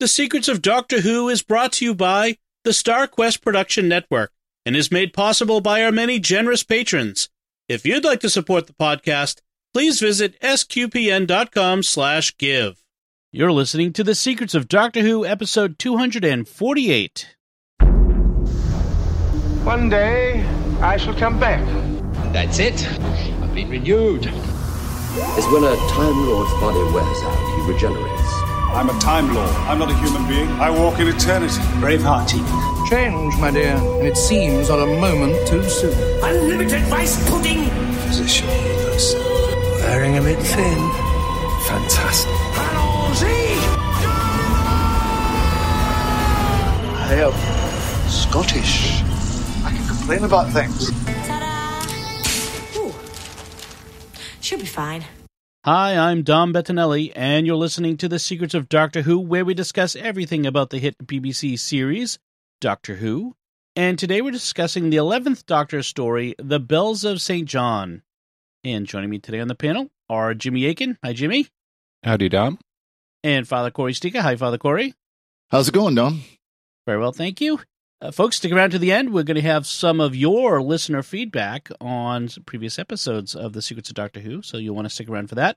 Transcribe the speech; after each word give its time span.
The 0.00 0.06
Secrets 0.06 0.46
of 0.46 0.62
Doctor 0.62 1.00
Who 1.00 1.28
is 1.28 1.42
brought 1.42 1.72
to 1.72 1.84
you 1.84 1.92
by 1.92 2.36
the 2.62 2.72
Star 2.72 3.08
Quest 3.08 3.42
Production 3.42 3.88
Network 3.88 4.30
and 4.64 4.76
is 4.76 4.92
made 4.92 5.12
possible 5.12 5.60
by 5.60 5.82
our 5.82 5.90
many 5.90 6.20
generous 6.20 6.62
patrons. 6.62 7.28
If 7.68 7.84
you'd 7.84 8.04
like 8.04 8.20
to 8.20 8.30
support 8.30 8.68
the 8.68 8.74
podcast, 8.74 9.40
please 9.74 9.98
visit 9.98 10.40
sqpn.com 10.40 11.82
slash 11.82 12.36
give. 12.36 12.84
You're 13.32 13.50
listening 13.50 13.92
to 13.94 14.04
The 14.04 14.14
Secrets 14.14 14.54
of 14.54 14.68
Doctor 14.68 15.00
Who, 15.00 15.26
episode 15.26 15.80
248. 15.80 17.34
One 19.64 19.88
day, 19.88 20.46
I 20.80 20.96
shall 20.96 21.14
come 21.14 21.40
back. 21.40 21.66
That's 22.32 22.60
it. 22.60 22.86
I've 23.42 23.52
been 23.52 23.68
renewed. 23.68 24.26
is 24.26 25.46
when 25.48 25.64
a 25.64 25.74
Time 25.90 26.24
Lord's 26.24 26.52
body 26.60 26.84
wears 26.94 27.18
out, 27.24 27.66
he 27.66 27.72
regenerates. 27.72 28.37
I'm 28.76 28.88
a 28.90 28.98
Time 29.00 29.34
Lord. 29.34 29.50
I'm 29.68 29.78
not 29.78 29.90
a 29.90 29.96
human 29.96 30.26
being. 30.28 30.48
I 30.60 30.70
walk 30.70 31.00
in 31.00 31.08
eternity. 31.08 31.60
Bravehearty. 31.80 32.42
Change, 32.88 33.36
my 33.38 33.50
dear, 33.50 33.74
and 33.76 34.06
it 34.06 34.16
seems 34.16 34.68
not 34.68 34.78
a 34.78 34.86
moment 34.86 35.34
too 35.46 35.62
soon. 35.68 35.92
Unlimited 36.22 36.82
rice 36.90 37.16
pudding. 37.28 37.64
Physician 38.06 38.48
healers. 38.48 39.14
Wearing 39.82 40.16
a 40.18 40.22
bit 40.22 40.38
thin. 40.38 40.78
Fantastic. 41.66 42.32
Allons-y! 42.56 43.28
I 47.10 47.14
am 47.26 48.08
Scottish. 48.08 49.02
I 49.64 49.70
can 49.74 49.86
complain 49.86 50.24
about 50.24 50.50
things. 50.52 50.90
Ta-da! 51.26 52.80
Ooh. 52.80 52.94
She'll 54.40 54.58
be 54.58 54.66
fine. 54.66 55.04
Hi, 55.64 55.96
I'm 55.96 56.22
Dom 56.22 56.52
Bettinelli, 56.54 57.12
and 57.16 57.44
you're 57.44 57.56
listening 57.56 57.96
to 57.96 58.08
The 58.08 58.20
Secrets 58.20 58.54
of 58.54 58.68
Doctor 58.68 59.02
Who, 59.02 59.18
where 59.18 59.44
we 59.44 59.54
discuss 59.54 59.96
everything 59.96 60.46
about 60.46 60.70
the 60.70 60.78
hit 60.78 60.96
BBC 61.04 61.58
series, 61.58 62.20
Doctor 62.60 62.94
Who. 62.94 63.34
And 63.74 63.98
today 63.98 64.22
we're 64.22 64.30
discussing 64.30 64.88
the 64.88 64.98
11th 64.98 65.46
Doctor 65.46 65.82
story, 65.82 66.36
The 66.38 66.60
Bells 66.60 67.04
of 67.04 67.20
St. 67.20 67.46
John. 67.48 68.02
And 68.62 68.86
joining 68.86 69.10
me 69.10 69.18
today 69.18 69.40
on 69.40 69.48
the 69.48 69.56
panel 69.56 69.88
are 70.08 70.32
Jimmy 70.32 70.64
Akin. 70.66 70.96
Hi, 71.02 71.12
Jimmy. 71.12 71.48
Howdy, 72.04 72.28
Dom. 72.28 72.60
And 73.24 73.46
Father 73.46 73.72
Cory 73.72 73.94
Sticha. 73.94 74.20
Hi, 74.20 74.36
Father 74.36 74.58
Cory. 74.58 74.94
How's 75.50 75.68
it 75.68 75.74
going, 75.74 75.96
Dom? 75.96 76.22
Very 76.86 77.00
well, 77.00 77.12
thank 77.12 77.40
you. 77.40 77.58
Uh, 78.00 78.12
folks, 78.12 78.36
stick 78.36 78.52
around 78.52 78.70
to 78.70 78.78
the 78.78 78.92
end. 78.92 79.12
We're 79.12 79.24
going 79.24 79.34
to 79.34 79.42
have 79.42 79.66
some 79.66 80.00
of 80.00 80.14
your 80.14 80.62
listener 80.62 81.02
feedback 81.02 81.68
on 81.80 82.28
previous 82.46 82.78
episodes 82.78 83.34
of 83.34 83.54
The 83.54 83.62
Secrets 83.62 83.88
of 83.88 83.96
Doctor 83.96 84.20
Who, 84.20 84.40
so 84.40 84.56
you'll 84.56 84.76
want 84.76 84.86
to 84.86 84.94
stick 84.94 85.08
around 85.08 85.28
for 85.28 85.34
that. 85.34 85.56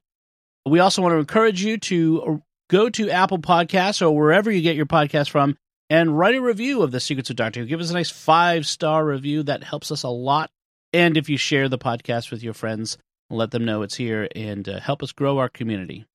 We 0.66 0.80
also 0.80 1.04
want 1.04 1.14
to 1.14 1.20
encourage 1.20 1.64
you 1.64 1.78
to 1.78 2.42
go 2.68 2.90
to 2.90 3.10
Apple 3.12 3.38
Podcasts 3.38 4.02
or 4.02 4.16
wherever 4.16 4.50
you 4.50 4.62
get 4.62 4.76
your 4.76 4.88
podcast 4.88 5.30
from 5.30 5.56
and 5.92 6.18
write 6.18 6.34
a 6.34 6.42
review 6.42 6.82
of 6.82 6.92
The 6.92 7.00
Secrets 7.00 7.30
of 7.30 7.36
Doctor 7.36 7.60
Who. 7.60 7.68
Give 7.68 7.80
us 7.80 7.92
a 7.92 7.94
nice 7.94 8.10
five 8.10 8.66
star 8.66 9.06
review. 9.06 9.44
That 9.44 9.64
helps 9.64 9.92
us 9.92 10.02
a 10.02 10.10
lot. 10.10 10.50
And 10.94 11.18
if 11.18 11.30
you 11.30 11.38
share 11.38 11.70
the 11.70 11.78
podcast 11.78 12.32
with 12.32 12.42
your 12.42 12.54
friends, 12.56 12.98
let 13.30 13.52
them 13.52 13.66
know 13.66 13.84
it's 13.84 13.96
here 13.96 14.28
and 14.36 14.68
uh, 14.68 14.80
help 14.80 15.04
us 15.04 15.12
grow 15.12 15.38
our 15.38 15.50
community. 15.50 16.06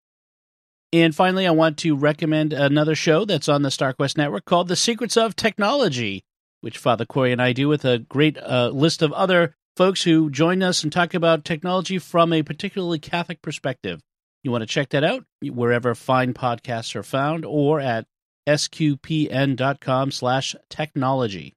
And 0.92 1.15
finally, 1.15 1.47
I 1.47 1.51
want 1.51 1.79
to 1.79 1.97
recommend 1.97 2.53
another 2.53 2.95
show 2.95 3.25
that's 3.25 3.48
on 3.48 3.62
the 3.62 3.70
StarQuest 3.70 4.17
network 4.17 4.45
called 4.45 4.69
The 4.69 4.77
Secrets 4.77 5.17
of 5.17 5.34
Technology, 5.34 6.25
which 6.61 6.78
Father 6.78 7.05
Cory 7.05 7.33
and 7.33 7.43
I 7.43 7.53
do 7.53 7.69
with 7.69 7.84
a 7.84 7.98
great 7.98 8.39
uh, 8.39 8.70
list 8.73 9.03
of 9.03 9.12
other 9.12 9.56
folks 9.77 10.05
who 10.05 10.31
join 10.31 10.62
us 10.62 10.83
and 10.83 10.93
talk 10.93 11.12
about 11.12 11.45
technology 11.45 11.98
from 11.98 12.33
a 12.33 12.43
particularly 12.43 12.98
Catholic 12.98 13.43
perspective. 13.43 14.01
You 14.43 14.51
want 14.51 14.62
to 14.62 14.67
check 14.67 14.91
that 14.91 15.05
out 15.05 15.25
wherever 15.43 15.95
fine 15.95 16.33
podcasts 16.33 16.95
are 16.95 17.03
found 17.03 17.45
or 17.45 17.81
at 17.81 18.06
sqpn.com 18.48 20.12
slash 20.12 20.55
technology. 20.71 21.53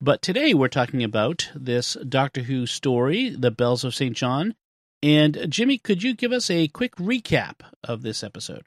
But 0.00 0.22
today 0.22 0.54
we're 0.54 0.68
talking 0.68 1.02
about 1.02 1.50
this 1.56 1.96
Doctor 2.08 2.42
Who 2.42 2.66
story, 2.66 3.30
The 3.30 3.50
Bells 3.50 3.82
of 3.82 3.96
St. 3.96 4.16
John. 4.16 4.54
And 5.02 5.36
uh, 5.36 5.46
Jimmy, 5.46 5.78
could 5.78 6.02
you 6.02 6.14
give 6.14 6.32
us 6.32 6.50
a 6.50 6.68
quick 6.68 6.96
recap 6.96 7.60
of 7.84 8.02
this 8.02 8.22
episode? 8.22 8.64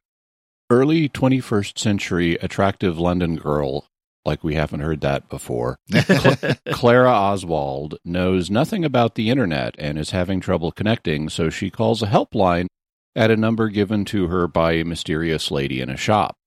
Early 0.70 1.10
21st 1.10 1.78
century 1.78 2.36
attractive 2.36 2.98
London 2.98 3.36
girl, 3.36 3.86
like 4.24 4.44
we 4.44 4.56
haven't 4.56 4.80
heard 4.80 5.02
that 5.02 5.28
before, 5.28 5.78
Cl- 5.92 6.56
Clara 6.72 7.12
Oswald, 7.12 7.98
knows 8.06 8.50
nothing 8.50 8.86
about 8.86 9.16
the 9.16 9.30
internet 9.30 9.76
and 9.78 10.00
is 10.00 10.12
having 10.12 10.40
trouble 10.40 10.72
connecting, 10.72 11.28
so 11.28 11.50
she 11.50 11.70
calls 11.70 12.02
a 12.02 12.08
helpline 12.08 12.68
at 13.16 13.32
a 13.32 13.36
number 13.36 13.68
given 13.68 14.06
to 14.06 14.28
her 14.28 14.48
by 14.48 14.74
a 14.74 14.86
mysterious 14.86 15.52
lady 15.52 15.82
in 15.82 15.90
a 15.90 15.98
shop. 15.98 16.38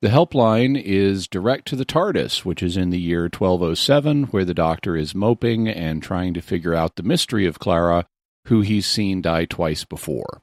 The 0.00 0.08
helpline 0.08 0.80
is 0.80 1.26
direct 1.28 1.68
to 1.68 1.76
the 1.76 1.84
TARDIS, 1.84 2.44
which 2.44 2.62
is 2.62 2.76
in 2.76 2.90
the 2.90 3.00
year 3.00 3.24
1207, 3.24 4.24
where 4.24 4.44
the 4.44 4.54
doctor 4.54 4.96
is 4.96 5.14
moping 5.14 5.68
and 5.68 6.02
trying 6.02 6.32
to 6.34 6.40
figure 6.40 6.74
out 6.74 6.96
the 6.96 7.02
mystery 7.02 7.46
of 7.46 7.58
Clara, 7.58 8.06
who 8.46 8.60
he's 8.60 8.86
seen 8.86 9.22
die 9.22 9.44
twice 9.44 9.84
before. 9.84 10.40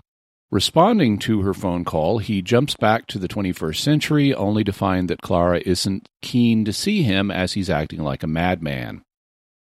Responding 0.52 1.18
to 1.19 1.41
her 1.41 1.53
phone 1.53 1.84
call, 1.84 2.19
he 2.19 2.41
jumps 2.41 2.75
back 2.75 3.08
to 3.08 3.18
the 3.18 3.28
21st 3.28 3.78
century, 3.78 4.34
only 4.36 4.64
to 4.64 4.72
find 4.72 5.09
that 5.09 5.22
Clara 5.22 5.59
isn't 5.66 6.08
keen 6.22 6.64
to 6.66 6.72
see 6.72 7.02
him 7.02 7.31
as 7.31 7.53
he's 7.53 7.72
acting 7.72 8.02
like 8.02 8.22
a 8.22 8.28
madman. 8.28 9.03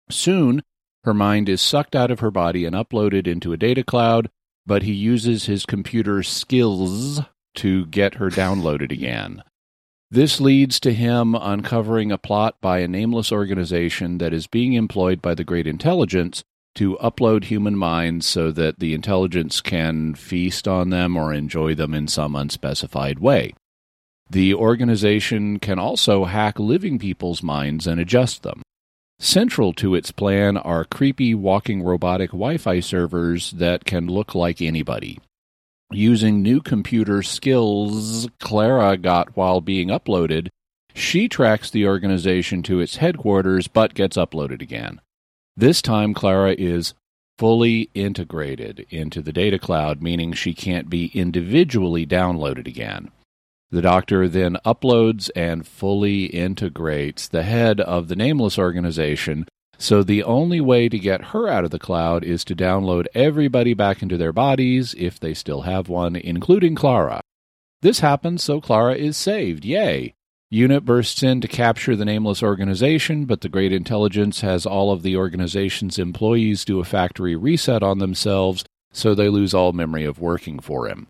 Soon, 0.10 0.64
her 1.04 1.14
mind 1.14 1.48
is 1.48 1.62
sucked 1.62 1.96
out 1.96 2.10
of 2.10 2.22
her 2.22 2.32
body 2.32 2.66
and 2.66 2.76
uploaded 2.76 3.28
into 3.28 3.54
a 3.54 3.58
data 3.58 3.84
cloud, 3.84 4.30
but 4.66 4.84
he 4.84 4.94
uses 4.94 5.46
his 5.46 5.66
computer 5.66 6.24
skills 6.24 7.22
to 7.56 7.86
get 7.88 8.16
her 8.16 8.30
downloaded 8.30 8.92
again. 8.92 9.44
This 10.12 10.42
leads 10.42 10.80
to 10.80 10.92
him 10.92 11.36
uncovering 11.36 12.12
a 12.12 12.18
plot 12.18 12.56
by 12.62 12.80
a 12.80 12.88
nameless 12.88 13.32
organization 13.32 14.18
that 14.18 14.34
is 14.34 14.48
being 14.48 14.74
employed 14.74 15.22
by 15.22 15.36
the 15.36 15.44
Great 15.44 15.68
Intelligence 15.68 16.44
to 16.76 16.98
upload 16.98 17.46
human 17.46 17.76
minds 17.76 18.26
so 18.26 18.52
that 18.52 18.80
the 18.80 18.94
intelligence 18.94 19.62
can 19.62 20.16
feast 20.16 20.68
on 20.68 20.90
them 20.90 21.18
or 21.18 21.34
enjoy 21.34 21.76
them 21.76 21.94
in 21.94 22.08
some 22.08 22.36
unspecified 22.36 23.20
way. 23.20 23.54
The 24.30 24.54
organization 24.54 25.60
can 25.60 25.80
also 25.80 26.26
hack 26.26 26.60
living 26.60 27.00
people's 27.00 27.42
minds 27.42 27.88
and 27.88 28.00
adjust 28.00 28.44
them. 28.44 28.62
Central 29.20 29.74
to 29.74 29.96
its 29.96 30.12
plan 30.12 30.56
are 30.56 30.86
creepy 30.86 31.36
walking 31.36 31.84
robotic 31.84 32.30
Wi 32.30 32.58
Fi 32.58 32.80
servers 32.80 33.52
that 33.52 33.84
can 33.84 34.08
look 34.08 34.34
like 34.34 34.62
anybody. 34.62 35.20
Using 35.92 36.42
new 36.42 36.62
computer 36.62 37.24
skills 37.24 38.30
Clara 38.40 38.96
got 38.96 39.36
while 39.36 39.60
being 39.60 39.90
uploaded, 39.90 40.50
she 40.94 41.28
tracks 41.28 41.70
the 41.70 41.88
organization 41.88 42.62
to 42.64 42.80
its 42.80 42.98
headquarters 42.98 43.68
but 43.68 43.96
gets 43.96 44.16
uploaded 44.16 44.62
again. 44.62 45.02
This 45.60 45.82
time, 45.82 46.14
Clara 46.14 46.56
is 46.58 46.94
fully 47.38 47.90
integrated 47.94 48.86
into 48.92 49.22
the 49.22 49.34
data 49.34 49.60
cloud, 49.60 50.02
meaning 50.02 50.32
she 50.32 50.54
can't 50.54 50.90
be 50.90 51.08
individually 51.08 52.06
downloaded 52.06 52.66
again. 52.66 53.12
The 53.70 53.82
doctor 53.82 54.30
then 54.30 54.56
uploads 54.66 55.30
and 55.36 55.68
fully 55.68 56.28
integrates 56.28 57.28
the 57.28 57.44
head 57.44 57.82
of 57.82 58.08
the 58.08 58.16
nameless 58.16 58.58
organization. 58.58 59.50
So 59.78 60.02
the 60.02 60.24
only 60.24 60.62
way 60.62 60.88
to 60.88 60.98
get 60.98 61.26
her 61.36 61.50
out 61.50 61.66
of 61.66 61.72
the 61.72 61.78
cloud 61.78 62.24
is 62.24 62.46
to 62.46 62.56
download 62.56 63.08
everybody 63.14 63.74
back 63.74 64.02
into 64.02 64.16
their 64.16 64.32
bodies, 64.32 64.96
if 64.98 65.20
they 65.20 65.34
still 65.34 65.64
have 65.64 65.90
one, 65.90 66.16
including 66.16 66.76
Clara. 66.76 67.20
This 67.82 68.00
happens 68.00 68.42
so 68.42 68.62
Clara 68.62 68.96
is 68.96 69.18
saved. 69.18 69.66
Yay! 69.66 70.14
Unit 70.52 70.84
bursts 70.84 71.22
in 71.22 71.42
to 71.42 71.48
capture 71.48 71.96
the 71.96 72.06
nameless 72.06 72.42
organization, 72.42 73.26
but 73.26 73.42
the 73.42 73.50
Great 73.50 73.72
Intelligence 73.72 74.42
has 74.42 74.66
all 74.66 74.92
of 74.92 75.04
the 75.04 75.16
organization's 75.16 76.00
employees 76.00 76.66
do 76.66 76.80
a 76.80 76.84
factory 76.84 77.36
reset 77.36 77.84
on 77.84 78.00
themselves, 78.00 78.66
so 78.92 79.14
they 79.14 79.30
lose 79.30 79.54
all 79.54 79.74
memory 79.74 80.06
of 80.06 80.20
working 80.20 80.60
for 80.60 80.88
him. 80.88 81.08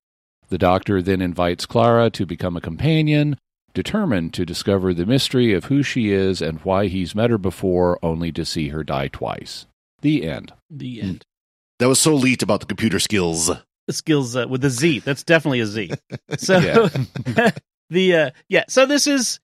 The 0.50 0.58
doctor 0.58 1.02
then 1.02 1.22
invites 1.22 1.66
Clara 1.66 2.10
to 2.10 2.26
become 2.26 2.58
a 2.58 2.62
companion, 2.62 3.38
determined 3.74 4.34
to 4.34 4.46
discover 4.46 4.94
the 4.94 5.06
mystery 5.06 5.54
of 5.54 5.66
who 5.66 5.84
she 5.84 6.12
is 6.12 6.42
and 6.42 6.60
why 6.62 6.88
he's 6.88 7.16
met 7.16 7.30
her 7.30 7.38
before, 7.38 7.98
only 8.04 8.34
to 8.34 8.44
see 8.44 8.70
her 8.70 8.84
die 8.84 9.08
twice. 9.08 9.68
The 10.02 10.28
end. 10.28 10.52
The 10.70 11.02
end. 11.02 11.24
That 11.78 11.88
was 11.88 12.02
so 12.02 12.14
leet 12.14 12.44
about 12.44 12.60
the 12.60 12.66
computer 12.66 13.00
skills. 13.00 13.50
Skills 13.90 14.36
uh, 14.36 14.48
with 14.50 14.62
the 14.62 14.70
Z. 14.70 15.00
That's 15.00 15.24
definitely 15.24 15.62
a 15.62 15.66
Z. 15.66 15.92
So 16.38 16.58
Yeah. 16.58 17.52
the 17.90 18.16
uh, 18.16 18.30
yeah. 18.48 18.64
So 18.68 18.86
this 18.86 19.08
is 19.08 19.40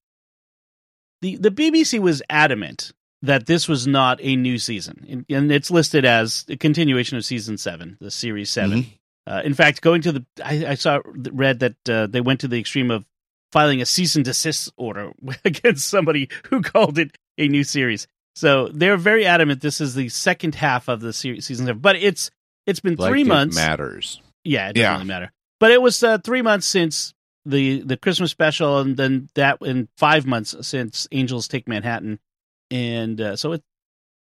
the 1.21 1.35
the 1.37 1.51
BBC 1.51 1.99
was 1.99 2.21
adamant 2.29 2.91
that 3.21 3.45
this 3.47 3.67
was 3.67 3.87
not 3.87 4.19
a 4.21 4.35
new 4.35 4.57
season, 4.59 5.25
and, 5.29 5.51
it's 5.51 5.71
listed 5.71 6.05
as 6.05 6.45
a 6.49 6.55
continuation 6.57 7.17
of 7.17 7.25
season 7.25 7.57
seven, 7.57 7.97
the 7.99 8.11
series 8.11 8.51
7 8.51 8.83
Mhm. 8.83 8.85
Uh, 9.27 9.41
in 9.43 9.55
fact, 9.55 9.81
going 9.81 10.01
to 10.03 10.11
the 10.11 10.25
I, 10.43 10.65
I 10.67 10.75
saw 10.75 10.99
read 11.05 11.59
that 11.61 11.89
uh, 11.89 12.05
they 12.07 12.21
went 12.21 12.41
to 12.41 12.47
the 12.47 12.59
extreme 12.59 12.91
of 12.91 13.05
filing 13.51 13.81
a 13.81 13.85
cease 13.85 14.15
and 14.15 14.23
desist 14.25 14.71
order 14.77 15.11
against 15.45 15.87
somebody 15.89 16.29
who 16.49 16.61
called 16.61 16.99
it 16.99 17.17
a 17.39 17.47
new 17.47 17.63
series. 17.63 18.07
So 18.35 18.67
they're 18.67 18.97
very 18.97 19.25
adamant 19.25 19.61
this 19.61 19.79
is 19.81 19.95
the 19.95 20.09
second 20.09 20.53
half 20.55 20.87
of 20.89 20.99
the 20.99 21.13
series, 21.13 21.45
season 21.47 21.65
seven. 21.65 21.81
But 21.81 21.95
it's 21.95 22.29
it's 22.67 22.81
been 22.81 22.95
Like 22.97 23.09
three 23.09 23.21
it 23.21 23.27
months. 23.27 23.55
matters. 23.55 24.21
Yeah, 24.43 24.69
it 24.69 24.73
doesn't 24.73 24.81
Yeah. 24.83 24.93
really 24.93 25.05
matter. 25.05 25.31
But 25.59 25.71
it 25.71 25.81
was 25.81 26.03
uh, 26.03 26.19
three 26.19 26.41
months 26.43 26.67
since 26.67 27.13
the 27.45 27.81
the 27.81 27.97
Christmas 27.97 28.31
special, 28.31 28.79
and 28.79 28.97
then 28.97 29.29
that 29.35 29.59
in 29.61 29.87
five 29.97 30.25
months 30.25 30.55
since 30.61 31.07
Angels 31.11 31.47
Take 31.47 31.67
Manhattan, 31.67 32.19
and 32.71 33.19
uh, 33.21 33.35
so 33.35 33.53
it, 33.53 33.63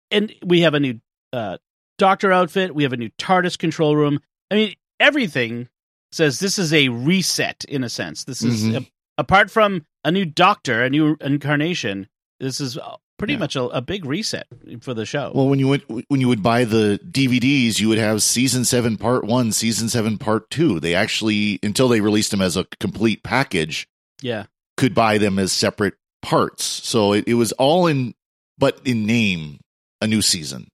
and 0.09 0.33
we 0.43 0.61
have 0.61 0.73
a 0.73 0.79
new 0.79 0.99
uh, 1.33 1.57
Doctor 1.97 2.31
outfit. 2.31 2.73
We 2.73 2.83
have 2.83 2.93
a 2.93 2.97
new 2.97 3.09
TARDIS 3.17 3.57
control 3.57 3.95
room. 3.95 4.19
I 4.49 4.55
mean, 4.55 4.75
everything 4.99 5.69
says 6.11 6.39
this 6.39 6.57
is 6.59 6.73
a 6.73 6.89
reset 6.89 7.63
in 7.69 7.83
a 7.83 7.89
sense. 7.89 8.23
This 8.25 8.41
is 8.41 8.63
Mhm. 8.63 8.77
a, 8.81 8.85
apart 9.17 9.49
from 9.51 9.85
a 10.03 10.11
new 10.11 10.25
Doctor, 10.25 10.83
a 10.83 10.89
new 10.89 11.15
incarnation. 11.21 12.07
This 12.39 12.59
is 12.59 12.77
pretty 13.21 13.33
Yeah. 13.33 13.39
much 13.39 13.55
a, 13.55 13.63
a 13.65 13.81
big 13.81 14.05
reset 14.05 14.47
for 14.81 14.93
the 14.93 15.05
show. 15.05 15.31
Well, 15.33 15.47
when 15.47 15.59
you 15.59 15.67
went 15.67 15.83
when 16.09 16.19
you 16.21 16.27
would 16.27 16.43
buy 16.43 16.65
the 16.65 16.99
DVDs, 17.09 17.79
you 17.79 17.87
would 17.89 17.97
have 17.97 18.21
season 18.21 18.65
seven 18.65 18.97
part 18.97 19.23
one, 19.23 19.51
season 19.51 19.87
seven 19.89 20.17
part 20.17 20.49
two. 20.49 20.79
They 20.79 20.95
actually 20.95 21.59
until 21.63 21.87
they 21.87 22.01
released 22.01 22.31
them 22.31 22.41
as 22.41 22.57
a 22.57 22.65
complete 22.79 23.23
package, 23.23 23.87
yeah, 24.21 24.45
could 24.77 24.93
buy 24.95 25.17
them 25.17 25.39
as 25.39 25.51
separate 25.51 25.93
parts. 26.21 26.63
So 26.63 27.13
it, 27.13 27.27
it 27.27 27.33
was 27.35 27.51
all 27.53 27.87
in, 27.87 28.13
but 28.57 28.79
in 28.85 29.05
name, 29.05 29.59
a 30.01 30.07
new 30.07 30.21
season. 30.21 30.67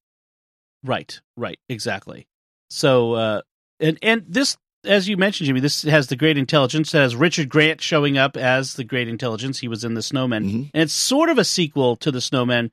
Right, 0.83 1.19
right, 1.35 1.59
exactly. 1.69 2.27
So, 2.69 3.13
uh, 3.13 3.41
and 3.79 3.97
and 4.01 4.23
this, 4.27 4.57
as 4.83 5.07
you 5.09 5.17
mentioned, 5.17 5.47
Jimmy, 5.47 5.59
this 5.59 5.81
has 5.83 6.07
the 6.07 6.15
Great 6.15 6.37
Intelligence. 6.37 6.93
It 6.93 6.99
has 6.99 7.15
Richard 7.15 7.49
Grant 7.49 7.81
showing 7.81 8.17
up 8.17 8.37
as 8.37 8.73
the 8.75 8.83
Great 8.83 9.07
Intelligence. 9.07 9.59
He 9.59 9.67
was 9.67 9.83
in 9.83 9.93
the 9.95 10.01
Snowmen, 10.01 10.45
Mhm. 10.45 10.69
and 10.73 10.83
it's 10.83 10.93
sort 10.93 11.29
of 11.29 11.37
a 11.37 11.43
sequel 11.43 11.95
to 11.97 12.11
the 12.11 12.19
Snowmen. 12.19 12.71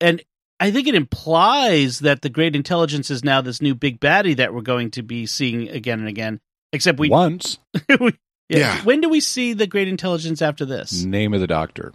And 0.00 0.22
I 0.60 0.70
think 0.70 0.88
it 0.88 0.94
implies 0.94 2.00
that 2.00 2.22
the 2.22 2.28
Great 2.28 2.56
Intelligence 2.56 3.10
is 3.10 3.24
now 3.24 3.40
this 3.40 3.60
new 3.62 3.74
big 3.74 4.00
baddie 4.00 4.36
that 4.36 4.52
we're 4.54 4.60
going 4.62 4.90
to 4.92 5.02
be 5.02 5.26
seeing 5.26 5.68
again 5.68 5.98
and 6.00 6.08
again. 6.08 6.40
Except 6.72 6.98
we, 6.98 7.08
Once, 7.10 7.58
we 8.00 8.12
yeah. 8.48 8.58
Yeah. 8.58 8.84
When 8.84 9.00
do 9.00 9.08
we 9.08 9.20
see 9.20 9.52
the 9.52 9.66
Great 9.66 9.88
Intelligence 9.88 10.40
after 10.42 10.64
this? 10.64 11.04
name 11.04 11.34
of 11.34 11.40
the 11.40 11.46
doctor. 11.46 11.92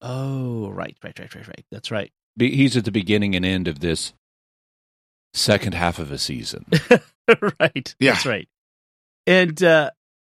Oh, 0.00 0.68
right, 0.70 0.96
right, 1.04 1.16
right, 1.18 1.34
right, 1.34 1.46
right. 1.46 1.64
That's 1.70 1.90
right. 1.90 2.10
Be- 2.36 2.56
He's 2.56 2.76
at 2.76 2.84
the 2.84 2.90
beginning 2.90 3.36
and 3.36 3.44
end 3.44 3.68
of 3.68 3.80
this 3.80 4.12
second 5.34 5.74
half 5.74 5.98
of 5.98 6.10
a 6.10 6.18
season. 6.18 6.64
right. 7.60 7.94
Yeah. 8.00 8.12
That's 8.12 8.26
right. 8.26 8.48
And 9.26 9.62
uh 9.62 9.90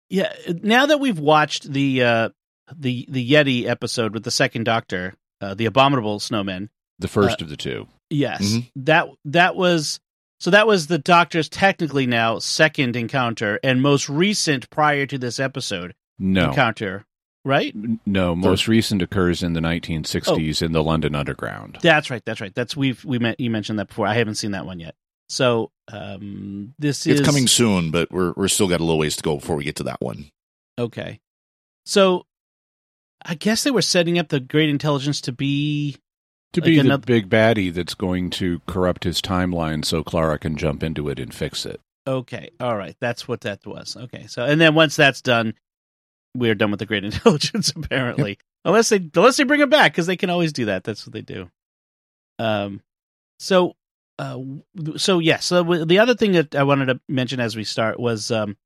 yeah, 0.08 0.32
now 0.62 0.86
that 0.86 1.00
we've 1.00 1.18
watched 1.18 1.70
the 1.72 2.02
uh 2.02 2.28
the 2.76 3.06
the 3.08 3.30
Yeti 3.30 3.66
episode 3.66 4.12
with 4.14 4.24
the 4.24 4.30
second 4.30 4.64
doctor, 4.64 5.14
uh 5.40 5.54
the 5.54 5.66
abominable 5.66 6.20
snowman, 6.20 6.70
The 6.98 7.08
first 7.08 7.42
of 7.42 7.48
the 7.48 7.56
two. 7.56 7.88
yes. 8.10 8.42
Mhm. 8.54 8.70
That 8.76 9.08
that 9.26 9.56
was 9.56 10.00
so 10.38 10.50
that 10.50 10.66
was 10.66 10.86
the 10.86 10.98
doctor's 10.98 11.48
technically 11.48 12.06
now 12.06 12.38
second 12.38 12.94
encounter 12.96 13.58
and 13.64 13.80
most 13.82 14.08
recent 14.08 14.68
prior 14.70 15.06
to 15.06 15.16
this 15.18 15.40
episode 15.40 15.94
No. 16.18 16.50
encounter, 16.50 17.04
right? 17.44 17.74
No, 18.04 18.36
most 18.36 18.68
recent 18.68 19.00
occurs 19.02 19.42
in 19.42 19.54
the 19.54 19.60
1960s 19.60 20.62
Oh. 20.62 20.64
in 20.66 20.72
the 20.72 20.82
London 20.82 21.14
Underground. 21.14 21.78
That's 21.82 22.10
right. 22.10 22.22
That's 22.24 22.40
right. 22.40 22.54
That's 22.54 22.76
we've 22.76 23.02
we 23.04 23.18
met 23.18 23.40
you 23.40 23.50
mentioned 23.50 23.78
that 23.78 23.88
before. 23.88 24.06
I 24.06 24.14
haven't 24.14 24.34
seen 24.36 24.50
that 24.52 24.66
one 24.66 24.78
yet. 24.78 24.94
So, 25.28 25.70
um 25.92 26.74
this 26.78 27.06
is 27.06 27.06
It's 27.06 27.20
is 27.20 27.26
coming 27.26 27.46
soon, 27.46 27.90
but 27.90 28.10
we're 28.12 28.32
we're 28.36 28.48
still 28.48 28.68
got 28.68 28.80
a 28.80 28.84
little 28.84 28.98
ways 28.98 29.16
to 29.16 29.22
go 29.22 29.36
before 29.36 29.56
we 29.56 29.64
get 29.64 29.76
to 29.76 29.82
that 29.84 30.00
one. 30.00 30.30
Okay. 30.78 31.20
So 31.84 32.26
I 33.24 33.34
guess 33.34 33.64
they 33.64 33.70
were 33.70 33.82
setting 33.82 34.18
up 34.18 34.28
the 34.28 34.40
great 34.40 34.68
intelligence 34.68 35.20
to 35.22 35.32
be 35.32 35.96
To 36.52 36.60
Like 36.60 36.66
be 36.66 36.78
another- 36.78 37.00
the 37.00 37.06
big 37.06 37.28
baddie 37.28 37.72
that's 37.72 37.94
going 37.94 38.30
to 38.30 38.60
corrupt 38.66 39.04
his 39.04 39.20
timeline 39.20 39.84
so 39.84 40.02
Clara 40.04 40.38
can 40.38 40.56
jump 40.56 40.82
into 40.82 41.08
it 41.08 41.18
and 41.18 41.32
fix 41.34 41.64
it. 41.66 41.80
okay. 42.06 42.50
All 42.60 42.76
right. 42.76 42.96
That's 43.00 43.26
what 43.28 43.40
that 43.42 43.64
was. 43.66 43.96
Okay. 43.96 44.26
So 44.26 44.44
and 44.44 44.60
then 44.60 44.74
once 44.74 44.96
that's 44.96 45.22
done, 45.22 45.54
we're 46.36 46.54
done 46.54 46.70
with 46.70 46.80
the 46.80 46.86
great 46.86 47.04
intelligence 47.10 47.72
apparently. 47.74 48.38
Unless 48.64 48.88
they 48.88 49.08
unless 49.14 49.36
they 49.36 49.44
bring 49.44 49.60
it 49.60 49.70
back 49.70 49.94
cuz 49.94 50.06
they 50.06 50.16
can 50.16 50.30
always 50.30 50.52
do 50.52 50.64
that. 50.66 50.82
That's 50.84 51.06
what 51.06 51.12
they 51.12 51.22
do. 51.22 51.48
Um 52.40 52.82
so 53.38 53.75
uh 54.18 54.38
so 54.96 55.18
yes, 55.18 55.44
so 55.46 55.62
the 55.84 55.98
other 55.98 56.14
thing 56.14 56.32
that 56.32 56.54
I 56.54 56.62
wanted 56.62 56.86
to 56.86 57.00
mention 57.08 57.40
as 57.40 57.54
we 57.56 57.64
start 57.64 57.98
was 58.00 58.30
um 58.30 58.56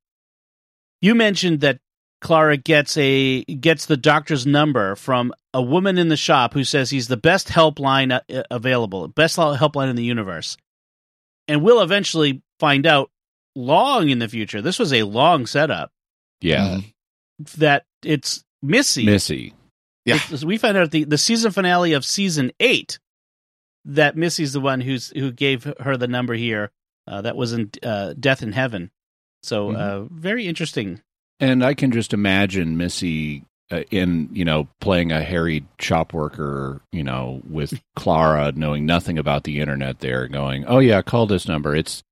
you 1.01 1.15
mentioned 1.15 1.61
that 1.61 1.81
Clara 2.21 2.57
gets 2.59 2.97
a 2.99 3.43
gets 3.45 3.87
the 3.87 3.97
doctor's 3.97 4.47
number 4.47 4.95
from 4.95 5.33
a 5.55 5.63
woman 5.63 5.97
in 5.99 6.09
the 6.09 6.17
shop 6.17 6.53
who 6.53 6.65
says 6.65 6.91
he's 6.91 7.09
the 7.09 7.17
best 7.17 7.49
helpline 7.49 8.13
uh, 8.13 8.43
available, 8.51 9.09
best 9.09 9.37
helpline 9.37 9.89
in 9.91 9.97
the 9.97 10.05
universe. 10.05 10.57
And 11.49 11.63
we'll 11.63 11.81
eventually 11.81 12.43
find 12.61 12.87
out 12.87 13.11
long 13.57 14.11
in 14.11 14.19
the 14.21 14.29
future. 14.29 14.61
This 14.63 14.79
was 14.79 14.93
a 14.93 15.03
long 15.03 15.47
setup 15.47 15.91
Yeah. 16.41 16.81
Mhm. 17.41 17.51
that 17.57 17.87
it's 18.05 18.45
Missy. 18.63 19.07
Missy. 19.07 19.55
Yeah. 20.05 20.17
It's- 20.17 20.45
we 20.45 20.59
find 20.59 20.77
out 20.77 20.91
the 20.91 21.05
the 21.05 21.19
season 21.19 21.51
finale 21.51 21.95
of 21.95 22.05
season 22.05 22.53
eight 22.61 22.99
that 23.85 24.17
Missy's 24.17 24.53
the 24.53 24.61
one 24.61 24.81
who's 24.81 25.09
who 25.11 25.33
gave 25.33 25.65
her 25.81 25.97
the 25.97 26.09
number 26.09 26.35
here. 26.35 26.71
Uh, 27.07 27.23
that 27.23 27.37
was 27.37 27.53
in 27.53 27.71
uh, 27.83 28.15
Death 28.19 28.43
in 28.43 28.53
Heaven. 28.53 28.91
So 29.43 29.75
uh, 29.75 30.07
very 30.11 30.47
interesting. 30.47 31.01
And 31.41 31.65
I 31.65 31.75
can 31.75 31.91
just 31.91 32.13
imagine 32.13 32.77
Missy 32.77 33.45
uh, 33.71 33.83
in, 33.91 34.29
you 34.33 34.45
know, 34.45 34.69
playing 34.81 35.13
a 35.13 35.23
harried 35.23 35.67
shop 35.79 36.13
worker, 36.13 36.83
you 36.93 37.03
know, 37.03 37.41
with 37.49 37.81
Clara 37.97 38.53
knowing 38.55 38.85
nothing 38.85 39.19
about 39.19 39.45
the 39.45 39.61
internet 39.61 40.01
there 40.01 40.29
going, 40.29 40.65
"Oh 40.67 40.79
yeah, 40.79 41.03
call 41.03 41.27
this 41.27 41.49
number. 41.49 41.75
It's 41.75 42.03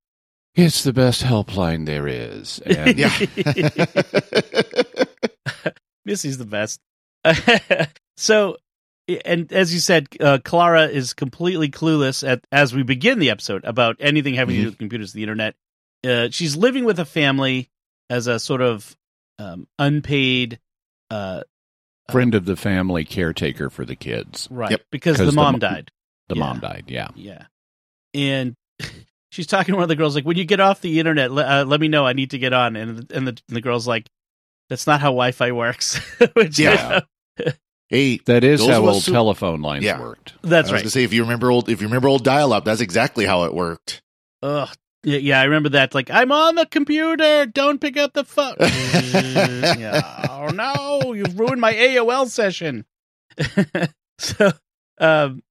it's 0.55 0.83
the 0.83 0.93
best 0.93 1.23
helpline 1.23 1.85
there 1.87 2.09
is." 2.09 2.61
And 2.61 2.99
Yeah. 2.99 3.11
Missy's 6.05 6.39
the 6.39 6.47
best. 6.47 6.81
so, 8.17 8.57
and 9.25 9.53
as 9.53 9.73
you 9.73 9.81
said, 9.81 10.09
uh, 10.21 10.39
Clara 10.45 10.87
is 10.87 11.15
completely 11.15 11.69
clueless 11.71 12.27
at 12.29 12.45
as 12.53 12.75
we 12.75 12.83
begin 12.83 13.19
the 13.19 13.31
episode 13.31 13.65
about 13.65 13.97
anything 14.01 14.35
having 14.35 14.57
to 14.57 14.61
do 14.63 14.67
with 14.69 14.79
computers, 14.79 15.13
the 15.13 15.23
internet. 15.23 15.55
Uh, 16.07 16.29
she's 16.31 16.57
living 16.57 16.85
with 16.85 16.99
a 17.01 17.05
family 17.05 17.71
as 18.11 18.27
a 18.27 18.39
sort 18.39 18.61
of 18.63 18.97
um, 19.39 19.67
unpaid, 19.79 20.59
uh, 21.11 21.43
friend 22.11 22.35
of 22.35 22.45
the 22.45 22.57
family 22.57 23.05
caretaker 23.05 23.71
for 23.71 23.85
the 23.85 23.97
kids. 23.97 24.49
right? 24.51 24.71
Yep. 24.73 24.83
Because 24.91 25.17
'Cause 25.17 25.27
the 25.27 25.33
the 25.33 25.37
mom 25.37 25.55
mo- 25.55 25.59
died. 25.59 25.91
The 26.29 26.35
Yeah. 26.37 26.41
mom 26.41 26.61
died, 26.61 26.85
yeah. 26.89 27.09
Yeah, 27.17 27.45
and 28.15 28.55
she's 29.33 29.47
talking 29.47 29.73
to 29.73 29.77
one 29.77 29.83
of 29.85 29.89
the 29.89 29.97
girls 29.97 30.15
like, 30.15 30.25
"When 30.27 30.37
you 30.37 30.45
get 30.45 30.61
off 30.61 30.81
the 30.81 30.99
internet, 30.99 31.31
uh, 31.31 31.65
let 31.67 31.81
me 31.81 31.89
know. 31.89 32.07
I 32.07 32.13
need 32.13 32.31
to 32.33 32.39
get 32.39 32.53
on." 32.53 32.77
And 32.77 33.11
and 33.13 33.27
the, 33.29 33.39
and 33.49 33.57
the 33.57 33.61
girl's 33.61 33.87
like, 33.87 34.09
"That's 34.69 34.87
not 34.87 35.01
how 35.01 35.09
Wi-Fi 35.09 35.53
works." 35.53 35.99
Which, 36.35 36.59
Yeah. 36.59 37.01
hey, 37.89 38.19
That 38.27 38.45
is 38.45 38.61
Those 38.61 38.69
how 38.71 38.83
was 38.83 38.95
old 38.97 39.03
su- 39.05 39.13
telephone 39.13 39.61
lines 39.63 39.85
Yeah. 39.85 40.01
worked. 40.01 40.35
that's 40.43 40.69
I 40.69 40.73
was 40.73 40.73
right. 40.73 40.79
gonna 40.83 40.91
say 40.91 41.05
if 41.05 41.13
you 41.13 41.23
remember 41.23 41.51
old 41.51 41.69
if 41.69 41.81
you 41.81 41.87
remember 41.89 42.09
old 42.09 42.25
dial 42.25 42.53
up, 42.53 42.65
that's 42.65 42.81
exactly 42.81 43.25
how 43.27 43.45
it 43.45 43.55
worked. 43.55 44.03
Ugh. 44.43 44.69
Yeah, 45.05 45.19
yeah, 45.19 45.41
I 45.41 45.45
remember 45.45 45.69
that. 45.71 45.95
Like, 45.95 46.11
I'm 46.11 46.33
on 46.33 46.57
the 46.57 46.67
computer. 46.67 47.47
Don't 47.47 47.81
pick 47.81 47.97
up 47.97 48.15
the 48.15 48.25
phone. 48.25 48.57
yeah. 48.61 50.27
Oh 50.29 50.49
no, 50.49 51.13
you've 51.15 51.39
ruined 51.39 51.61
my 51.61 51.73
AOL 51.73 52.27
session. 52.29 52.85
so, 54.19 54.51
um, 54.99 55.43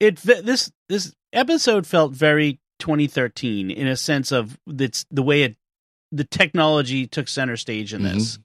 it 0.00 0.16
this 0.16 0.70
this 0.88 1.14
episode 1.32 1.86
felt 1.86 2.12
very 2.12 2.58
2013 2.80 3.70
in 3.70 3.86
a 3.86 3.96
sense 3.96 4.32
of 4.32 4.58
it's 4.66 5.06
the 5.12 5.22
way 5.22 5.42
it 5.44 5.56
the 6.10 6.24
technology 6.24 7.06
took 7.06 7.28
center 7.28 7.56
stage 7.56 7.94
in 7.94 8.02
this. 8.02 8.38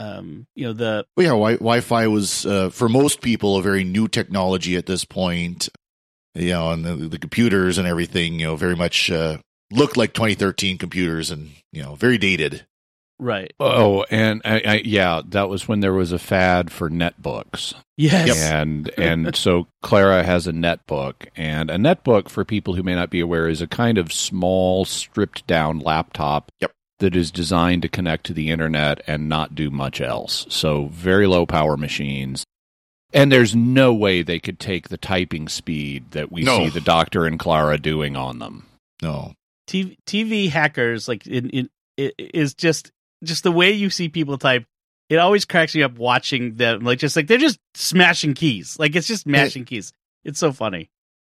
Um, 0.00 0.46
you 0.54 0.66
know 0.66 0.72
the 0.72 1.04
Well, 1.16 1.24
yeah, 1.24 1.30
wi- 1.30 1.56
Wi-Fi 1.56 2.06
was 2.08 2.44
uh, 2.46 2.70
for 2.70 2.88
most 2.88 3.20
people 3.20 3.56
a 3.56 3.62
very 3.62 3.84
new 3.84 4.08
technology 4.08 4.76
at 4.76 4.86
this 4.86 5.04
point. 5.04 5.68
You 6.34 6.50
know, 6.50 6.70
and 6.70 6.84
the, 6.84 6.96
the 6.96 7.18
computers 7.18 7.76
and 7.76 7.86
everything, 7.86 8.40
you 8.40 8.46
know, 8.46 8.56
very 8.56 8.74
much 8.74 9.10
uh, 9.10 9.36
looked 9.70 9.98
like 9.98 10.14
2013 10.14 10.78
computers, 10.78 11.30
and 11.30 11.50
you 11.72 11.82
know, 11.82 11.94
very 11.94 12.16
dated. 12.16 12.64
right. 13.18 13.52
Oh, 13.60 14.04
and 14.10 14.40
I, 14.44 14.62
I, 14.64 14.82
yeah, 14.84 15.20
that 15.28 15.48
was 15.50 15.68
when 15.68 15.80
there 15.80 15.92
was 15.92 16.10
a 16.10 16.18
fad 16.18 16.72
for 16.72 16.88
netbooks. 16.88 17.74
Yes. 17.98 18.40
and 18.40 18.90
and 18.98 19.36
so 19.36 19.68
Clara 19.82 20.24
has 20.24 20.46
a 20.46 20.52
netbook, 20.52 21.28
and 21.36 21.70
a 21.70 21.76
netbook 21.76 22.30
for 22.30 22.44
people 22.46 22.74
who 22.74 22.82
may 22.82 22.94
not 22.94 23.10
be 23.10 23.20
aware 23.20 23.46
is 23.46 23.60
a 23.60 23.66
kind 23.66 23.98
of 23.98 24.10
small, 24.12 24.86
stripped 24.86 25.46
down 25.46 25.78
laptop. 25.80 26.50
Yep. 26.60 26.72
That 27.02 27.16
is 27.16 27.32
designed 27.32 27.82
to 27.82 27.88
connect 27.88 28.24
to 28.26 28.32
the 28.32 28.48
internet 28.50 29.02
and 29.08 29.28
not 29.28 29.56
do 29.56 29.70
much 29.70 30.00
else. 30.00 30.46
So 30.48 30.86
very 30.86 31.26
low 31.26 31.46
power 31.46 31.76
machines. 31.76 32.44
And 33.12 33.30
there's 33.30 33.54
no 33.56 33.92
way 33.92 34.22
they 34.22 34.38
could 34.38 34.60
take 34.60 34.88
the 34.88 34.96
typing 34.96 35.48
speed 35.48 36.12
that 36.12 36.30
we 36.30 36.44
No. 36.44 36.58
see 36.58 36.68
the 36.70 36.80
Doctor 36.80 37.26
and 37.26 37.38
Clara 37.40 37.76
doing 37.76 38.14
on 38.16 38.38
them. 38.38 38.66
No, 39.02 39.32
TV, 39.68 39.96
TV 40.06 40.48
hackers 40.48 41.08
like 41.08 41.26
in, 41.26 41.50
in 41.50 41.68
it 41.96 42.14
is 42.16 42.54
just 42.54 42.90
just 43.24 43.42
the 43.42 43.50
way 43.52 43.72
you 43.72 43.90
see 43.90 44.08
people 44.08 44.38
type. 44.38 44.64
It 45.10 45.16
always 45.16 45.44
cracks 45.44 45.74
me 45.74 45.82
up 45.82 45.98
watching 45.98 46.54
them. 46.54 46.80
Like 46.84 47.00
just 47.00 47.16
like 47.16 47.26
they're 47.26 47.36
just 47.36 47.58
smashing 47.74 48.34
keys. 48.34 48.78
Like 48.78 48.94
it's 48.96 49.08
just 49.08 49.26
mashing 49.26 49.64
keys. 49.64 49.92
It's 50.24 50.38
so 50.38 50.52
funny. 50.52 50.88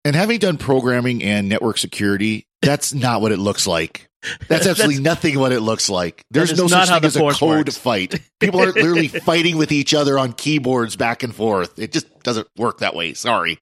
and 0.06 0.16
having 0.16 0.40
done 0.40 0.58
programming 0.58 1.22
and 1.22 1.50
network 1.50 1.78
security, 1.78 2.46
that's 2.62 2.94
not 2.94 3.20
what 3.22 3.34
it 3.34 3.38
looks 3.38 3.68
like. 3.68 4.07
That's 4.48 4.68
absolutely 4.68 5.02
nothing 5.02 5.40
what 5.40 5.52
it 5.52 5.62
looks 5.62 5.90
like. 5.90 6.24
There's 6.32 6.58
no 6.58 6.68
such 6.68 6.90
thing 6.90 7.06
as 7.06 7.16
a 7.16 7.20
code 7.32 7.42
works. 7.42 7.78
fight. 7.78 8.20
People 8.40 8.60
aren't 8.62 8.76
literally 8.76 9.08
fighting 9.08 9.58
with 9.58 9.72
each 9.72 9.94
other 9.94 10.18
on 10.18 10.34
keyboards 10.34 10.96
back 10.96 11.24
and 11.24 11.34
forth. 11.34 11.78
It 11.80 11.92
just 11.92 12.08
doesn't 12.24 12.48
work 12.58 12.80
that 12.80 12.96
way. 12.96 13.14
Sorry. 13.14 13.60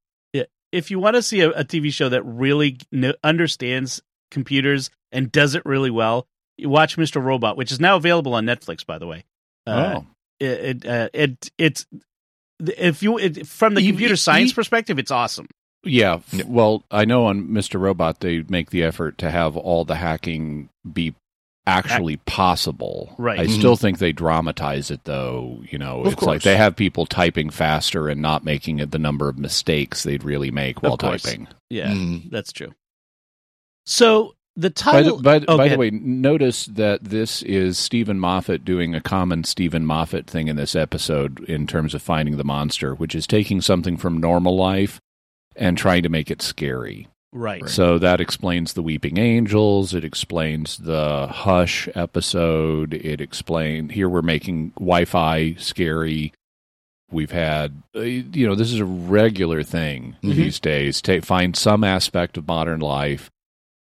if 0.71 0.91
you 0.91 0.99
want 0.99 1.15
to 1.15 1.21
see 1.21 1.41
a, 1.41 1.51
a 1.51 1.63
TV 1.63 1.91
show 1.91 2.09
that 2.09 2.23
really 2.23 2.77
kn- 2.91 3.13
understands 3.23 4.01
computers 4.31 4.89
and 5.11 5.31
does 5.31 5.55
it 5.55 5.65
really 5.65 5.91
well, 5.91 6.27
you 6.57 6.69
watch 6.69 6.97
Mr. 6.97 7.23
Robot, 7.23 7.57
which 7.57 7.71
is 7.71 7.79
now 7.79 7.95
available 7.95 8.33
on 8.33 8.45
Netflix, 8.45 8.85
by 8.85 8.97
the 8.97 9.07
way. 9.07 9.23
Uh, 9.67 9.99
oh, 9.99 10.05
it, 10.39 10.45
it, 10.45 10.85
uh, 10.85 11.09
it 11.13 11.51
it's 11.57 11.85
if 12.59 13.03
you 13.03 13.17
it, 13.17 13.47
from 13.47 13.73
the 13.73 13.85
computer 13.85 14.13
e- 14.13 14.17
science 14.17 14.51
e- 14.51 14.53
perspective, 14.53 14.99
it's 14.99 15.11
awesome. 15.11 15.47
Yeah. 15.85 16.15
f- 16.33 16.45
Well, 16.45 16.83
I 16.91 17.05
know 17.05 17.25
on 17.25 17.47
Mr. 17.49 17.79
Robot 17.79 18.19
they 18.19 18.43
make 18.49 18.71
the 18.71 18.83
effort 18.83 19.17
to 19.19 19.29
have 19.31 19.55
all 19.55 19.85
the 19.85 19.95
hacking 19.95 20.69
be 20.91 21.13
actually 21.67 22.17
possible. 22.17 23.15
Right. 23.17 23.39
I 23.39 23.45
Mhm. 23.47 23.57
still 23.57 23.75
think 23.75 23.97
they 23.97 24.11
dramatize 24.11 24.91
it 24.91 25.03
though. 25.05 25.63
You 25.71 25.79
know, 25.79 26.01
Of 26.01 26.13
it's 26.13 26.21
like 26.21 26.41
they 26.43 26.57
have 26.57 26.75
people 26.75 27.05
typing 27.07 27.49
faster 27.49 28.07
and 28.07 28.21
not 28.21 28.43
making 28.45 28.79
it 28.79 28.91
the 28.91 28.99
number 28.99 29.29
of 29.29 29.37
mistakes 29.39 30.03
they'd 30.03 30.23
really 30.23 30.51
make 30.51 30.83
while 30.83 30.95
typing. 30.97 31.47
Yeah, 31.71 31.91
Mm. 31.91 32.29
that's 32.29 32.51
true. 32.51 32.73
So 33.85 34.35
the 34.55 34.69
By 34.69 35.01
the, 35.01 35.09
title. 35.09 35.21
by, 35.21 35.39
the- 35.39 35.49
oh, 35.51 35.57
by 35.57 35.67
the 35.69 35.77
way, 35.77 35.89
notice 35.89 36.65
that 36.67 37.03
this 37.03 37.41
is 37.43 37.77
Steven 37.77 38.19
Moffat 38.19 38.63
doing 38.63 38.95
a 38.95 39.01
common 39.01 39.43
Steven 39.43 39.85
Moffat 39.85 40.27
thing 40.27 40.47
in 40.47 40.55
this 40.55 40.75
episode 40.75 41.43
in 41.45 41.67
terms 41.67 41.93
of 41.93 42.01
finding 42.01 42.37
the 42.37 42.43
monster, 42.45 42.95
which 42.95 43.15
is 43.15 43.27
taking 43.27 43.59
something 43.59 43.97
from 43.97 44.17
normal 44.19 44.55
life 44.55 44.99
and 45.55 45.77
trying 45.77 46.03
to 46.03 46.09
make 46.09 46.29
it 46.31 46.41
scary. 46.41 47.07
right? 47.31 47.67
So 47.67 47.99
that 47.99 48.21
explains 48.21 48.73
the 48.73 48.81
Weeping 48.83 49.17
Angels. 49.17 49.93
It 49.93 50.03
explains 50.05 50.77
the 50.77 51.27
Hush 51.27 51.89
episode. 51.95 52.93
It 52.93 53.19
explains 53.21 53.91
here 53.91 54.07
we're 54.09 54.21
making 54.21 54.69
Wi-Fi 54.79 55.55
scary. 55.55 56.33
We've 57.11 57.31
had, 57.31 57.83
uh, 57.95 57.99
you 58.01 58.47
know, 58.47 58.55
this 58.55 58.71
is 58.73 58.79
a 58.79 58.85
regular 58.85 59.63
thing 59.63 60.15
Mhm. 60.23 60.35
these 60.35 60.59
days. 60.59 61.01
Ta 61.01 61.19
find 61.21 61.55
some 61.55 61.83
aspect 61.83 62.37
of 62.37 62.47
modern 62.47 62.79
life 62.79 63.29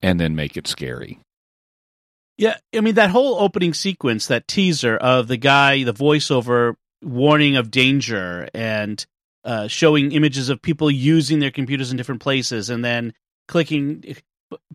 and 0.00 0.18
then 0.18 0.34
make 0.34 0.56
it 0.56 0.66
scary. 0.66 1.18
Yeah, 2.38 2.56
I 2.74 2.80
mean 2.80 2.94
that 2.94 3.10
whole 3.10 3.36
opening 3.40 3.74
sequence, 3.74 4.26
that 4.26 4.48
teaser 4.48 4.96
of 4.96 5.28
the 5.28 5.36
guy, 5.36 5.84
the 5.84 5.92
voiceover 5.94 6.74
warning 7.02 7.56
of 7.56 7.70
danger 7.70 8.48
and 8.54 9.04
uh, 9.44 9.68
showing 9.68 10.12
images 10.12 10.48
of 10.48 10.60
people 10.62 10.90
using 10.90 11.38
their 11.38 11.50
computers 11.50 11.90
in 11.90 11.96
different 11.96 12.20
places, 12.20 12.70
and 12.70 12.84
then 12.84 13.12
clicking. 13.48 14.16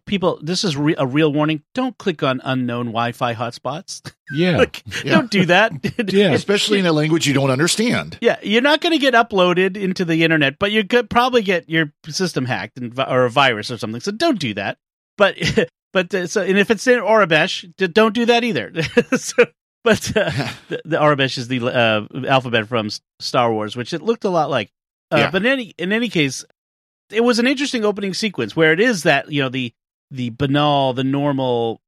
People, 0.08 0.40
this 0.42 0.64
is 0.64 0.76
re- 0.76 0.96
a 0.98 1.06
real 1.06 1.32
warning. 1.32 1.62
Don't 1.76 1.96
click 2.00 2.24
on 2.24 2.42
unknown 2.44 2.88
Wi-Fi 2.88 3.36
hotspots. 3.36 4.02
Yeah. 4.32 4.58
Like, 4.58 4.84
Yeah. 5.06 5.14
Don't 5.16 5.32
do 5.32 5.46
that. 5.46 5.72
Yeah. 6.12 6.32
Especially 6.32 6.80
in 6.80 6.86
a 6.86 6.92
language 6.92 7.28
you 7.28 7.34
don't 7.34 7.52
understand. 7.52 8.18
Yeah, 8.20 8.38
you're 8.42 8.62
not 8.62 8.82
going 8.82 8.92
to 8.94 8.98
get 9.00 9.14
uploaded 9.14 9.78
into 9.78 10.04
the 10.04 10.24
internet, 10.24 10.58
but 10.60 10.72
you 10.72 10.84
could 10.84 11.10
probably 11.10 11.44
get 11.44 11.70
your 11.70 11.94
system 12.08 12.44
hacked 12.46 12.78
and, 12.78 12.98
or 13.00 13.26
a 13.26 13.30
virus 13.30 13.70
or 13.72 13.78
something. 13.78 14.02
So 14.02 14.12
don't 14.12 14.40
do 14.40 14.54
that. 14.56 14.80
But 15.18 15.38
but 15.94 16.14
uh, 16.14 16.28
so 16.28 16.42
and 16.42 16.58
if 16.58 16.72
it's 16.72 16.88
in 16.88 17.00
Aurebesh, 17.00 17.72
don't 17.94 18.14
do 18.16 18.26
that 18.26 18.44
either. 18.44 18.74
so, 19.16 19.46
but 19.84 20.16
uh, 20.18 20.30
the, 20.70 20.82
the 20.86 20.98
Aurebesh 20.98 21.38
is 21.38 21.48
the 21.48 21.66
uh, 21.66 22.08
alphabet 22.28 22.68
from 22.68 22.90
Star 23.20 23.52
Wars, 23.54 23.76
which 23.76 23.94
it 23.94 24.02
looked 24.02 24.24
a 24.26 24.30
lot 24.30 24.50
like. 24.50 24.70
Uh, 25.12 25.18
Yeah. 25.18 25.32
But 25.32 25.46
in 25.46 25.52
any 25.52 25.74
in 25.78 25.92
any 25.94 26.10
case, 26.10 26.44
it 27.10 27.22
was 27.24 27.40
an 27.40 27.48
interesting 27.48 27.86
opening 27.86 28.14
sequence 28.14 28.56
where 28.56 28.74
it 28.74 28.80
is 28.80 29.04
that 29.04 29.32
you 29.32 29.42
know 29.42 29.50
the 29.50 29.74
the 30.12 30.30
banal, 30.32 30.94
the 30.94 31.04
normal, 31.04 31.82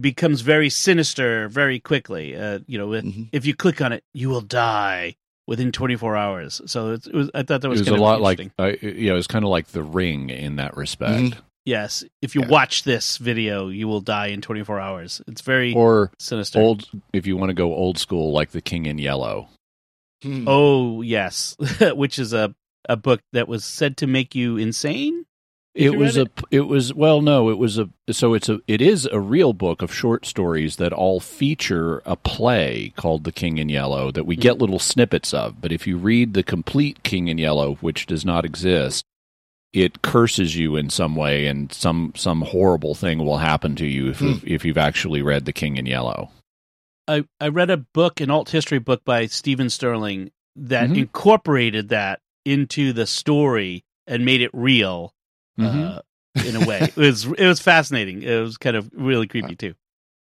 becomes 0.00 0.42
very 0.42 0.68
sinister 0.68 1.48
very 1.48 1.80
quickly. 1.80 2.36
Uh, 2.36 2.58
you 2.66 2.76
know, 2.78 2.92
if- 2.92 3.04
Mhm. 3.04 3.28
if 3.32 3.46
you 3.46 3.54
click 3.54 3.80
on 3.80 3.92
it, 3.92 4.04
you 4.12 4.28
will 4.28 4.40
die 4.42 5.16
within 5.46 5.72
24 5.72 6.16
hours. 6.16 6.60
So 6.66 6.92
it 6.92 7.12
was. 7.12 7.30
I 7.34 7.42
thought 7.42 7.62
that 7.62 7.68
was, 7.68 7.80
It 7.80 7.90
was, 7.90 7.98
a 7.98 8.02
lot 8.02 8.20
like, 8.20 8.40
uh, 8.58 8.72
yeah, 8.82 9.12
it 9.12 9.16
was 9.16 9.26
kind 9.26 9.44
of 9.44 9.50
like 9.50 9.68
The 9.68 9.82
Ring 9.82 10.28
in 10.30 10.56
that 10.56 10.76
respect. 10.76 11.22
Mhm. 11.34 11.38
Yes. 11.64 12.04
If 12.20 12.34
you 12.34 12.42
Yeah. 12.42 12.48
watch 12.48 12.82
this 12.84 13.16
video, 13.18 13.68
you 13.68 13.88
will 13.88 14.00
die 14.00 14.28
in 14.28 14.40
24 14.40 14.80
hours. 14.80 15.20
It's 15.26 15.40
very 15.42 15.72
Or 15.74 16.10
sinister. 16.18 16.60
old, 16.60 16.88
if 17.12 17.26
you 17.26 17.36
want 17.36 17.50
to 17.50 17.54
go 17.54 17.74
old 17.74 17.98
school, 17.98 18.32
like 18.32 18.50
The 18.50 18.60
King 18.62 18.86
in 18.86 18.98
Yellow. 18.98 19.48
Hmm. 20.22 20.44
Oh 20.46 21.02
yes, 21.02 21.56
which 21.94 22.18
is 22.18 22.32
a 22.32 22.54
a 22.88 22.96
book 22.96 23.20
that 23.32 23.48
was 23.48 23.64
said 23.64 23.96
to 23.98 24.06
make 24.06 24.34
you 24.34 24.56
insane. 24.56 25.24
It 25.74 25.84
you 25.84 25.94
was 25.94 26.18
read 26.18 26.28
a. 26.38 26.42
It 26.50 26.60
was 26.68 26.92
well, 26.92 27.22
no, 27.22 27.48
it 27.48 27.56
was 27.58 27.78
a. 27.78 27.88
So 28.10 28.34
it's 28.34 28.48
a. 28.48 28.60
It 28.68 28.82
is 28.82 29.06
a 29.10 29.18
real 29.18 29.52
book 29.54 29.80
of 29.82 29.92
short 29.92 30.26
stories 30.26 30.76
that 30.76 30.92
all 30.92 31.18
feature 31.18 32.02
a 32.04 32.14
play 32.14 32.92
called 32.94 33.24
The 33.24 33.32
King 33.32 33.56
in 33.58 33.68
Yellow 33.70 34.10
that 34.12 34.26
we 34.26 34.36
get 34.36 34.58
little 34.58 34.78
snippets 34.78 35.32
of. 35.32 35.60
But 35.62 35.72
if 35.72 35.86
you 35.86 35.96
read 35.96 36.34
the 36.34 36.42
complete 36.42 37.02
King 37.02 37.28
in 37.28 37.38
Yellow, 37.38 37.76
which 37.76 38.06
does 38.06 38.24
not 38.24 38.44
exist, 38.44 39.04
it 39.72 40.02
curses 40.02 40.56
you 40.56 40.76
in 40.76 40.90
some 40.90 41.16
way, 41.16 41.46
and 41.46 41.72
some 41.72 42.12
some 42.16 42.42
horrible 42.42 42.94
thing 42.94 43.24
will 43.24 43.38
happen 43.38 43.74
to 43.76 43.86
you 43.86 44.10
if 44.10 44.20
you've, 44.20 44.46
if 44.46 44.64
you've 44.64 44.78
actually 44.78 45.22
read 45.22 45.44
The 45.44 45.52
King 45.52 45.76
in 45.76 45.86
Yellow. 45.86 46.30
I 47.08 47.24
I 47.40 47.48
read 47.48 47.70
a 47.70 47.78
book, 47.78 48.20
an 48.20 48.30
alt 48.30 48.50
history 48.50 48.78
book 48.78 49.04
by 49.04 49.26
Stephen 49.26 49.70
Stirling 49.70 50.30
that 50.56 50.90
Mhm. 50.90 50.98
incorporated 50.98 51.88
that 51.88 52.20
into 52.44 52.92
the 52.92 53.06
story 53.06 53.84
and 54.06 54.24
made 54.24 54.40
it 54.42 54.50
real. 54.52 55.14
Mhm. 55.58 55.96
Uh, 55.98 56.02
in 56.46 56.56
a 56.56 56.66
way, 56.66 56.80
it 56.82 56.96
was 56.96 57.24
it 57.26 57.46
was 57.46 57.60
fascinating. 57.60 58.22
It 58.22 58.40
was 58.40 58.56
kind 58.58 58.76
of 58.76 58.90
really 58.94 59.26
creepy 59.26 59.56
too. 59.56 59.74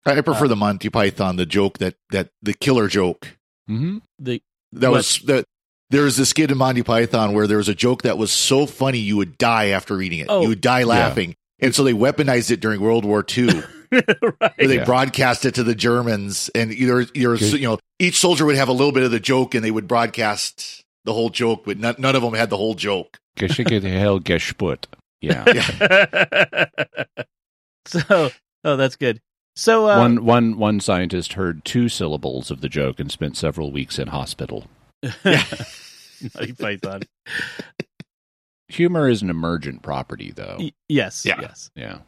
I 0.05 0.19
prefer 0.21 0.47
the 0.47 0.55
Monty 0.55 0.89
Python, 0.89 1.35
the 1.37 1.45
joke 1.45 1.77
that 1.79 1.95
that 2.11 2.29
the 2.41 2.53
killer 2.53 2.87
joke. 2.87 3.37
Mm-hmm. 3.69 3.97
The 4.19 4.41
That 4.73 4.91
What? 4.91 4.97
was 4.97 5.19
that. 5.25 5.45
There 5.91 6.03
was 6.03 6.17
this 6.17 6.29
skit 6.29 6.51
in 6.51 6.57
Monty 6.57 6.83
Python 6.83 7.33
where 7.33 7.47
there 7.47 7.57
was 7.57 7.69
a 7.69 7.75
joke 7.75 8.03
that 8.03 8.17
was 8.17 8.31
so 8.31 8.65
funny 8.65 8.99
you 8.99 9.17
would 9.17 9.37
die 9.37 9.69
after 9.69 9.95
reading 9.95 10.19
it. 10.19 10.27
Oh. 10.29 10.41
you 10.41 10.49
would 10.49 10.61
die 10.61 10.83
laughing, 10.83 11.35
and 11.59 11.73
so 11.73 11.83
they 11.83 11.93
weaponized 11.93 12.51
it 12.51 12.59
during 12.59 12.79
World 12.79 13.05
War 13.05 13.25
II. 13.37 13.47
right. 13.47 13.63
where 14.29 14.67
they 14.67 14.75
Yeah. 14.77 14.85
broadcast 14.85 15.45
it 15.45 15.55
to 15.55 15.63
the 15.63 15.73
Germans, 15.73 16.49
and 16.53 16.71
either 16.71 17.01
either 17.15 17.37
Good. 17.37 17.53
you 17.53 17.67
know 17.67 17.79
each 17.97 18.19
soldier 18.19 18.45
would 18.45 18.55
have 18.55 18.67
a 18.69 18.73
little 18.73 18.91
bit 18.91 19.01
of 19.03 19.09
the 19.11 19.19
joke, 19.19 19.55
and 19.55 19.63
they 19.65 19.71
would 19.71 19.87
broadcast 19.87 20.83
the 21.05 21.13
whole 21.13 21.29
joke, 21.31 21.63
but 21.65 21.79
none, 21.79 21.95
none 21.97 22.15
of 22.15 22.21
them 22.21 22.33
had 22.35 22.51
the 22.51 22.57
whole 22.57 22.75
joke. 22.75 23.17
Geschicke 23.37 23.81
hell 23.81 24.19
gesput. 24.19 24.83
Yeah. 25.21 25.43
so, 27.87 28.29
oh, 28.63 28.75
that's 28.75 28.95
good. 28.95 29.21
So, 29.55 29.89
uh, 29.89 29.97
one 29.97 30.23
one 30.23 30.57
one 30.57 30.79
scientist 30.79 31.33
heard 31.33 31.65
two 31.65 31.89
syllables 31.89 32.51
of 32.51 32.61
the 32.61 32.69
joke 32.69 32.99
and 32.99 33.11
spent 33.11 33.35
several 33.37 33.71
weeks 33.71 33.97
in 33.97 34.09
hospital. 34.09 34.65
Monty 35.03 36.53
Python. 36.59 37.03
Humor 38.69 39.09
is 39.09 39.21
an 39.21 39.29
emergent 39.29 39.81
property, 39.81 40.31
though. 40.31 40.57
Y- 40.59 40.73
yes, 40.87 41.25
Yeah. 41.25 41.41
yes. 41.41 41.71
Yeah. 41.75 41.99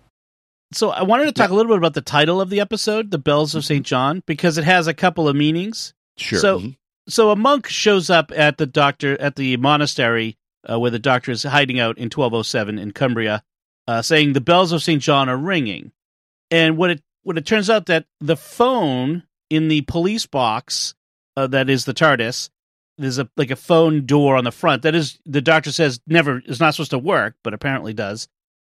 So, 0.73 0.89
I 0.89 1.03
wanted 1.03 1.25
to 1.25 1.31
talk 1.33 1.49
a 1.49 1.53
little 1.53 1.69
bit 1.71 1.79
about 1.79 1.95
the 1.95 2.01
title 2.01 2.39
of 2.39 2.49
the 2.49 2.61
episode, 2.61 3.11
"The 3.11 3.17
Bells 3.17 3.55
of 3.55 3.65
Saint 3.65 3.85
John," 3.85 4.23
because 4.25 4.57
it 4.57 4.63
has 4.63 4.87
a 4.87 4.93
couple 4.93 5.27
of 5.27 5.35
meanings. 5.35 5.93
Sure. 6.17 6.39
So, 6.39 6.59
Mhm. 6.59 6.77
so 7.09 7.31
a 7.31 7.35
monk 7.35 7.67
shows 7.67 8.09
up 8.09 8.31
at 8.33 8.57
the 8.57 8.65
doctor 8.65 9.19
at 9.19 9.35
the 9.35 9.57
monastery 9.57 10.37
uh, 10.69 10.79
where 10.79 10.91
the 10.91 10.99
doctor 10.99 11.31
is 11.31 11.43
hiding 11.43 11.79
out 11.79 11.97
in 11.97 12.09
1207 12.09 12.77
in 12.79 12.91
Cumbria, 12.91 13.43
uh, 13.87 14.01
saying 14.01 14.31
the 14.33 14.39
bells 14.41 14.71
of 14.71 14.83
Saint 14.83 15.01
John 15.01 15.27
are 15.27 15.37
ringing. 15.37 15.91
And 16.51 16.77
what 16.77 16.91
it 16.91 17.03
what 17.23 17.37
it 17.37 17.45
turns 17.45 17.69
out 17.69 17.87
that 17.87 18.05
the 18.19 18.37
phone 18.37 19.23
in 19.49 19.67
the 19.67 19.81
police 19.81 20.25
box 20.25 20.93
uh, 21.35 21.47
that 21.47 21.69
is 21.69 21.83
the 21.85 21.93
TARDIS, 21.93 22.49
there's 23.01 23.19
a 23.19 23.29
like 23.37 23.51
a 23.51 23.55
phone 23.55 24.05
door 24.05 24.35
on 24.35 24.43
the 24.43 24.51
front 24.51 24.83
that 24.83 24.95
is 24.95 25.19
the 25.25 25.41
doctor 25.41 25.71
says 25.71 25.99
never 26.07 26.41
is 26.45 26.59
not 26.59 26.73
supposed 26.73 26.91
to 26.91 26.99
work, 26.99 27.35
but 27.43 27.53
apparently 27.53 27.93
does. 27.93 28.27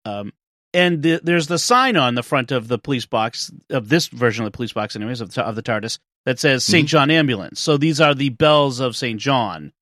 Um, 0.05 0.33
and 0.75 1.03
the, 1.03 1.21
there's 1.23 1.49
the 1.49 1.59
sign 1.59 1.97
on 1.97 2.15
the 2.15 2.23
front 2.23 2.51
of 2.51 2.67
the 2.69 2.79
police 2.79 3.05
box 3.05 3.53
of 3.69 3.89
this 3.89 4.09
version 4.09 4.45
of 4.45 4.51
the 4.53 4.57
police 4.57 4.73
box, 4.73 4.97
anyways, 4.97 5.21
of 5.21 5.35
the, 5.35 5.43
of 5.43 5.55
the 5.55 5.63
TARDIS 5.63 5.99
that 6.25 6.39
says 6.39 6.65
St. 6.65 6.89
John 6.89 7.11
Ambulance. 7.11 7.61
So 7.61 7.77
these 7.77 8.01
are 8.01 8.15
the 8.15 8.31
bells 8.31 8.81
of 8.81 8.97
St. 8.97 9.21
John, 9.21 9.73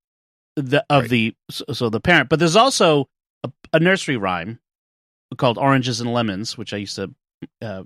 the 0.56 0.84
of 0.90 1.02
Right. 1.02 1.10
the 1.10 1.34
so, 1.50 1.64
so 1.72 1.90
the 1.90 2.00
parent. 2.00 2.28
But 2.28 2.38
there's 2.40 2.56
also 2.56 3.08
a, 3.44 3.52
a 3.72 3.78
nursery 3.80 4.16
rhyme 4.16 4.58
called 5.36 5.58
Oranges 5.58 6.00
and 6.00 6.12
Lemons, 6.12 6.58
which 6.58 6.72
I 6.74 6.78
used 6.78 6.96
to 6.96 7.14
uh, 7.62 7.84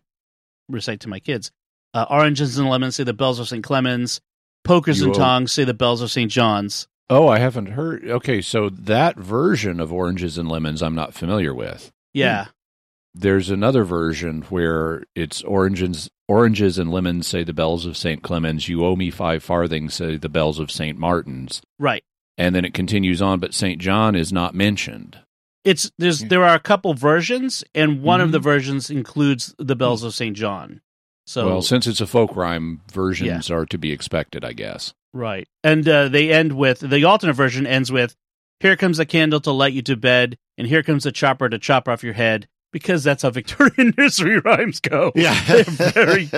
recite 0.70 1.00
to 1.00 1.08
my 1.08 1.20
kids. 1.20 1.52
Uh, 1.92 2.06
Oranges 2.08 2.58
and 2.58 2.68
lemons 2.68 2.96
say 2.96 3.04
the 3.04 3.12
bells 3.12 3.38
of 3.38 3.48
St. 3.48 3.62
Clemens. 3.62 4.20
Pokers 4.64 4.98
You 5.00 5.06
and 5.06 5.14
owe- 5.14 5.18
tongs 5.18 5.52
say 5.52 5.64
the 5.64 5.74
bells 5.74 6.00
of 6.02 6.10
St. 6.10 6.30
John's. 6.30 6.88
oh, 7.10 7.28
I 7.28 7.38
haven't 7.38 7.66
heard. 7.66 8.04
Okay, 8.08 8.40
so 8.40 8.68
that 8.70 9.16
version 9.16 9.78
of 9.78 9.92
oranges 9.92 10.38
and 10.38 10.48
lemons, 10.48 10.82
I'm 10.82 10.94
not 10.94 11.14
familiar 11.14 11.54
with. 11.54 11.92
Yeah. 12.12 12.46
There's 13.14 13.50
another 13.50 13.84
version 13.84 14.42
where 14.48 15.04
it's 15.14 15.42
oranges, 15.42 16.10
oranges 16.26 16.78
and 16.78 16.90
lemons 16.90 17.26
say 17.28 17.44
the 17.44 17.52
bells 17.52 17.86
of 17.86 17.96
Saint 17.96 18.22
Clemens. 18.22 18.68
You 18.68 18.84
owe 18.84 18.96
me 18.96 19.10
five 19.10 19.44
farthings. 19.44 19.94
Say 19.94 20.16
the 20.16 20.28
bells 20.28 20.58
of 20.58 20.70
Saint 20.72 20.98
Martin's. 20.98 21.62
Right. 21.78 22.02
And 22.36 22.54
then 22.56 22.64
it 22.64 22.74
continues 22.74 23.22
on, 23.22 23.38
but 23.38 23.54
Saint 23.54 23.80
John 23.80 24.16
is 24.16 24.32
not 24.32 24.54
mentioned. 24.54 25.18
It's 25.64 25.92
there's 25.96 26.20
there 26.20 26.42
are 26.44 26.56
a 26.56 26.60
couple 26.60 26.92
versions, 26.94 27.62
and 27.74 28.02
one 28.02 28.20
of 28.20 28.30
Mhm. 28.30 28.32
the 28.32 28.38
versions 28.40 28.90
includes 28.90 29.54
the 29.58 29.76
bells 29.76 30.02
of 30.02 30.12
Saint 30.14 30.36
John. 30.36 30.80
So 31.26 31.46
well, 31.46 31.62
since 31.62 31.86
it's 31.86 32.00
a 32.00 32.06
folk 32.06 32.36
rhyme, 32.36 32.82
versions 32.92 33.50
are 33.50 33.66
to 33.66 33.78
be 33.78 33.92
expected, 33.92 34.44
I 34.44 34.52
guess. 34.52 34.92
Right. 35.12 35.48
And 35.62 35.88
uh, 35.88 36.08
they 36.08 36.32
end 36.32 36.52
with 36.52 36.80
the 36.80 37.04
alternate 37.04 37.34
version 37.34 37.66
ends 37.66 37.90
with 37.90 38.14
Here 38.60 38.76
comes 38.76 38.98
a 38.98 39.06
candle 39.06 39.40
to 39.40 39.50
light 39.52 39.72
you 39.72 39.82
to 39.82 39.96
bed, 39.96 40.36
and 40.58 40.66
here 40.66 40.82
comes 40.82 41.06
a 41.06 41.12
chopper 41.12 41.48
to 41.48 41.58
chop 41.58 41.88
off 41.88 42.02
your 42.04 42.12
head, 42.14 42.48
because 42.72 43.04
that's 43.04 43.22
how 43.22 43.30
Victorian 43.30 43.94
nursery 43.98 44.38
rhymes 44.40 44.80
go. 44.80 45.12
Yeah. 45.16 45.40
They're 45.46 45.64
very. 45.64 46.28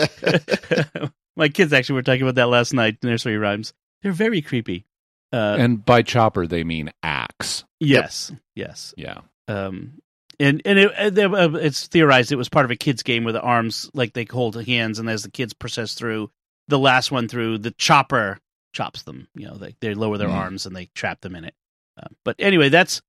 My 1.37 1.49
kids 1.49 1.73
actually 1.73 1.95
were 1.97 2.03
talking 2.03 2.23
about 2.23 2.37
that 2.37 2.49
last 2.49 2.73
night, 2.73 2.99
nursery 3.03 3.39
rhymes. 3.39 3.73
They're 4.03 4.13
very 4.13 4.41
creepy. 4.41 4.87
Uh, 5.33 5.57
and 5.59 5.85
by 5.85 6.03
chopper, 6.03 6.47
they 6.47 6.63
mean 6.65 6.93
axe. 7.03 7.65
yes. 7.81 8.33
Yes. 8.55 8.95
Yeah. 8.97 9.19
Um, 9.49 10.01
and 10.41 10.63
and 10.65 10.79
it, 10.79 11.19
uh, 11.19 11.31
uh, 11.31 11.51
it's 11.55 11.87
theorized 11.87 12.33
it 12.33 12.37
was 12.37 12.49
part 12.49 12.65
of 12.65 12.71
a 12.71 12.77
kids 12.77 13.03
game 13.03 13.25
where 13.25 13.33
the 13.33 13.41
arms 13.41 13.91
like 13.95 14.13
they 14.13 14.25
hold 14.25 14.63
hands, 14.67 14.99
and 14.99 15.09
as 15.09 15.23
the 15.23 15.31
kids 15.31 15.53
process 15.55 15.95
through 15.95 16.31
the 16.69 16.79
last 16.79 17.11
one 17.13 17.29
through, 17.29 17.59
the 17.59 17.71
chopper 17.73 18.39
chops 18.73 19.03
them. 19.05 19.29
You 19.35 19.47
know, 19.49 19.57
they 19.57 19.75
they 19.81 19.95
lower 19.95 20.19
their 20.19 20.29
Mm. 20.29 20.35
arms 20.35 20.67
and 20.67 20.75
they 20.77 20.87
trap 20.95 21.21
them 21.21 21.35
in 21.37 21.45
it. 21.45 21.55
Uh, 22.01 22.09
but 22.25 22.37
anyway, 22.39 22.69
that's 22.69 23.01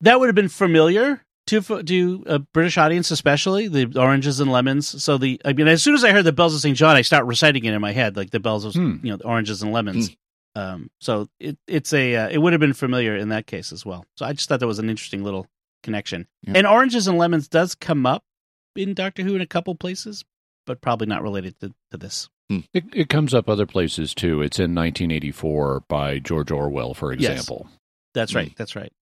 that 0.00 0.18
would 0.20 0.26
have 0.28 0.34
been 0.34 0.48
familiar 0.48 1.22
to 1.48 1.60
to 1.82 2.24
a 2.26 2.38
British 2.38 2.78
audience, 2.78 3.10
especially 3.10 3.68
the 3.68 3.92
oranges 4.00 4.40
and 4.40 4.50
lemons. 4.50 5.02
So 5.02 5.18
the 5.18 5.40
I 5.44 5.52
mean, 5.52 5.68
as 5.68 5.82
soon 5.82 5.94
as 5.94 6.04
I 6.04 6.12
heard 6.12 6.24
the 6.24 6.32
bells 6.32 6.54
of 6.54 6.60
St. 6.60 6.76
John, 6.76 6.96
I 6.96 7.02
start 7.02 7.24
reciting 7.26 7.64
it 7.64 7.74
in 7.74 7.80
my 7.80 7.92
head, 7.92 8.16
like 8.16 8.30
the 8.30 8.40
bells 8.40 8.64
of 8.64 8.74
Hmm. 8.74 8.96
you 9.02 9.10
know 9.10 9.16
the 9.16 9.26
oranges 9.26 9.62
and 9.62 9.72
lemons. 9.72 10.10
Um, 10.54 10.90
so 11.00 11.28
it 11.38 11.58
it's 11.66 11.92
a 11.92 12.16
uh, 12.16 12.28
it 12.30 12.38
would 12.38 12.52
have 12.54 12.60
been 12.60 12.72
familiar 12.72 13.14
in 13.16 13.28
that 13.28 13.46
case 13.46 13.72
as 13.72 13.84
well. 13.84 14.06
So 14.16 14.24
I 14.24 14.32
just 14.32 14.48
thought 14.48 14.60
that 14.60 14.66
was 14.66 14.78
an 14.78 14.88
interesting 14.88 15.22
little 15.22 15.46
connection. 15.86 16.26
Yeah. 16.42 16.52
And 16.56 16.66
oranges 16.66 17.08
and 17.08 17.16
lemons 17.16 17.48
does 17.48 17.74
come 17.74 18.04
up 18.04 18.22
in 18.74 18.92
Doctor 18.92 19.22
Who 19.22 19.34
in 19.34 19.40
a 19.40 19.46
couple 19.46 19.74
places, 19.74 20.24
but 20.66 20.82
probably 20.82 21.06
not 21.06 21.22
related 21.22 21.58
to, 21.60 21.72
to 21.92 21.96
this. 21.96 22.28
It, 22.48 22.84
it 22.92 23.08
comes 23.08 23.32
up 23.34 23.48
other 23.48 23.66
places 23.66 24.14
too. 24.14 24.42
It's 24.42 24.58
in 24.58 24.74
1984 24.74 25.84
by 25.88 26.18
George 26.18 26.50
Orwell, 26.50 26.94
for 26.94 27.12
Yes. 27.12 27.30
example. 27.32 27.68
That's 28.14 28.32
Mm. 28.32 28.36
right. 28.36 28.52
That's 28.56 28.76
right. 28.76 28.92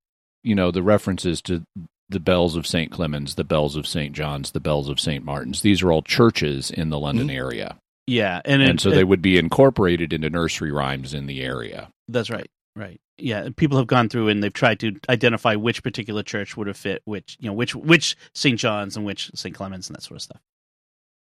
You 0.43 0.55
know, 0.55 0.71
the 0.71 0.83
references 0.83 1.43
to 1.43 1.63
the 2.09 2.21
bells 2.21 2.55
of 2.57 2.67
St. 2.67 2.91
Clemens, 2.93 3.35
the 3.35 3.45
bells 3.45 3.77
of 3.77 3.87
St. 3.87 4.15
John's, 4.15 4.53
the 4.53 4.61
bells 4.61 4.89
of 4.89 5.01
St. 5.01 5.25
Martin's. 5.25 5.63
These 5.63 5.83
are 5.83 5.91
all 5.91 6.03
churches 6.03 6.71
in 6.71 6.91
the 6.91 6.99
London 6.99 7.31
area. 7.31 7.77
Yeah, 8.07 8.41
and, 8.45 8.61
And, 8.63 8.73
it- 8.79 8.81
so 8.83 8.91
it- 8.91 8.95
they 8.95 9.05
would 9.05 9.23
be 9.23 9.39
incorporated 9.39 10.13
into 10.13 10.29
nursery 10.31 10.71
rhymes 10.71 11.15
in 11.15 11.27
the 11.27 11.41
area. 11.43 11.89
That's 12.09 12.29
right. 12.31 12.51
Right. 12.77 13.01
Yeah, 13.17 13.49
people 13.57 13.79
have 13.79 13.87
gone 13.87 14.09
through 14.09 14.29
and 14.29 14.43
they've 14.43 14.53
tried 14.53 14.81
to 14.81 14.97
identify 15.09 15.55
which 15.55 15.83
particular 15.85 16.23
church 16.23 16.57
would 16.57 16.67
have 16.67 16.77
fit 16.77 17.03
which, 17.05 17.37
you 17.41 17.49
know, 17.49 17.53
which 17.55 17.75
which 17.75 18.17
St. 18.35 18.59
John's 18.59 18.97
and 18.97 19.07
which 19.07 19.31
St. 19.35 19.55
clement's 19.55 19.89
and 19.89 19.97
that 19.97 20.03
sort 20.03 20.17
of 20.17 20.23
stuff. 20.23 20.41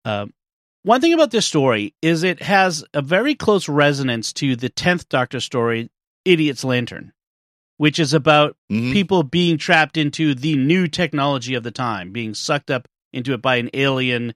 Um, 0.05 0.33
one 0.81 1.01
thing 1.01 1.13
about 1.13 1.31
this 1.31 1.45
story 1.45 1.93
is 2.01 2.23
it 2.23 2.41
has 2.41 2.83
a 2.93 3.01
very 3.01 3.35
close 3.35 3.69
resonance 3.69 4.33
to 4.33 4.55
the 4.55 4.69
tenth 4.69 5.07
Doctor 5.07 5.39
story, 5.39 5.89
Idiot's 6.25 6.63
Lantern, 6.63 7.13
which 7.77 7.99
is 7.99 8.13
about 8.13 8.57
Mhm. 8.71 8.91
people 8.91 9.23
being 9.23 9.57
trapped 9.57 9.95
into 9.95 10.33
the 10.35 10.55
new 10.57 10.87
technology 10.87 11.53
of 11.53 11.63
the 11.63 11.71
time, 11.71 12.11
being 12.11 12.33
sucked 12.33 12.71
up 12.71 12.87
into 13.13 13.33
it 13.33 13.41
by 13.41 13.57
an 13.57 13.69
alien 13.73 14.33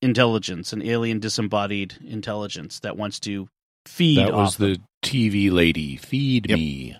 intelligence, 0.00 0.72
an 0.72 0.82
alien 0.82 1.18
disembodied 1.18 1.96
intelligence 2.06 2.80
that 2.80 2.96
wants 2.96 3.20
to 3.20 3.48
feed. 3.86 4.18
That 4.18 4.32
was 4.32 4.54
off 4.54 4.56
them. 4.58 4.72
the 4.74 4.80
TV 5.08 5.50
lady. 5.50 5.96
Feed 5.96 6.48
Yep. 6.50 6.58
me. 6.58 6.96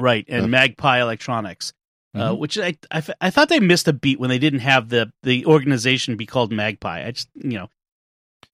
right, 0.00 0.24
and 0.28 0.42
Yeah. 0.42 0.46
Magpie 0.48 1.00
Electronics, 1.02 1.72
uh, 2.14 2.30
Mhm. 2.30 2.38
which 2.38 2.56
I, 2.58 2.76
I 2.90 2.98
f- 2.98 3.10
I 3.20 3.30
thought 3.30 3.48
they 3.48 3.58
missed 3.60 3.88
a 3.88 3.92
beat 3.92 4.20
when 4.20 4.30
they 4.30 4.38
didn't 4.38 4.60
have 4.60 4.88
the 4.90 5.10
the 5.24 5.44
organization 5.46 6.16
be 6.16 6.24
called 6.26 6.52
Magpie. 6.52 7.04
I 7.06 7.10
just 7.10 7.28
you 7.34 7.58
know 7.58 7.68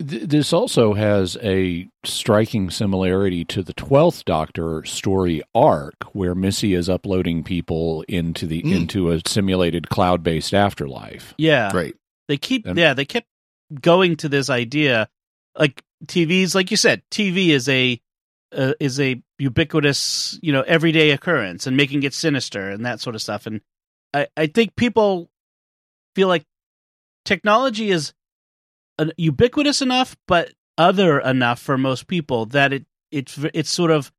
Th- 0.04 0.23
This 0.23 0.52
also 0.52 0.95
has 0.95 1.37
a 1.43 1.87
striking 2.04 2.71
similarity 2.71 3.45
to 3.45 3.62
the 3.62 3.75
Twelfth 3.75 4.25
Doctor 4.25 4.83
story 4.87 5.43
arc, 5.54 5.95
where 6.14 6.35
Missy 6.35 6.73
is 6.75 6.88
uploading 6.88 7.45
people 7.45 8.02
into 8.09 8.47
the 8.47 8.62
Mm. 8.62 8.75
into 8.75 9.11
a 9.12 9.21
simulated 9.26 9.91
cloud-based 9.91 10.54
afterlife. 10.54 11.34
yeah 11.37 11.71
Right. 11.76 11.95
they 12.28 12.39
keep 12.39 12.65
And- 12.67 12.78
yeah 12.78 12.95
they 12.95 13.04
kept 13.04 13.26
going 13.82 14.17
to 14.17 14.28
this 14.30 14.49
idea 14.49 15.08
like 15.58 15.82
TVs 16.04 16.54
like 16.54 16.71
you 16.71 16.76
said 16.76 17.02
TV 17.10 17.49
is 17.49 17.69
a 17.69 18.00
uh, 18.52 18.75
is 18.80 19.00
a 19.00 19.21
ubiquitous 19.38 20.38
you 20.43 20.52
know 20.52 20.62
everyday 20.62 21.10
occurrence 21.10 21.67
and 21.67 21.76
making 21.76 22.02
it 22.02 22.14
sinister 22.14 22.71
and 22.71 22.84
that 22.86 23.00
sort 23.00 23.14
of 23.17 23.23
stuff 23.23 23.47
and 23.47 23.60
I 24.12 24.28
I 24.36 24.47
think 24.47 24.76
people 24.76 25.30
feel 26.14 26.28
like 26.28 26.45
technology 27.25 27.90
is 27.90 28.12
uh, 28.99 29.06
ubiquitous 29.17 29.82
enough 29.82 30.17
but 30.28 30.52
other 30.78 31.21
enough 31.21 31.60
for 31.60 31.78
most 31.78 32.06
people 32.06 32.47
that 32.47 32.73
it 32.73 32.84
it's 33.10 33.38
it's 33.54 33.71
sort 33.71 33.90
of 33.90 34.12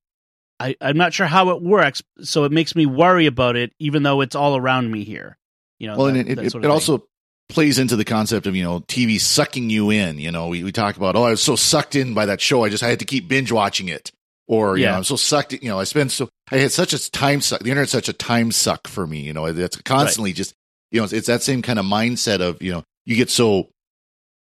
I, 0.60 0.76
I'm 0.80 0.95
not 0.95 1.13
sure 1.13 1.26
how 1.28 1.50
it 1.50 1.62
works, 1.62 2.02
so 2.21 2.45
it 2.45 2.52
makes 2.54 2.78
me 2.78 2.86
worry 2.86 3.26
about 3.26 3.58
it, 3.58 3.74
even 3.78 4.04
though 4.04 4.21
it's 4.21 4.36
all 4.36 4.56
around 4.56 4.89
me 4.89 5.04
here. 5.04 5.38
You 5.80 5.88
know, 5.88 5.98
well, 5.98 6.06
that- 6.06 6.19
and 6.19 6.30
it, 6.30 6.38
it, 6.45 6.52
it 6.63 6.69
also 6.71 7.06
plays 7.49 7.77
into 7.79 7.95
the 7.95 8.05
concept 8.05 8.47
of 8.47 8.55
you 8.55 8.63
know 8.63 8.79
TV 8.81 9.19
sucking 9.19 9.69
you 9.69 9.89
in. 9.91 10.19
You 10.19 10.31
know, 10.31 10.47
we, 10.47 10.63
we 10.63 10.71
talk 10.71 10.97
about 10.97 11.15
oh, 11.15 11.23
I 11.23 11.31
was 11.31 11.41
so 11.43 11.55
sucked 11.55 11.95
in 11.95 12.13
by 12.13 12.25
that 12.27 12.41
show, 12.41 12.63
I 12.63 12.69
just 12.69 12.84
I 12.84 12.89
had 12.89 12.99
to 12.99 13.05
keep 13.05 13.27
binge 13.27 13.51
watching 13.51 13.88
it, 13.88 14.12
or 14.47 14.77
you 14.77 14.84
Yeah. 14.84 14.91
know, 14.91 14.97
I'm 14.97 15.03
so 15.03 15.15
sucked. 15.15 15.53
in- 15.53 15.60
You 15.62 15.69
know, 15.69 15.79
I 15.79 15.84
spend 15.84 16.12
so 16.12 16.29
I 16.51 16.58
had 16.58 16.71
such 16.71 16.93
a 16.93 17.12
time 17.12 17.41
suck. 17.41 17.62
The 17.62 17.69
internet's 17.69 17.91
such 17.91 18.10
a 18.10 18.13
time 18.13 18.51
suck 18.51 18.88
for 18.88 19.05
me. 19.05 19.19
You 19.21 19.34
know, 19.34 19.45
it's 19.45 19.77
constantly 19.81 20.34
just 20.34 20.53
you 20.91 20.99
know 20.99 21.03
it's, 21.05 21.13
it's 21.13 21.27
that 21.27 21.43
same 21.43 21.62
kind 21.62 21.79
of 21.79 21.86
mindset 21.86 22.41
of 22.41 22.62
you 22.62 22.71
know 22.71 22.84
you 23.05 23.15
get 23.15 23.29
so 23.29 23.69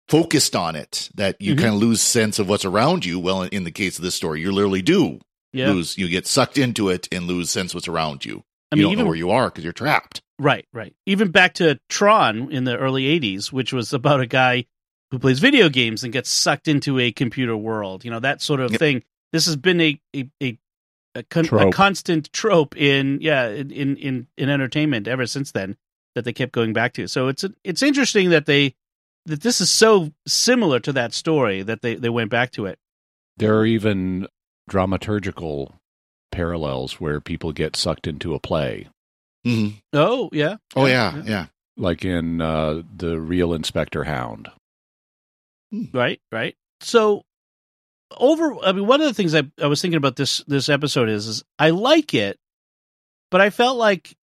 focused 0.08 0.54
on 0.56 0.76
it 0.76 1.08
that 1.14 1.36
you 1.40 1.54
Mhm. 1.54 1.58
kind 1.58 1.74
of 1.74 1.80
lose 1.80 2.00
sense 2.00 2.38
of 2.38 2.48
what's 2.48 2.64
around 2.64 3.04
you. 3.04 3.18
Well, 3.18 3.42
in 3.42 3.64
the 3.64 3.70
case 3.70 3.98
of 3.98 4.04
this 4.04 4.14
story, 4.14 4.40
you 4.40 4.52
literally 4.52 4.82
do 4.82 5.20
yeah. 5.52 5.70
lose. 5.70 5.96
You 5.96 6.08
get 6.08 6.26
sucked 6.26 6.58
into 6.58 6.88
it 6.88 7.08
and 7.12 7.26
lose 7.26 7.50
sense 7.50 7.74
what's 7.74 7.88
around 7.88 8.24
you. 8.24 8.42
I 8.70 8.76
you 8.76 8.78
mean, 8.78 8.82
don't 8.84 8.92
even 8.92 9.04
know 9.04 9.08
where 9.08 9.16
you 9.16 9.30
are 9.30 9.48
because 9.48 9.64
you're 9.64 9.72
trapped. 9.72 10.20
Right, 10.42 10.66
right. 10.72 10.92
Even 11.06 11.30
back 11.30 11.54
to 11.54 11.78
Tron 11.88 12.50
in 12.50 12.64
the 12.64 12.76
early 12.76 13.04
80s, 13.20 13.52
which 13.52 13.72
was 13.72 13.92
about 13.92 14.20
a 14.20 14.26
guy 14.26 14.66
who 15.12 15.20
plays 15.20 15.38
video 15.38 15.68
games 15.68 16.02
and 16.02 16.12
gets 16.12 16.30
sucked 16.30 16.66
into 16.66 16.98
a 16.98 17.12
computer 17.12 17.56
world, 17.56 18.04
you 18.04 18.10
know, 18.10 18.18
that 18.18 18.42
sort 18.42 18.58
of 18.58 18.72
Yep. 18.72 18.78
thing. 18.80 19.02
This 19.32 19.46
has 19.46 19.54
been 19.54 19.80
a 19.80 20.00
a 20.16 20.28
a, 20.42 20.58
a, 21.14 21.22
con- 21.22 21.46
a 21.52 21.70
constant 21.70 22.32
trope 22.32 22.76
in 22.76 23.18
yeah, 23.20 23.48
in, 23.48 23.70
in 23.70 23.96
in 23.98 24.26
in 24.36 24.48
entertainment 24.50 25.06
ever 25.06 25.26
since 25.26 25.52
then 25.52 25.76
that 26.16 26.24
they 26.24 26.32
kept 26.32 26.50
going 26.52 26.72
back 26.72 26.92
to. 26.94 27.06
So 27.06 27.28
it's 27.28 27.44
it's 27.62 27.82
interesting 27.82 28.30
that 28.30 28.46
they 28.46 28.74
that 29.26 29.42
this 29.42 29.60
is 29.60 29.70
so 29.70 30.10
similar 30.26 30.80
to 30.80 30.92
that 30.94 31.14
story 31.14 31.62
that 31.62 31.82
they 31.82 31.94
they 31.94 32.08
went 32.08 32.30
back 32.30 32.50
to 32.52 32.66
it. 32.66 32.80
There 33.36 33.56
are 33.56 33.64
even 33.64 34.26
dramaturgical 34.68 35.72
parallels 36.32 37.00
where 37.00 37.20
people 37.20 37.52
get 37.52 37.76
sucked 37.76 38.06
into 38.06 38.34
a 38.34 38.40
play, 38.40 38.88
Mhm. 39.46 39.74
Oh, 39.92 40.30
yeah. 40.32 40.56
Oh 40.76 40.86
yeah, 40.86 41.22
yeah. 41.24 41.46
like 41.76 42.04
in 42.04 42.40
uh, 42.40 42.82
the 42.96 43.20
Real 43.20 43.52
Inspector 43.54 44.02
Hound. 44.04 44.48
Right, 45.92 46.20
right. 46.30 46.54
So 46.80 47.22
over 48.18 48.54
I 48.62 48.72
mean 48.72 48.86
one 48.86 49.00
of 49.00 49.06
the 49.06 49.14
things 49.14 49.34
I, 49.34 49.42
I 49.60 49.66
was 49.66 49.80
thinking 49.80 49.96
about 49.96 50.16
this 50.16 50.44
this 50.46 50.68
episode 50.68 51.08
is 51.08 51.26
is 51.26 51.42
I 51.58 51.70
like 51.70 52.12
it, 52.14 52.38
but 53.30 53.40
I 53.40 53.50
felt 53.50 53.78
like 53.78 54.14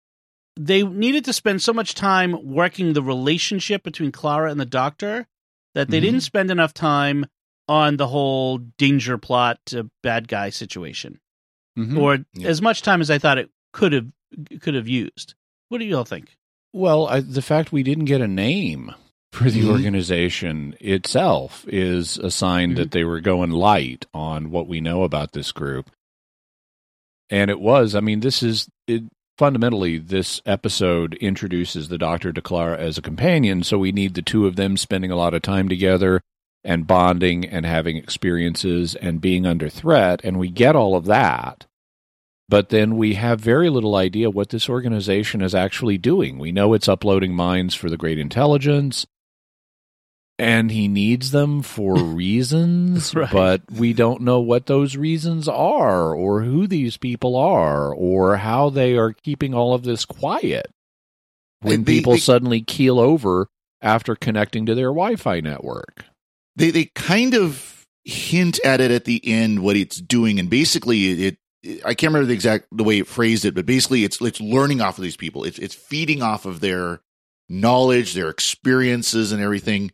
they 0.55 0.84
needed 0.84 1.25
to 1.25 1.34
spend 1.34 1.62
so 1.62 1.73
much 1.73 1.95
time 1.95 2.53
working 2.53 2.93
the 2.93 3.01
relationship 3.01 3.82
between 3.84 4.12
Clara 4.12 4.51
and 4.51 4.60
the 4.60 4.65
doctor 4.65 5.27
that 5.73 5.89
they 5.89 5.97
Mhm. 5.99 6.01
didn't 6.03 6.21
spend 6.21 6.51
enough 6.51 6.73
time 6.73 7.25
on 7.67 7.97
the 7.97 8.08
whole 8.08 8.58
danger 8.77 9.17
plot 9.17 9.60
uh, 9.75 9.84
bad 10.03 10.27
guy 10.27 10.49
situation 10.51 11.19
Mhm. 11.77 11.97
or 11.97 12.19
Yeah. 12.34 12.47
as 12.49 12.62
much 12.62 12.82
time 12.84 13.01
as 13.01 13.10
I 13.10 13.17
thought 13.17 13.38
it 13.39 13.49
could 13.73 13.93
have 13.93 14.08
could 14.61 14.75
have 14.75 14.87
used. 14.87 15.33
What 15.69 15.79
do 15.79 15.85
you 15.85 15.97
all 15.97 16.05
think? 16.05 16.35
Well, 16.73 17.07
I, 17.07 17.19
the 17.21 17.41
fact 17.41 17.71
we 17.71 17.83
didn't 17.83 18.05
get 18.05 18.21
a 18.21 18.27
name 18.27 18.93
for 19.31 19.49
the 19.49 19.61
Mhm. 19.61 19.69
organization 19.71 20.75
itself 20.79 21.65
is 21.67 22.17
a 22.17 22.31
sign 22.31 22.75
that 22.75 22.91
they 22.91 23.03
were 23.03 23.21
going 23.21 23.51
light 23.51 24.05
on 24.13 24.49
what 24.51 24.67
we 24.67 24.81
know 24.81 25.03
about 25.03 25.31
this 25.33 25.51
group. 25.51 25.89
And 27.29 27.51
it 27.51 27.59
was, 27.59 27.93
I 27.95 27.99
mean, 27.99 28.21
this 28.21 28.41
is 28.41 28.67
it, 28.87 29.03
fundamentally 29.37 29.97
this 29.99 30.41
episode 30.45 31.13
introduces 31.15 31.87
the 31.87 31.97
Doctor 31.97 32.33
to 32.33 32.41
Clara 32.41 32.77
as 32.79 32.97
a 32.97 33.01
companion, 33.03 33.63
so 33.63 33.77
we 33.77 33.91
need 33.91 34.15
the 34.15 34.21
two 34.21 34.45
of 34.47 34.55
them 34.55 34.75
spending 34.77 35.11
a 35.11 35.15
lot 35.15 35.33
of 35.33 35.41
time 35.41 35.69
together 35.69 36.21
and 36.63 36.87
bonding 36.87 37.45
and 37.45 37.65
having 37.65 37.95
experiences 37.97 38.95
and 38.95 39.21
being 39.21 39.45
under 39.45 39.69
threat, 39.69 40.19
and 40.23 40.37
we 40.39 40.49
get 40.49 40.75
all 40.75 40.95
of 40.95 41.05
that. 41.05 41.65
But 42.49 42.69
then 42.69 42.97
we 42.97 43.13
have 43.13 43.39
very 43.39 43.69
little 43.69 43.95
idea 43.95 44.31
what 44.31 44.49
this 44.49 44.67
organization 44.67 45.41
is 45.43 45.53
actually 45.53 45.99
doing. 45.99 46.39
We 46.39 46.51
know 46.51 46.73
it's 46.73 46.89
uploading 46.89 47.35
minds 47.35 47.75
for 47.75 47.89
the 47.91 47.97
great 47.97 48.17
intelligence, 48.17 49.05
and 50.39 50.71
he 50.71 50.88
needs 50.88 51.31
them 51.31 51.62
for 51.62 51.95
reasons, 52.03 53.13
Right. 53.13 53.31
but 53.31 53.62
we 53.71 53.93
don't 53.93 54.21
know 54.21 54.39
what 54.39 54.65
those 54.65 54.97
reasons 54.97 55.47
are, 55.47 56.13
or 56.13 56.41
who 56.41 56.65
these 56.65 56.97
people 56.97 57.35
are, 57.35 57.93
or 57.93 58.38
how 58.38 58.69
they 58.71 58.97
are 58.97 59.13
keeping 59.13 59.53
all 59.53 59.73
of 59.73 59.83
this 59.83 60.05
quiet. 60.05 60.67
when 61.62 61.83
They- 61.83 61.93
people 61.97 62.13
they- 62.13 62.19
suddenly 62.19 62.62
keel 62.62 62.99
over 62.99 63.47
after 63.81 64.15
connecting 64.15 64.65
to 64.65 64.73
their 64.75 64.88
Wi-Fi 64.89 65.41
network. 65.41 66.05
they 66.55 66.71
they 66.71 66.85
kind 66.95 67.33
of 67.35 67.85
hint 68.05 68.59
at 68.65 68.81
it 68.81 68.91
at 68.91 69.05
the 69.05 69.21
end 69.25 69.62
what 69.62 69.75
it's 69.77 69.97
doing 70.01 70.39
and 70.39 70.49
basically 70.49 71.23
it 71.25 71.38
I 71.86 71.93
can't 71.93 72.13
remember 72.13 72.28
the 72.28 72.34
exact 72.34 72.67
the 72.72 72.84
way 72.84 73.00
it 73.00 73.08
phrased 73.08 73.45
it 73.45 73.56
but 73.56 73.65
basically 73.65 74.04
it's 74.04 74.22
it's 74.22 74.41
learning 74.41 74.82
off 74.82 74.98
of 74.98 75.04
these 75.04 75.17
people 75.17 75.43
it's 75.43 75.60
it's 75.60 75.76
feeding 75.76 76.22
off 76.22 76.45
of 76.45 76.60
their 76.60 77.02
knowledge 77.50 78.13
their 78.13 78.30
experiences 78.30 79.32
and 79.32 79.41
everything 79.41 79.91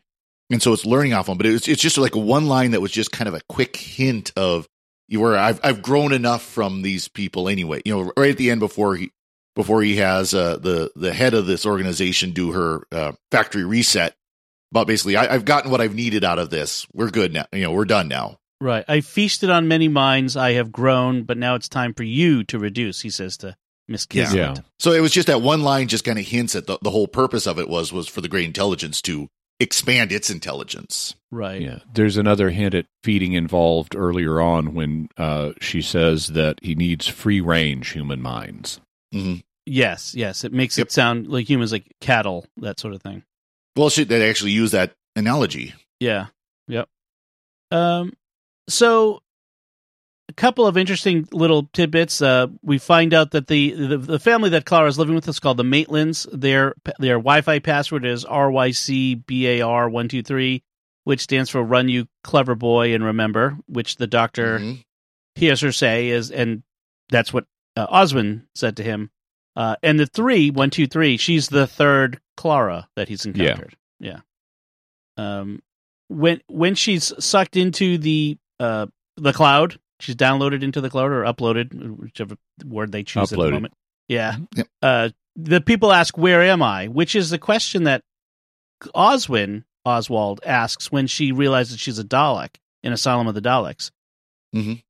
and 0.50 0.62
so 0.62 0.72
it's 0.72 0.86
learning 0.86 1.12
off 1.12 1.26
them 1.26 1.36
but 1.36 1.46
it's 1.46 1.68
it's 1.68 1.82
just 1.82 1.98
like 1.98 2.14
one 2.14 2.46
line 2.46 2.72
that 2.72 2.80
was 2.80 2.92
just 2.92 3.12
kind 3.12 3.28
of 3.28 3.34
a 3.34 3.40
quick 3.48 3.76
hint 3.76 4.32
of 4.36 4.68
you 5.08 5.20
were 5.20 5.36
I've 5.36 5.60
I've 5.62 5.82
grown 5.82 6.12
enough 6.12 6.42
from 6.42 6.82
these 6.82 7.08
people 7.08 7.48
anyway 7.48 7.82
you 7.84 7.94
know 7.94 8.12
right 8.16 8.30
at 8.30 8.36
the 8.36 8.50
end 8.50 8.60
before 8.60 8.96
he 8.96 9.10
before 9.54 9.82
he 9.82 9.96
has 9.96 10.34
uh, 10.34 10.58
the 10.58 10.90
the 10.94 11.12
head 11.12 11.34
of 11.34 11.46
this 11.46 11.66
organization 11.66 12.32
do 12.32 12.52
her 12.52 12.86
uh, 12.92 13.12
factory 13.30 13.64
reset 13.64 14.14
but 14.72 14.84
basically 14.84 15.16
I, 15.16 15.34
I've 15.34 15.44
gotten 15.44 15.70
what 15.70 15.80
I've 15.80 15.94
needed 15.94 16.24
out 16.24 16.38
of 16.38 16.50
this. 16.50 16.86
We're 16.92 17.10
good 17.10 17.32
now. 17.32 17.46
You 17.52 17.62
know, 17.62 17.72
we're 17.72 17.84
done 17.84 18.08
now. 18.08 18.38
Right. 18.60 18.84
I 18.88 19.00
feasted 19.02 19.50
on 19.50 19.68
many 19.68 19.88
minds. 19.88 20.36
I 20.36 20.52
have 20.52 20.72
grown, 20.72 21.24
but 21.24 21.36
now 21.36 21.54
it's 21.56 21.68
time 21.68 21.92
for 21.94 22.04
you 22.04 22.42
to 22.44 22.58
reduce. 22.58 23.00
He 23.02 23.10
says 23.10 23.36
to 23.38 23.56
Miss 23.88 24.06
Yeah. 24.10 24.24
Kizlet. 24.26 24.34
Yeah. 24.34 24.54
So 24.78 24.92
it 24.92 25.00
was 25.00 25.12
just 25.12 25.26
that 25.26 25.42
one 25.42 25.62
line 25.62 25.88
just 25.88 26.04
kind 26.04 26.18
of 26.18 26.26
hints 26.26 26.56
at 26.56 26.66
the, 26.66 26.78
the 26.82 26.90
whole 26.90 27.06
purpose 27.08 27.46
of 27.46 27.58
it 27.58 27.68
was 27.68 27.92
was 27.92 28.08
for 28.08 28.20
the 28.22 28.28
great 28.28 28.46
intelligence 28.46 29.02
to 29.02 29.28
expand 29.60 30.10
its 30.12 30.30
intelligence. 30.30 31.14
Right. 31.30 31.60
Yeah. 31.62 31.78
There's 31.94 32.16
another 32.16 32.50
hint 32.50 32.74
at 32.74 32.86
feeding 33.04 33.34
involved 33.34 33.94
earlier 33.96 34.40
on 34.40 34.74
when 34.74 35.08
uh, 35.16 35.52
she 35.60 35.82
says 35.82 36.28
that 36.28 36.58
he 36.62 36.74
needs 36.74 37.06
free 37.06 37.40
range 37.40 37.90
human 37.90 38.20
minds. 38.22 38.80
hmm 39.12 39.36
Yes. 39.68 40.14
Yes. 40.14 40.44
It 40.44 40.52
makes 40.52 40.78
Yep. 40.78 40.86
it 40.88 40.92
sound 40.92 41.26
like 41.26 41.48
humans, 41.50 41.72
like 41.72 41.90
cattle, 42.00 42.46
that 42.58 42.78
sort 42.80 42.94
of 42.94 43.02
thing. 43.02 43.24
Well, 43.76 43.90
she, 43.90 44.04
they 44.04 44.28
actually 44.30 44.52
use 44.52 44.70
that 44.70 44.92
analogy. 45.16 45.74
Yeah. 46.00 46.26
Yep. 46.68 46.88
Um. 47.70 48.12
So, 48.68 49.22
a 50.28 50.32
couple 50.32 50.66
of 50.66 50.76
interesting 50.76 51.28
little 51.32 51.68
tidbits. 51.72 52.20
Uh, 52.20 52.48
we 52.62 52.78
find 52.78 53.14
out 53.14 53.30
that 53.30 53.46
the, 53.46 53.70
the 53.72 53.98
the 53.98 54.18
family 54.18 54.50
that 54.50 54.64
Clara 54.64 54.88
is 54.88 54.98
living 54.98 55.14
with 55.14 55.28
is 55.28 55.38
called 55.38 55.56
the 55.56 55.62
Maitlands. 55.62 56.26
Their 56.32 56.74
their 56.98 57.16
Wi-Fi 57.16 57.60
password 57.60 58.04
is 58.04 58.24
RYCBAR 58.24 59.90
one 59.90 60.08
two 60.08 60.22
three, 60.22 60.62
which 61.04 61.20
stands 61.20 61.48
for 61.50 61.62
Run 61.62 61.88
You 61.88 62.08
Clever 62.24 62.54
Boy 62.54 62.92
and 62.94 63.04
Remember, 63.04 63.56
which 63.66 63.96
the 63.96 64.06
Doctor 64.08 64.58
Mhm. 64.58 64.82
hears 65.36 65.60
her 65.60 65.72
say 65.72 66.08
is, 66.08 66.30
and 66.30 66.62
that's 67.10 67.32
what 67.32 67.46
uh, 67.76 67.86
Oswin 67.86 68.46
said 68.54 68.76
to 68.78 68.82
him. 68.82 69.10
Uh, 69.54 69.76
and 69.82 69.98
the 69.98 70.06
three, 70.06 70.50
one, 70.50 70.70
two, 70.70 70.86
three, 70.86 71.16
she's 71.16 71.48
the 71.48 71.66
third 71.66 72.20
Clara 72.36 72.88
that 72.96 73.08
he's 73.08 73.24
encountered. 73.24 73.76
Yeah. 74.00 74.20
Yeah. 75.18 75.38
Um, 75.40 75.62
when 76.08 76.40
when 76.48 76.74
she's 76.74 77.12
sucked 77.24 77.56
into 77.56 77.96
the 77.96 78.38
uh 78.60 78.86
the 79.16 79.32
cloud, 79.32 79.78
she's 80.00 80.14
downloaded 80.16 80.62
into 80.62 80.80
the 80.80 80.90
cloud 80.90 81.10
or 81.10 81.22
uploaded, 81.22 81.72
whichever 81.98 82.36
word 82.64 82.92
they 82.92 83.02
choose 83.02 83.32
at 83.32 83.36
the 83.38 83.42
Uploaded. 83.44 83.52
moment. 83.52 83.74
Yeah. 84.08 84.36
Yep. 84.54 84.68
Uh, 84.82 85.08
the 85.36 85.60
people 85.60 85.92
ask, 85.92 86.16
"Where 86.18 86.42
am 86.42 86.62
I?" 86.62 86.88
Which 86.88 87.14
is 87.16 87.30
the 87.30 87.38
question 87.38 87.84
that 87.84 88.02
Oswin 88.94 89.64
Oswald 89.84 90.40
asks 90.44 90.90
when 90.92 91.06
she 91.06 91.32
realizes 91.32 91.78
she's 91.80 91.98
a 91.98 92.04
Dalek 92.04 92.56
in 92.82 92.92
Asylum 92.92 93.26
of 93.26 93.34
the 93.34 93.40
Daleks. 93.42 93.90
Mhm. 94.54 94.82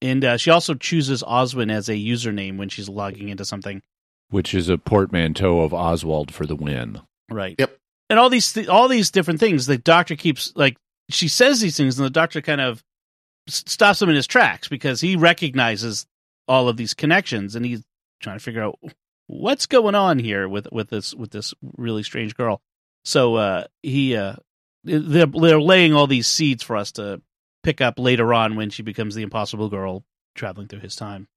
And 0.00 0.24
uh, 0.24 0.36
she 0.36 0.50
also 0.50 0.74
chooses 0.74 1.22
Oswin 1.22 1.70
as 1.72 1.88
a 1.88 1.94
username 1.94 2.56
when 2.56 2.68
she's 2.68 2.88
logging 2.88 3.28
into 3.28 3.44
something. 3.44 3.82
which 4.30 4.52
is 4.52 4.68
a 4.68 4.76
portmanteau 4.76 5.60
of 5.60 5.72
Oswald 5.72 6.30
for 6.34 6.44
the 6.44 6.54
win. 6.54 7.00
Right. 7.30 7.54
Yep. 7.58 7.78
And 8.10 8.18
all 8.18 8.28
these 8.28 8.52
th- 8.52 8.68
all 8.68 8.86
these 8.88 9.10
different 9.10 9.40
things. 9.40 9.64
The 9.66 9.78
doctor 9.78 10.16
keeps 10.16 10.52
like 10.54 10.76
she 11.10 11.28
says 11.28 11.60
these 11.60 11.76
things, 11.78 11.98
and 11.98 12.04
the 12.04 12.10
doctor 12.10 12.42
kind 12.42 12.60
of 12.60 12.78
s- 12.78 12.82
stops 13.48 14.00
him 14.00 14.08
in 14.08 14.16
his 14.16 14.26
tracks 14.26 14.68
because 14.68 15.00
he 15.00 15.16
recognizes 15.16 16.06
all 16.46 16.68
of 16.68 16.76
these 16.76 16.94
connections, 16.94 17.54
and 17.56 17.64
he's 17.64 17.82
trying 18.20 18.38
to 18.38 18.42
figure 18.44 18.62
out 18.62 18.78
what's 19.26 19.66
going 19.66 19.94
on 19.94 20.18
here 20.18 20.48
with 20.48 20.68
with 20.72 20.88
this 20.88 21.14
with 21.14 21.30
this 21.30 21.54
really 21.76 22.02
strange 22.02 22.36
girl. 22.36 22.60
So 23.04 23.36
uh, 23.36 23.64
he 23.82 24.16
uh, 24.16 24.36
they're 24.84 25.26
they're 25.26 25.60
laying 25.60 25.94
all 25.94 26.06
these 26.06 26.26
seeds 26.26 26.62
for 26.62 26.76
us 26.76 26.92
to 26.92 27.20
pick 27.62 27.80
up 27.80 27.98
later 27.98 28.32
on 28.32 28.56
when 28.56 28.70
she 28.70 28.82
becomes 28.82 29.14
the 29.14 29.22
Impossible 29.22 29.68
Girl 29.68 30.04
traveling 30.34 30.68
through 30.68 30.80
his 30.80 30.96
time. 30.96 31.28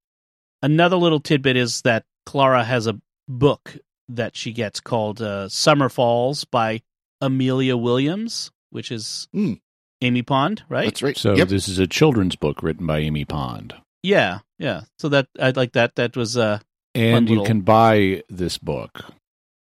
Another 0.62 0.96
little 0.96 1.20
tidbit 1.20 1.58
is 1.58 1.82
that 1.82 2.06
Clara 2.26 2.64
has 2.64 2.88
a 2.88 3.00
book 3.28 3.76
that 4.10 4.36
she 4.36 4.52
gets 4.52 4.80
called 4.80 5.22
uh, 5.22 5.50
Summer 5.50 5.90
Falls 5.90 6.46
by 6.46 6.82
Amelia 7.20 7.76
Williams, 7.76 8.52
which 8.70 8.92
is 8.92 9.28
Hmm. 9.34 9.54
Amy 10.02 10.22
Pond, 10.22 10.64
right? 10.70 10.86
That's 10.86 11.02
right. 11.04 11.18
So 11.18 11.36
yep. 11.36 11.48
this 11.48 11.68
is 11.68 11.80
a 11.80 11.88
children's 11.88 12.36
book 12.36 12.64
written 12.64 12.86
by 12.88 13.00
Amy 13.00 13.26
Pond. 13.26 13.74
Yeah, 14.04 14.40
yeah. 14.60 14.82
So 15.00 15.10
that 15.10 15.28
I 15.40 15.52
like 15.52 15.74
that. 15.74 15.96
That 15.96 16.16
was 16.18 16.38
uh 16.38 16.60
And 16.96 17.30
you 17.30 17.36
little- 17.36 17.46
can 17.46 17.62
buy 17.62 18.24
this 18.30 18.58
book. 18.58 19.06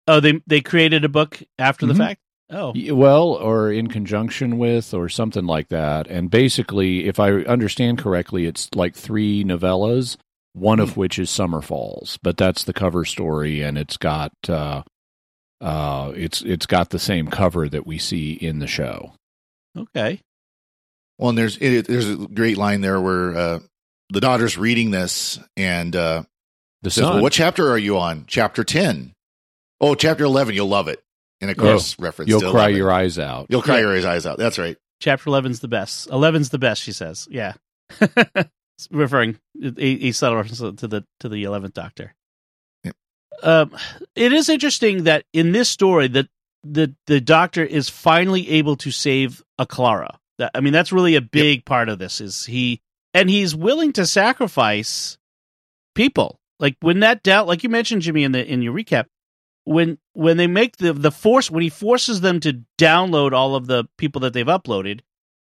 oh 0.09 0.21
they 0.21 0.41
they 0.47 0.61
created 0.61 1.05
a 1.05 1.09
book 1.09 1.43
after 1.59 1.87
Mhm. 1.87 1.89
the 1.91 1.95
fact. 1.95 2.21
Oh, 2.49 2.73
Well, 2.95 3.31
or 3.31 3.73
in 3.73 3.89
conjunction 3.89 4.57
with, 4.57 4.95
or 4.95 5.09
something 5.09 5.47
like 5.47 5.67
that. 5.71 6.07
And 6.07 6.31
basically, 6.31 7.07
if 7.09 7.19
I 7.19 7.33
understand 7.43 7.99
correctly, 7.99 8.47
it's 8.47 8.69
like 8.73 8.95
three 8.95 9.43
novellas, 9.43 10.17
one 10.53 10.79
of 10.79 10.97
which 10.97 11.19
is 11.19 11.29
Summer 11.29 11.61
Falls. 11.61 12.21
But 12.23 12.37
that's 12.37 12.63
the 12.63 12.73
cover 12.73 13.05
story, 13.05 13.63
and 13.63 13.77
it's 13.77 13.97
got 13.97 14.33
uh, 14.49 14.83
uh, 15.61 16.13
it's 16.15 16.41
it's 16.43 16.67
got 16.67 16.91
the 16.91 17.01
same 17.01 17.27
cover 17.27 17.69
that 17.69 17.85
we 17.87 17.99
see 17.99 18.33
in 18.35 18.61
the 18.61 18.69
show. 18.69 19.13
Okay. 19.77 20.21
Well, 21.19 21.31
and 21.31 21.39
there's 21.39 21.57
it, 21.59 21.87
there's 21.87 22.09
a 22.11 22.17
great 22.17 22.59
line 22.59 22.81
there 22.81 23.01
where 23.01 23.37
uh, 23.37 23.59
the 24.11 24.21
daughter's 24.21 24.59
reading 24.59 24.91
this 24.91 25.39
and 25.57 25.95
uh, 25.97 26.23
The 26.83 26.91
says, 26.91 27.05
sun. 27.05 27.15
"Well, 27.15 27.23
what 27.23 27.33
chapter 27.33 27.71
are 27.71 27.79
you 27.79 27.99
on? 27.99 28.25
Chapter 28.27 28.65
ten? 28.65 29.13
Oh, 29.81 29.95
chapter 29.95 30.25
eleven. 30.25 30.55
You'll 30.55 30.69
love 30.69 30.89
it." 30.89 31.03
And 31.41 31.51
of 31.51 31.57
course, 31.57 31.99
reference. 31.99 32.29
You'll 32.31 32.41
to 32.41 32.51
cry 32.51 32.63
11. 32.65 32.77
your 32.77 32.91
eyes 32.91 33.19
out. 33.19 33.47
You'll 33.51 33.61
cry 33.63 33.77
Yeah. 33.81 33.93
your 33.93 34.09
eyes 34.09 34.25
out. 34.27 34.39
That's 34.39 34.59
right. 34.59 34.77
Chapter 35.01 35.29
11's 35.29 35.61
the 35.61 35.69
best. 35.69 36.09
11's 36.09 36.49
the 36.49 36.59
best, 36.59 36.81
she 36.83 36.93
says. 36.93 37.29
Yeah. 37.31 37.53
Referring 38.91 39.39
a, 39.63 39.83
a 40.09 40.13
subtle 40.13 40.37
reference 40.37 40.59
to 40.81 40.87
the 40.89 41.05
to 41.21 41.29
the 41.29 41.45
11th 41.45 41.73
Doctor. 41.73 42.15
Yep. 42.85 42.97
Um, 43.43 43.77
it 44.15 44.33
is 44.33 44.49
interesting 44.49 45.05
that 45.05 45.25
in 45.33 45.53
this 45.53 45.69
story 45.69 46.09
that 46.09 46.29
the 46.73 46.95
the 47.07 47.21
Doctor 47.21 47.65
is 47.65 47.89
finally 47.89 48.49
able 48.51 48.77
to 48.77 48.91
save 48.91 49.43
a 49.59 49.67
Clara. 49.67 50.19
That, 50.39 50.51
I 50.55 50.61
mean, 50.61 50.73
that's 50.73 50.93
really 50.93 51.15
a 51.17 51.21
big 51.21 51.65
part 51.65 51.89
of 51.89 51.99
this. 51.99 52.21
Is 52.21 52.45
he 52.45 52.81
and 53.15 53.31
he's 53.31 53.55
willing 53.55 53.93
to 53.95 54.07
sacrifice 54.07 55.17
people. 55.95 56.39
Like 56.61 56.77
when 56.81 57.01
that 57.01 57.23
doubt, 57.23 57.47
like 57.47 57.63
you 57.63 57.69
mentioned, 57.69 58.03
Jimmy, 58.03 58.25
in 58.25 58.33
the 58.33 58.45
in 58.47 58.63
your 58.63 58.75
recap, 58.75 59.07
when 59.65 59.99
when 60.13 60.37
they 60.37 60.47
make 60.47 60.77
the 60.77 60.93
the 60.93 61.11
force 61.11 61.51
when 61.51 61.63
he 61.63 61.69
forces 61.69 62.21
them 62.21 62.41
to 62.41 62.63
download 62.79 63.33
all 63.33 63.55
of 63.55 63.67
the 63.67 63.85
people 63.99 64.21
that 64.21 64.33
they've 64.33 64.47
uploaded, 64.47 65.01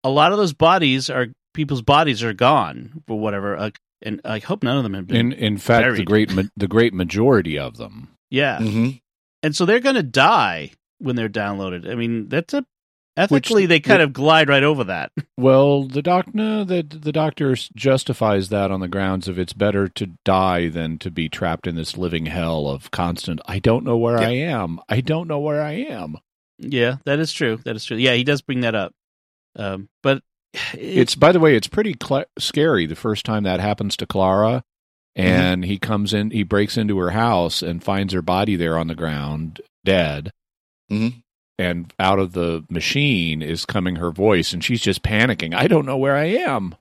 a 0.04 0.10
lot 0.10 0.32
of 0.32 0.38
those 0.38 0.54
bodies 0.54 1.10
are 1.10 1.28
people's 1.54 1.82
bodies 1.82 2.24
are 2.24 2.34
gone 2.34 3.04
for 3.08 3.20
whatever. 3.20 3.56
Uh, 3.56 3.70
and 4.02 4.22
I 4.26 4.40
hope 4.40 4.64
none 4.64 4.78
of 4.78 4.84
them 4.84 4.94
have 4.94 5.08
been. 5.08 5.18
In 5.18 5.34
in 5.34 5.58
fact, 5.58 5.98
the 5.98 6.04
great 6.04 6.32
ma- 6.32 6.44
the 6.56 6.68
great 6.68 6.94
majority 6.94 7.58
of 7.58 7.78
them. 7.78 8.10
yeah, 8.30 8.60
hmm 8.60 8.90
and 9.44 9.56
so 9.56 9.66
they're 9.66 9.80
going 9.80 9.96
to 9.96 10.02
die 10.02 10.72
when 11.00 11.16
they're 11.16 11.30
downloaded. 11.30 11.90
I 11.90 11.96
mean, 11.96 12.30
that's 12.30 12.54
a 12.54 12.66
ethically 13.18 13.64
Which- 13.64 13.70
they 13.70 13.80
kind 13.80 14.02
of 14.02 14.12
glide 14.14 14.50
right 14.50 14.64
over 14.64 14.84
that. 14.86 15.12
Well, 15.38 15.84
the 15.84 16.02
doc 16.02 16.34
no, 16.34 16.64
the 16.64 16.82
the 16.82 17.12
doctor 17.12 17.56
justifies 17.76 18.50
that 18.50 18.72
on 18.72 18.80
the 18.80 18.88
grounds 18.88 19.28
of 19.28 19.38
it's 19.38 19.52
better 19.54 19.88
to 19.90 20.08
die 20.24 20.70
than 20.70 20.98
to 21.00 21.12
be 21.12 21.28
trapped 21.30 21.68
in 21.68 21.76
this 21.76 21.98
living 21.98 22.26
hell 22.28 22.68
of 22.70 22.90
constant. 22.92 23.42
I 23.46 23.60
don't 23.60 23.84
know 23.84 23.98
where 23.98 24.20
Yeah. 24.22 24.28
I 24.28 24.32
am. 24.32 24.80
I 24.88 25.02
don't 25.02 25.28
know 25.28 25.40
where 25.40 25.62
I 25.62 25.74
am. 25.74 26.18
yeah, 26.58 26.96
that 27.06 27.20
is 27.20 27.34
true. 27.34 27.58
That 27.66 27.76
is 27.76 27.84
true. 27.84 27.98
Yeah, 27.98 28.14
he 28.14 28.24
does 28.24 28.42
bring 28.42 28.62
that 28.62 28.76
up. 28.76 28.94
Um, 29.58 29.90
but 30.02 30.24
It's 30.74 31.16
by 31.16 31.32
the 31.34 31.40
way, 31.42 31.56
it's 31.58 31.68
pretty 31.68 31.96
cl- 32.02 32.26
scary 32.40 32.86
the 32.86 32.96
first 32.96 33.26
time 33.26 33.44
that 33.44 33.60
happens 33.60 33.98
to 33.98 34.06
Clara, 34.08 34.64
and 35.18 35.66
he 35.66 35.78
comes 35.78 36.14
in, 36.14 36.32
he 36.32 36.44
breaks 36.44 36.78
into 36.78 36.98
her 37.00 37.12
house 37.12 37.62
and 37.62 37.84
finds 37.84 38.14
her 38.14 38.22
body 38.22 38.56
there 38.56 38.78
on 38.78 38.88
the 38.88 38.96
ground, 38.96 39.60
dead. 39.84 40.32
Mhm. 40.92 41.22
And 41.58 41.94
out 42.00 42.20
of 42.20 42.34
the 42.34 42.66
machine 42.70 43.42
is 43.42 43.66
coming 43.66 43.96
her 43.96 44.12
voice, 44.12 44.52
and 44.54 44.64
she's 44.64 44.82
just 44.82 45.04
panicking. 45.04 45.54
I 45.56 45.68
don't 45.68 45.86
know 45.86 45.98
where 45.98 46.16
I 46.16 46.26
am. 46.26 46.76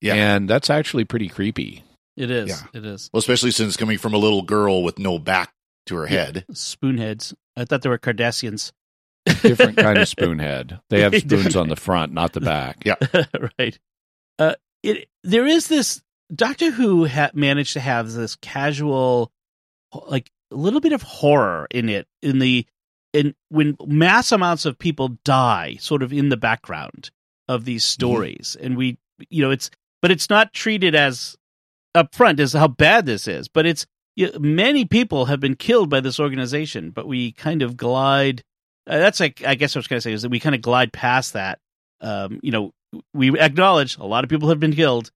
Yeah. 0.00 0.14
and 0.14 0.48
that's 0.48 0.70
actually 0.70 1.04
pretty 1.04 1.28
creepy. 1.28 1.82
it 2.16 2.30
is. 2.30 2.48
Yeah. 2.50 2.66
It 2.72 2.84
is. 2.84 3.10
Well, 3.12 3.18
especially 3.18 3.50
since 3.50 3.76
coming 3.76 3.98
from 3.98 4.14
a 4.14 4.18
little 4.18 4.42
girl 4.42 4.82
with 4.84 4.98
no 4.98 5.18
back 5.18 5.50
to 5.86 5.96
her 5.96 6.06
head. 6.06 6.44
Spoonheads. 6.52 7.34
I 7.56 7.64
thought 7.64 7.82
they 7.82 7.88
were 7.88 7.98
Cardassians. 7.98 8.70
Different 9.42 9.76
kind 9.76 9.98
of 9.98 10.08
spoonhead. 10.08 10.80
They 10.90 11.00
have 11.00 11.14
spoons 11.16 11.56
on 11.56 11.68
the 11.68 11.74
front, 11.76 12.12
not 12.12 12.32
the 12.32 12.40
back. 12.40 12.82
Yeah. 12.84 12.94
right. 13.58 13.76
Uh, 14.38 14.54
it 14.84 15.08
there 15.24 15.46
is 15.46 15.66
this 15.68 16.00
Doctor 16.32 16.70
Who 16.70 17.06
ha- 17.06 17.30
managed 17.34 17.72
to 17.72 17.80
have 17.80 18.12
this 18.12 18.36
casual, 18.36 19.32
like 20.06 20.30
a 20.52 20.54
little 20.56 20.80
bit 20.80 20.92
of 20.92 21.02
horror 21.02 21.66
in 21.72 21.88
it 21.88 22.06
in 22.22 22.38
the 22.38 22.66
in 23.12 23.34
when 23.48 23.76
mass 23.86 24.32
amounts 24.32 24.64
of 24.64 24.78
people 24.78 25.16
die 25.24 25.76
sort 25.80 26.02
of 26.02 26.12
in 26.12 26.28
the 26.28 26.36
background 26.36 27.10
of 27.48 27.64
these 27.64 27.84
stories 27.84 28.56
and 28.60 28.76
we 28.76 28.98
you 29.30 29.42
know 29.42 29.50
it's 29.50 29.70
but 30.02 30.10
it's 30.10 30.28
not 30.28 30.52
treated 30.52 30.94
as 30.94 31.36
upfront 31.96 32.38
as 32.38 32.52
how 32.52 32.68
bad 32.68 33.06
this 33.06 33.26
is 33.26 33.48
but 33.48 33.66
it's 33.66 33.86
you 34.16 34.30
many 34.38 34.84
people 34.84 35.26
have 35.26 35.40
been 35.40 35.56
killed 35.56 35.88
by 35.88 36.00
this 36.00 36.20
organization 36.20 36.90
but 36.90 37.08
we 37.08 37.32
kind 37.32 37.62
of 37.62 37.76
glide 37.76 38.42
uh, 38.86 38.98
that's 38.98 39.20
like 39.20 39.42
i 39.44 39.54
guess 39.54 39.74
what 39.74 39.80
i 39.80 39.82
was 39.82 39.88
going 39.88 39.98
to 39.98 40.02
say 40.02 40.12
is 40.12 40.22
that 40.22 40.30
we 40.30 40.40
kind 40.40 40.54
of 40.54 40.60
glide 40.60 40.92
past 40.92 41.32
that 41.32 41.58
um 42.02 42.38
you 42.42 42.52
know 42.52 42.72
we 43.14 43.38
acknowledge 43.40 43.96
a 43.96 44.04
lot 44.04 44.22
of 44.24 44.30
people 44.30 44.48
have 44.48 44.60
been 44.60 44.74
killed 44.74 45.10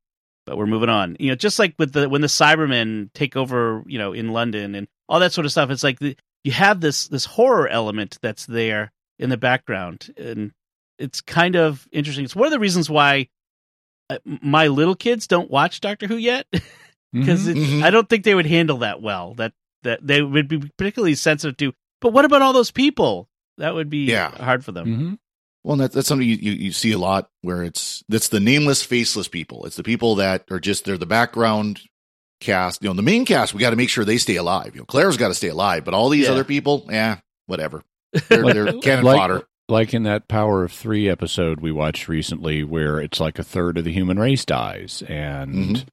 but 0.44 0.57
we're 0.57 0.66
moving 0.66 0.88
on. 0.88 1.16
You 1.18 1.31
know, 1.31 1.35
just 1.35 1.59
like 1.59 1.74
with 1.78 1.92
the 1.92 2.09
when 2.09 2.20
the 2.20 2.26
Cybermen 2.26 3.12
take 3.14 3.37
over, 3.37 3.83
you 3.87 3.98
know, 3.98 4.12
in 4.12 4.33
London 4.33 4.74
and 4.74 4.88
all 5.09 5.20
that 5.20 5.33
sort 5.33 5.44
of 5.44 5.52
stuff. 5.52 5.70
It's 5.70 5.85
like 5.85 5.98
the, 5.98 6.16
you 6.44 6.52
have 6.52 6.81
this 6.81 7.09
this 7.09 7.24
horror 7.24 7.68
element 7.68 8.18
that's 8.22 8.46
there 8.46 8.92
in 9.18 9.31
the 9.31 9.37
background, 9.37 10.12
and 10.16 10.52
it's 10.98 11.20
kind 11.20 11.57
of 11.57 11.87
interesting. 11.92 12.24
It's 12.24 12.37
one 12.37 12.46
of 12.46 12.52
the 12.52 12.59
reasons 12.59 12.88
why 12.90 13.28
uh, 14.11 14.18
my 14.24 14.66
little 14.68 14.96
kids 14.96 15.26
don't 15.26 15.50
watch 15.50 15.81
Doctor 15.81 16.07
Who 16.07 16.16
yet 16.16 16.46
because 17.12 17.46
Mhm. 17.46 17.83
I 17.83 17.90
don't 17.90 18.09
think 18.09 18.24
they 18.24 18.35
would 18.35 18.46
handle 18.46 18.78
that 18.78 19.00
well. 19.02 19.35
That 19.35 19.52
that 19.83 20.07
they 20.07 20.22
would 20.22 20.48
be 20.48 20.59
particularly 20.76 21.14
sensitive 21.14 21.57
to. 21.59 21.72
But 22.00 22.12
what 22.12 22.24
about 22.24 22.42
all 22.42 22.52
those 22.52 22.70
people? 22.70 23.28
That 23.59 23.74
would 23.74 23.90
be 23.90 24.07
Yeah. 24.07 24.31
hard 24.31 24.64
for 24.64 24.72
them. 24.72 24.87
hmm 24.87 25.14
Well, 25.64 25.76
that, 25.76 25.92
that's 25.92 26.09
something 26.09 26.26
you, 26.28 26.37
you, 26.37 26.52
you 26.52 26.72
see 26.72 26.90
a 26.92 26.98
lot 26.98 27.31
where 27.42 27.62
it's 27.62 28.02
that's 28.09 28.28
the 28.28 28.40
nameless, 28.40 28.83
faceless 28.83 29.28
people. 29.28 29.64
It's 29.66 29.76
the 29.76 29.83
people 29.85 30.16
that 30.16 30.44
are 30.50 30.59
just 30.61 30.85
they're 30.85 30.98
the 30.98 31.07
background 31.07 31.83
cast. 32.42 32.83
You 32.83 32.90
know, 32.90 32.94
the 32.94 33.02
main 33.02 33.24
cast 33.24 33.55
we 33.55 33.61
got 33.61 33.70
to 33.70 33.76
make 33.76 33.88
sure 33.88 34.05
they 34.05 34.18
stay 34.18 34.37
alive. 34.37 34.74
You 34.74 34.83
know, 34.83 34.85
Claire's 34.87 35.16
got 35.16 35.28
to 35.28 35.35
stay 35.35 35.48
alive, 35.48 35.85
but 35.85 35.94
all 35.94 36.11
these 36.11 36.26
Yeah. 36.26 36.33
other 36.33 36.44
people, 36.44 36.87
yeah, 36.90 37.18
whatever. 37.46 37.83
They're, 38.28 38.42
they're 38.52 38.72
cannon 38.81 39.05
like, 39.07 39.16
fodder. 39.16 39.42
like 39.70 39.94
in 39.94 40.02
that 40.02 40.28
Power 40.28 40.64
of 40.64 40.72
Three 40.72 41.09
episode 41.09 41.61
we 41.61 41.72
watched 41.72 42.07
recently, 42.09 42.62
where 42.62 42.98
it's 43.00 43.20
like 43.20 43.38
a 43.38 43.42
third 43.44 43.78
of 43.78 43.85
the 43.85 43.92
human 43.92 44.18
race 44.18 44.44
dies, 44.44 45.02
and 45.09 45.55
Mhm. 45.55 45.87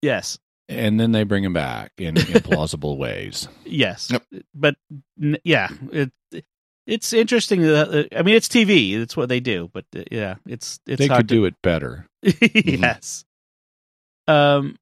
Yes. 0.00 0.38
and 0.70 0.98
then 0.98 1.12
they 1.12 1.24
bring 1.24 1.44
him 1.44 1.52
back 1.52 1.92
in 1.98 2.14
implausible 2.14 2.96
ways. 2.98 3.46
Yes, 3.66 4.08
Yep. 4.10 4.24
but 4.54 4.76
n- 5.22 5.36
yeah, 5.44 5.68
it 5.92 6.10
it's 6.86 7.12
interesting. 7.12 7.60
That, 7.60 7.88
uh, 8.12 8.18
I 8.18 8.22
mean, 8.22 8.34
it's 8.36 8.48
TV. 8.48 8.94
It's 8.94 9.16
what 9.16 9.28
they 9.28 9.38
do. 9.40 9.70
But 9.72 9.84
uh, 9.94 10.02
yeah, 10.10 10.36
it's 10.46 10.80
it's 10.86 10.98
they 10.98 11.06
hard 11.08 11.18
could 11.20 11.26
do 11.26 11.44
it 11.44 11.54
better. 11.62 12.06
to, 12.24 12.78
yes. 12.80 13.24
Um, 14.26 14.76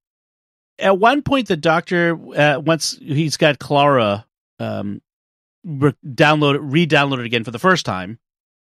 at 0.78 0.98
one 0.98 1.22
point, 1.22 1.48
the 1.48 1.56
doctor 1.56 2.18
uh, 2.36 2.60
once 2.60 2.96
he's 3.00 3.36
got 3.36 3.58
Clara 3.58 4.26
um 4.60 5.00
re- 5.64 5.94
download 6.04 6.58
re-downloaded 6.60 7.24
again 7.24 7.44
for 7.44 7.50
the 7.50 7.58
first 7.58 7.86
time, 7.86 8.18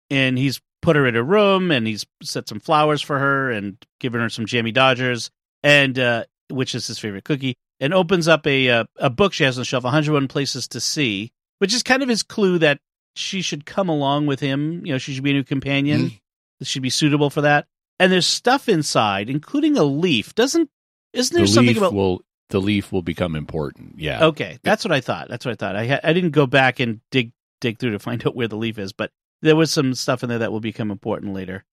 and 0.10 0.38
he's 0.38 0.62
put 0.82 0.96
her 0.96 1.08
in 1.08 1.16
a 1.16 1.24
room 1.24 1.72
and 1.72 1.88
he's 1.88 2.06
set 2.22 2.48
some 2.48 2.60
flowers 2.60 3.02
for 3.02 3.18
her 3.18 3.52
and 3.52 3.78
given 4.00 4.22
her 4.22 4.30
some 4.30 4.46
jammy 4.46 4.72
dodgers 4.72 5.32
and 5.64 5.98
uh 5.98 6.24
which 6.52 6.76
is 6.76 6.86
his 6.86 7.00
favorite 7.00 7.24
cookie 7.24 7.56
and 7.80 7.96
opens 7.96 8.28
up 8.28 8.46
a 8.46 8.70
uh, 8.70 8.84
a 8.98 9.10
book 9.10 9.34
she 9.34 9.44
has 9.44 9.58
on 9.58 9.62
the 9.62 9.66
shelf 9.66 9.84
101 9.84 10.28
places 10.28 10.68
to 10.68 10.80
see 10.80 11.32
which 11.58 11.74
is 11.74 11.82
kind 11.82 12.04
of 12.04 12.10
his 12.10 12.22
clue 12.22 12.60
that 12.60 12.80
she 13.16 13.42
should 13.42 13.66
come 13.66 13.90
along 13.90 14.28
with 14.28 14.40
him 14.40 14.86
you 14.86 14.94
know 14.94 15.00
she 15.00 15.14
should 15.14 15.24
be 15.24 15.32
a 15.32 15.34
new 15.34 15.44
companion 15.44 16.12
that 16.60 16.66
should 16.68 16.82
be 16.82 16.90
suitable 16.90 17.30
for 17.30 17.42
that. 17.42 17.68
And 18.00 18.12
there's 18.12 18.28
stuff 18.28 18.70
inside 18.70 19.30
including 19.30 19.78
a 19.78 19.84
leaf. 19.84 20.36
Doesn't 20.36 20.70
isn't 21.14 21.36
there 21.36 21.46
the 21.46 21.52
something 21.52 21.68
leaf 21.70 21.78
about 21.78 21.94
will 21.94 22.22
the 22.50 22.62
leaf 22.62 22.92
will 22.92 23.02
become 23.02 23.36
important. 23.36 23.96
Yeah. 23.98 24.26
Okay, 24.28 24.58
that's 24.64 24.86
what 24.86 24.92
I 24.92 25.02
thought. 25.02 25.28
That's 25.30 25.46
what 25.46 25.52
I 25.52 25.56
thought. 25.56 25.76
I 25.76 25.88
ha- 25.88 26.00
I 26.04 26.14
didn't 26.14 26.32
go 26.32 26.48
back 26.48 26.80
and 26.80 27.02
dig 27.12 27.32
dig 27.60 27.80
through 27.80 27.92
to 27.92 28.00
find 28.00 28.26
out 28.26 28.36
where 28.36 28.48
the 28.48 28.56
leaf 28.58 28.78
is, 28.80 28.94
but 28.94 29.12
there 29.42 29.56
was 29.56 29.72
some 29.72 29.94
stuff 29.94 30.24
in 30.24 30.30
there 30.30 30.40
that 30.40 30.52
will 30.52 30.60
become 30.60 30.92
important 30.92 31.34
later. 31.34 31.64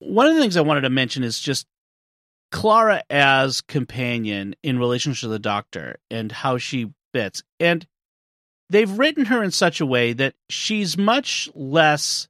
One 0.00 0.26
of 0.26 0.34
the 0.34 0.40
things 0.40 0.56
I 0.56 0.62
wanted 0.62 0.82
to 0.82 0.90
mention 0.90 1.22
is 1.22 1.38
just 1.38 1.66
Clara 2.50 3.02
as 3.10 3.60
companion 3.60 4.54
in 4.62 4.78
relationship 4.78 5.22
to 5.22 5.28
the 5.28 5.38
Doctor 5.38 5.98
and 6.10 6.32
how 6.32 6.58
she 6.58 6.92
fits. 7.12 7.42
And 7.58 7.86
they've 8.70 8.90
written 8.90 9.26
her 9.26 9.42
in 9.42 9.50
such 9.50 9.80
a 9.80 9.86
way 9.86 10.12
that 10.14 10.34
she's 10.48 10.96
much 10.96 11.48
less 11.54 12.28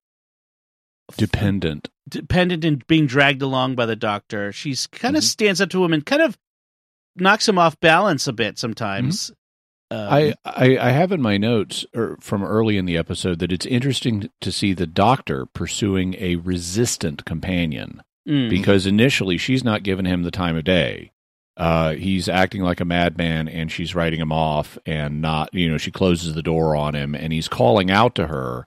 Dependent. 1.17 1.89
dependent 2.09 2.65
and 2.65 2.85
being 2.89 3.07
dragged 3.07 3.41
along 3.41 3.77
by 3.77 3.87
the 3.87 3.95
doctor. 3.95 4.51
She's 4.53 4.89
kind 4.89 5.17
of 5.17 5.23
Mhm. 5.23 5.27
stands 5.27 5.61
up 5.61 5.71
to 5.71 5.85
him 5.85 5.93
and 5.93 6.05
kind 6.05 6.23
of 6.23 6.37
knocks 7.17 7.49
him 7.49 7.57
off 7.59 7.79
balance 7.81 8.27
a 8.27 8.33
bit 8.33 8.59
sometimes. 8.59 9.31
Um, 9.93 10.09
I, 10.13 10.35
I 10.45 10.79
I 10.79 10.91
have 10.91 11.13
in 11.13 11.21
my 11.21 11.37
notes 11.37 11.85
er, 11.97 12.17
from 12.21 12.43
early 12.45 12.77
in 12.77 12.85
the 12.87 12.97
episode 12.97 13.39
that 13.41 13.53
it's 13.53 13.67
interesting 13.67 14.29
to 14.41 14.51
see 14.53 14.73
the 14.73 14.87
doctor 14.87 15.47
pursuing 15.47 16.15
a 16.19 16.37
resistant 16.37 17.25
companion 17.25 18.03
mm, 18.29 18.49
because 18.51 18.87
initially 18.87 19.37
she's 19.39 19.63
not 19.65 19.83
giving 19.85 20.05
him 20.07 20.23
the 20.23 20.31
time 20.31 20.57
of 20.57 20.65
day. 20.65 21.13
Uh, 21.57 21.95
he's 21.95 22.29
acting 22.29 22.63
like 22.63 22.81
a 22.81 22.85
madman 22.85 23.47
and 23.49 23.71
she's 23.71 23.95
writing 23.95 24.21
him 24.21 24.33
off 24.33 24.79
and 24.87 25.21
not, 25.21 25.53
you 25.53 25.69
know, 25.71 25.77
she 25.79 25.91
closes 25.91 26.35
the 26.35 26.43
door 26.43 26.75
on 26.75 26.95
him 26.95 27.15
and 27.15 27.33
he's 27.33 27.49
calling 27.49 27.91
out 27.91 28.15
to 28.15 28.29
her, 28.29 28.67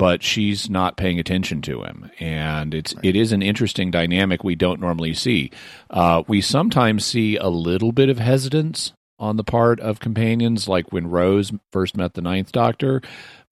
but 0.00 0.22
she's 0.22 0.70
not 0.70 0.96
paying 0.96 1.18
attention 1.18 1.60
to 1.60 1.82
him. 1.82 2.10
And 2.18 2.72
it's, 2.72 2.94
it 3.02 3.14
is 3.16 3.32
an 3.32 3.42
interesting 3.42 3.90
dynamic 3.90 4.42
we 4.42 4.54
don't 4.54 4.80
normally 4.80 5.12
see. 5.12 5.50
Uh, 5.90 6.22
we 6.26 6.40
sometimes 6.40 7.04
see 7.04 7.36
a 7.36 7.48
little 7.48 7.92
bit 7.92 8.08
of 8.08 8.18
hesitance 8.18 8.94
on 9.18 9.36
the 9.36 9.44
part 9.44 9.78
of 9.78 10.00
companions, 10.00 10.66
like 10.66 10.90
when 10.90 11.10
Rose 11.10 11.52
first 11.70 11.98
met 11.98 12.14
the 12.14 12.22
Ninth 12.22 12.50
Doctor, 12.50 13.02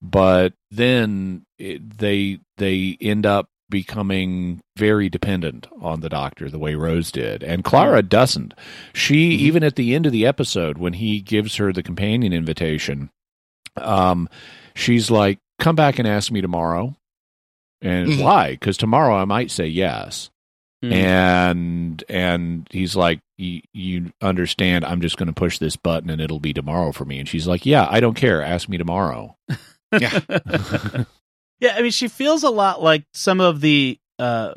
but 0.01 0.53
then 0.71 1.45
it, 1.59 1.99
they 1.99 2.39
they 2.57 2.97
end 2.99 3.27
up 3.27 3.47
becoming 3.69 4.59
very 4.75 5.07
dependent 5.07 5.67
on 5.79 5.99
the 5.99 6.09
Doctor, 6.09 6.49
the 6.49 6.57
way 6.57 6.73
Rose 6.73 7.11
did, 7.11 7.43
and 7.43 7.63
Clara 7.63 8.01
doesn't. 8.01 8.55
She 8.91 9.17
even 9.35 9.63
at 9.63 9.75
the 9.75 9.93
end 9.93 10.07
of 10.07 10.11
the 10.11 10.25
episode, 10.25 10.79
when 10.79 10.93
he 10.93 11.21
gives 11.21 11.57
her 11.57 11.71
the 11.71 11.83
companion 11.83 12.33
invitation, 12.33 13.11
um, 13.77 14.27
she's 14.73 15.11
like, 15.11 15.37
"Come 15.59 15.75
back 15.75 15.99
and 15.99 16.07
ask 16.07 16.31
me 16.31 16.41
tomorrow." 16.41 16.95
And 17.81 18.09
Mhm. 18.09 18.23
why? 18.23 18.51
Because 18.51 18.77
tomorrow 18.77 19.15
I 19.15 19.25
might 19.25 19.51
say 19.51 19.67
yes 19.67 20.29
mm. 20.83 20.91
and 20.91 22.03
and 22.09 22.67
he's 22.71 22.95
like 22.95 23.19
you, 23.37 23.61
you 23.73 24.11
understand 24.21 24.83
i'm 24.83 24.99
just 24.99 25.15
going 25.17 25.27
to 25.27 25.33
push 25.33 25.59
this 25.59 25.77
button 25.77 26.09
and 26.09 26.19
it'll 26.21 26.41
be 26.41 26.51
tomorrow 26.53 26.91
for 26.91 27.05
me 27.05 27.19
and 27.19 27.29
she's 27.29 27.47
like 27.47 27.65
yeah 27.65 27.87
i 27.89 28.01
don't 28.01 28.15
care 28.15 28.41
ask 28.41 28.67
me 28.67 28.77
tomorrow 28.77 29.37
Yeah. 29.91 30.19
yeah, 31.59 31.75
I 31.75 31.81
mean, 31.81 31.91
she 31.91 32.07
feels 32.07 32.43
a 32.43 32.49
lot 32.49 32.81
like 32.81 33.05
some 33.13 33.41
of 33.41 33.59
the 33.61 33.97
uh, 34.19 34.53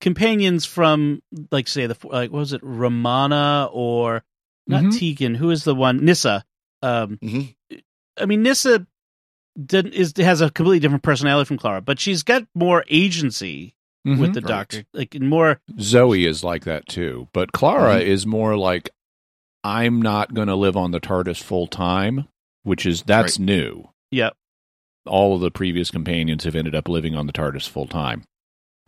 companions 0.00 0.64
from, 0.64 1.22
like, 1.50 1.66
say, 1.68 1.86
the 1.86 1.96
like, 2.04 2.30
what 2.30 2.38
was 2.38 2.52
it, 2.52 2.60
Romana 2.62 3.68
or 3.72 4.22
not 4.68 4.84
Mhm. 4.84 4.98
Tegan? 4.98 5.34
Who 5.34 5.50
is 5.50 5.64
the 5.64 5.74
one? 5.74 6.04
Nyssa. 6.04 6.44
Um, 6.82 7.18
Mhm. 7.22 7.54
I 8.18 8.26
mean, 8.26 8.42
Nyssa 8.42 8.78
did, 8.78 8.86
is 9.72 10.12
has 10.16 10.40
a 10.40 10.50
completely 10.50 10.80
different 10.80 11.02
personality 11.02 11.46
from 11.46 11.58
Clara, 11.58 11.80
but 11.80 11.98
she's 11.98 12.22
got 12.22 12.46
more 12.54 12.84
agency 12.88 13.74
with 14.04 14.34
the 14.34 14.40
Right. 14.40 14.46
Doctor, 14.48 14.84
like 14.92 15.18
more. 15.20 15.60
zoe 15.80 16.26
is 16.26 16.44
like 16.44 16.62
that 16.64 16.86
too 16.86 17.26
but 17.32 17.50
clara 17.50 17.96
Mhm. 17.96 18.02
is 18.06 18.24
more 18.24 18.56
like 18.56 18.88
i'm 19.64 20.00
not 20.00 20.32
going 20.32 20.46
to 20.46 20.54
live 20.54 20.76
on 20.76 20.92
the 20.92 21.00
tardis 21.00 21.42
full 21.42 21.66
time 21.66 22.28
which 22.62 22.86
is 22.86 23.02
that's 23.02 23.36
new 23.40 23.88
Yep. 24.12 24.36
all 25.06 25.34
of 25.34 25.40
the 25.40 25.50
previous 25.50 25.90
companions 25.90 26.44
have 26.44 26.54
ended 26.54 26.76
up 26.76 26.88
living 26.88 27.16
on 27.16 27.26
the 27.26 27.32
TARDIS 27.32 27.68
full 27.68 27.86
time. 27.88 28.22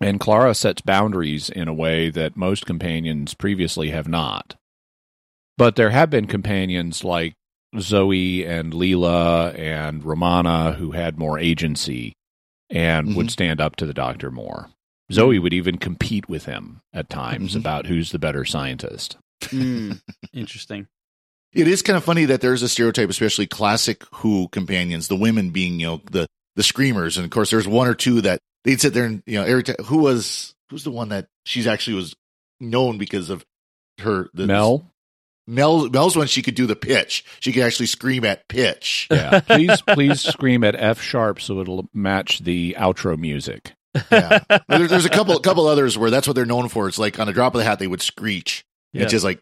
And 0.00 0.20
Clara 0.20 0.54
sets 0.54 0.80
boundaries 0.82 1.50
in 1.50 1.66
a 1.66 1.74
way 1.74 2.10
that 2.10 2.36
most 2.36 2.66
companions 2.66 3.34
previously 3.34 3.90
have 3.90 4.06
not. 4.08 4.54
But 5.56 5.74
there 5.74 5.90
have 5.90 6.10
been 6.10 6.26
companions 6.28 7.02
like 7.02 7.34
Zoe 7.78 8.44
and 8.46 8.72
Leela 8.72 9.56
and 9.58 10.04
Romana 10.04 10.72
who 10.72 10.92
had 10.92 11.18
more 11.18 11.38
agency 11.38 12.14
and 12.70 13.14
would 13.16 13.26
Mhm. 13.26 13.30
stand 13.30 13.60
up 13.60 13.76
to 13.76 13.86
the 13.86 13.94
doctor 13.94 14.30
more. 14.30 14.70
Zoe 15.12 15.38
would 15.38 15.52
even 15.54 15.78
compete 15.78 16.28
with 16.28 16.44
him 16.44 16.80
at 16.92 17.08
times 17.08 17.54
Mhm. 17.54 17.60
about 17.60 17.86
who's 17.86 18.10
the 18.10 18.18
better 18.18 18.44
scientist. 18.44 19.16
Mm, 19.42 20.00
interesting. 20.32 20.86
It 21.54 21.66
is 21.66 21.80
kind 21.80 21.96
of 21.96 22.04
funny 22.04 22.26
that 22.26 22.40
there's 22.42 22.62
a 22.62 22.68
stereotype, 22.68 23.08
especially 23.08 23.46
classic 23.46 24.04
Who 24.16 24.48
companions, 24.48 25.08
the 25.08 25.16
women 25.16 25.50
being, 25.50 25.80
you 25.80 25.86
know, 25.86 26.02
the 26.10 26.26
the 26.56 26.62
screamers, 26.64 27.16
and 27.16 27.24
of 27.24 27.30
course, 27.30 27.50
there's 27.50 27.68
one 27.68 27.86
or 27.86 27.94
two 27.94 28.20
that 28.22 28.40
they'd 28.64 28.80
sit 28.80 28.92
there 28.92 29.04
and, 29.04 29.22
you 29.26 29.34
know, 29.38 29.44
every 29.44 29.62
time 29.62 29.76
who 29.84 29.98
was 29.98 30.54
who's 30.70 30.82
the 30.84 30.90
one 30.90 31.08
that 31.10 31.28
she's 31.46 31.66
actually 31.68 31.94
was 31.94 32.14
known 32.60 32.98
because 32.98 33.30
of 33.30 33.44
her 34.00 34.28
the, 34.34 34.46
Mel? 34.46 34.92
Mel 35.48 35.88
Mel's 35.88 36.14
one 36.16 36.26
she 36.26 36.42
could 36.42 36.54
do 36.54 36.66
the 36.66 36.76
pitch. 36.76 37.24
She 37.40 37.52
could 37.52 37.62
actually 37.62 37.86
scream 37.86 38.24
at 38.24 38.46
pitch. 38.48 39.08
Yeah. 39.18 39.40
please 39.40 39.80
please 39.82 40.20
scream 40.20 40.62
at 40.62 40.76
F 40.76 41.00
sharp 41.00 41.40
so 41.40 41.60
it'll 41.60 41.88
match 41.94 42.40
the 42.40 42.76
outro 42.78 43.18
music. 43.18 43.72
Yeah, 44.12 44.40
there, 44.68 44.86
there's 44.86 45.06
a 45.06 45.10
couple 45.10 45.38
couple 45.40 45.66
others 45.66 45.96
where 45.96 46.10
that's 46.10 46.26
what 46.28 46.36
they're 46.36 46.44
known 46.46 46.68
for. 46.68 46.86
It's 46.88 46.98
like 46.98 47.18
on 47.18 47.28
a 47.28 47.32
drop 47.32 47.54
of 47.54 47.58
the 47.58 47.64
hat 47.64 47.78
they 47.78 47.86
would 47.86 48.02
screech. 48.02 48.64
Yeah. 48.92 49.02
It's 49.04 49.10
just 49.12 49.24
like 49.24 49.40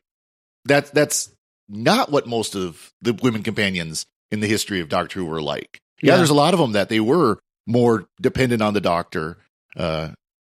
that. 0.67 0.95
That's 0.95 1.31
not 1.69 2.11
what 2.13 2.27
most 2.29 2.55
of 2.55 2.93
the 3.03 3.13
women 3.13 3.43
companions 3.43 4.07
in 4.31 4.39
the 4.41 4.47
history 4.47 4.81
of 4.81 4.89
Doctor 4.89 5.19
Who 5.21 5.27
were 5.27 5.43
like. 5.43 5.81
Yeah, 6.01 6.13
Yeah. 6.13 6.17
there's 6.19 6.31
a 6.31 6.35
lot 6.35 6.55
of 6.55 6.61
them 6.61 6.73
that 6.73 6.89
they 6.89 7.01
were 7.01 7.39
more 7.67 8.07
dependent 8.23 8.63
on 8.63 8.73
the 8.75 8.81
Doctor, 8.81 9.39
uh, 9.77 10.11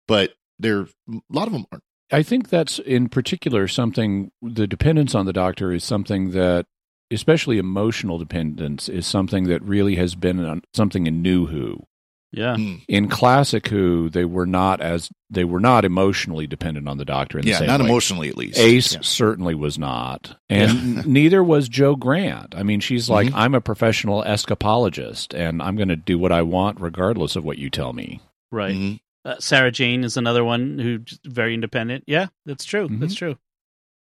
but 0.08 0.34
there 0.60 0.82
a 1.10 1.22
lot 1.30 1.48
of 1.48 1.54
them 1.54 1.66
aren't. 1.72 1.84
I 2.12 2.24
think 2.24 2.50
that's 2.50 2.80
in 2.80 3.10
particular 3.10 3.68
something, 3.68 4.32
the 4.42 4.68
dependence 4.68 5.16
on 5.16 5.26
the 5.26 5.34
doctor 5.34 5.72
is 5.72 5.84
something 5.84 6.32
that, 6.32 6.66
especially 7.12 7.58
emotional 7.58 8.18
dependence, 8.18 8.90
is 8.90 9.06
something 9.08 9.46
that 9.46 9.62
really 9.64 9.96
has 9.96 10.16
been 10.16 10.44
on, 10.44 10.62
something 10.74 11.08
in 11.08 11.22
New 11.22 11.46
Who. 11.48 11.86
Yeah. 12.34 12.56
Mm. 12.56 12.82
In 12.88 13.10
classic 13.10 13.68
Who, 13.68 14.10
they 14.10 14.24
were 14.24 14.46
not 14.46 14.80
as, 14.80 15.10
they 15.30 15.44
were 15.44 15.60
not 15.60 15.84
emotionally 15.84 16.48
dependent 16.48 16.88
on 16.88 16.98
the 16.98 17.04
doctor 17.04 17.38
in 17.38 17.44
the 17.44 17.52
Yeah, 17.52 17.58
same 17.60 17.68
not 17.68 17.82
way. 17.82 17.88
emotionally 17.88 18.30
at 18.30 18.38
least. 18.38 18.58
Ace 18.58 18.94
Yeah. 18.94 19.00
certainly 19.02 19.54
was 19.54 19.78
not. 19.78 20.38
And 20.50 21.06
neither 21.06 21.44
was 21.44 21.68
Jo 21.68 21.98
Grant. 21.98 22.56
I 22.56 22.64
mean, 22.64 22.80
she's 22.80 23.10
like, 23.10 23.28
Mhm. 23.28 23.34
I'm 23.36 23.54
a 23.56 23.60
professional 23.60 24.24
escapologist 24.24 25.34
and 25.38 25.62
I'm 25.62 25.76
going 25.76 25.90
to 25.90 25.98
do 25.98 26.18
what 26.18 26.32
I 26.32 26.42
want 26.42 26.80
regardless 26.80 27.36
of 27.36 27.44
what 27.44 27.58
you 27.58 27.70
tell 27.70 27.92
me. 27.92 28.22
Right. 28.50 28.76
Mhm. 28.76 29.00
Uh, 29.24 29.36
Sarah 29.40 29.72
Jane 29.72 30.04
is 30.04 30.18
another 30.18 30.44
one 30.44 30.80
who's 30.80 31.20
very 31.26 31.54
independent. 31.54 32.04
Yeah, 32.08 32.28
that's 32.46 32.66
true. 32.66 32.88
That's 32.92 33.14
true. 33.16 33.38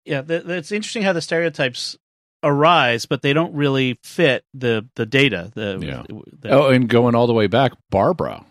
Yeah, 0.07 0.23
th- 0.23 0.45
th- 0.47 0.59
it's 0.59 0.73
interesting 0.73 1.03
how 1.03 1.13
the 1.13 1.21
stereotypes 1.21 1.97
arise, 2.43 3.05
but 3.07 3.21
they 3.23 3.33
don't 3.35 3.55
really 3.55 3.99
fit 4.03 4.45
the 4.55 4.89
the 4.95 5.05
data. 5.07 5.51
The, 5.55 5.79
Yeah. 5.83 6.03
the- 6.41 6.49
Oh, 6.51 6.71
and 6.71 6.89
going 6.89 7.15
all 7.15 7.27
the 7.27 7.35
way 7.35 7.47
back, 7.49 7.73
Barbara. 7.91 8.45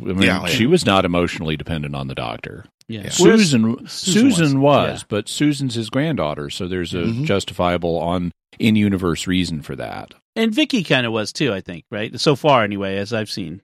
I 0.00 0.04
mean, 0.04 0.22
Yeah, 0.22 0.44
she 0.46 0.64
yeah. 0.64 0.68
was 0.68 0.84
not 0.84 1.04
emotionally 1.04 1.56
dependent 1.56 1.94
on 1.94 2.08
the 2.08 2.14
doctor. 2.14 2.66
yeah. 2.88 3.08
Susan, 3.08 3.72
Whereas 3.72 3.92
Susan, 3.92 4.60
was, 4.60 5.00
Yeah. 5.00 5.04
but 5.08 5.28
Susan's 5.28 5.74
his 5.76 5.88
granddaughter, 5.88 6.50
so 6.50 6.68
there's 6.68 6.92
a 6.92 7.04
Mhm. 7.04 7.24
justifiable 7.24 7.96
on 7.98 8.32
in 8.58 8.76
universe 8.76 9.26
reason 9.26 9.62
for 9.62 9.76
that. 9.76 10.12
and 10.36 10.54
Vicky 10.54 10.82
kind 10.82 11.06
of 11.06 11.12
was 11.12 11.32
too. 11.32 11.52
I 11.54 11.60
think 11.62 11.84
right 11.90 12.18
so 12.20 12.34
far 12.36 12.64
anyway, 12.64 12.96
as 12.96 13.12
I've 13.14 13.30
seen. 13.30 13.60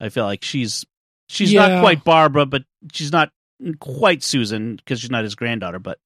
I 0.00 0.08
feel 0.08 0.24
like 0.24 0.42
she's 0.44 0.84
she's 1.32 1.52
Yeah. 1.52 1.66
not 1.68 1.80
quite 1.80 2.04
Barbara, 2.04 2.46
but 2.46 2.64
she's 2.92 3.12
not 3.12 3.30
quite 3.80 4.22
Susan 4.22 4.76
because 4.76 5.00
she's 5.00 5.10
not 5.10 5.24
his 5.24 5.34
granddaughter, 5.34 5.78
but 5.78 5.98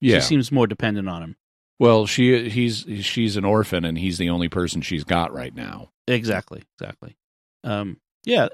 Yeah. 0.00 0.16
she 0.16 0.20
seems 0.22 0.52
more 0.52 0.66
dependent 0.66 1.08
on 1.08 1.22
him. 1.22 1.36
well, 1.80 2.06
she 2.06 2.48
he's 2.48 2.86
she's 3.02 3.36
an 3.36 3.44
orphan, 3.44 3.84
and 3.84 3.98
he's 3.98 4.16
the 4.18 4.30
only 4.30 4.48
person 4.48 4.80
she's 4.80 5.04
got 5.04 5.32
right 5.32 5.54
now. 5.54 5.90
Exactly, 6.06 6.62
exactly. 6.78 7.16
Um, 7.64 7.98
yeah. 8.24 8.48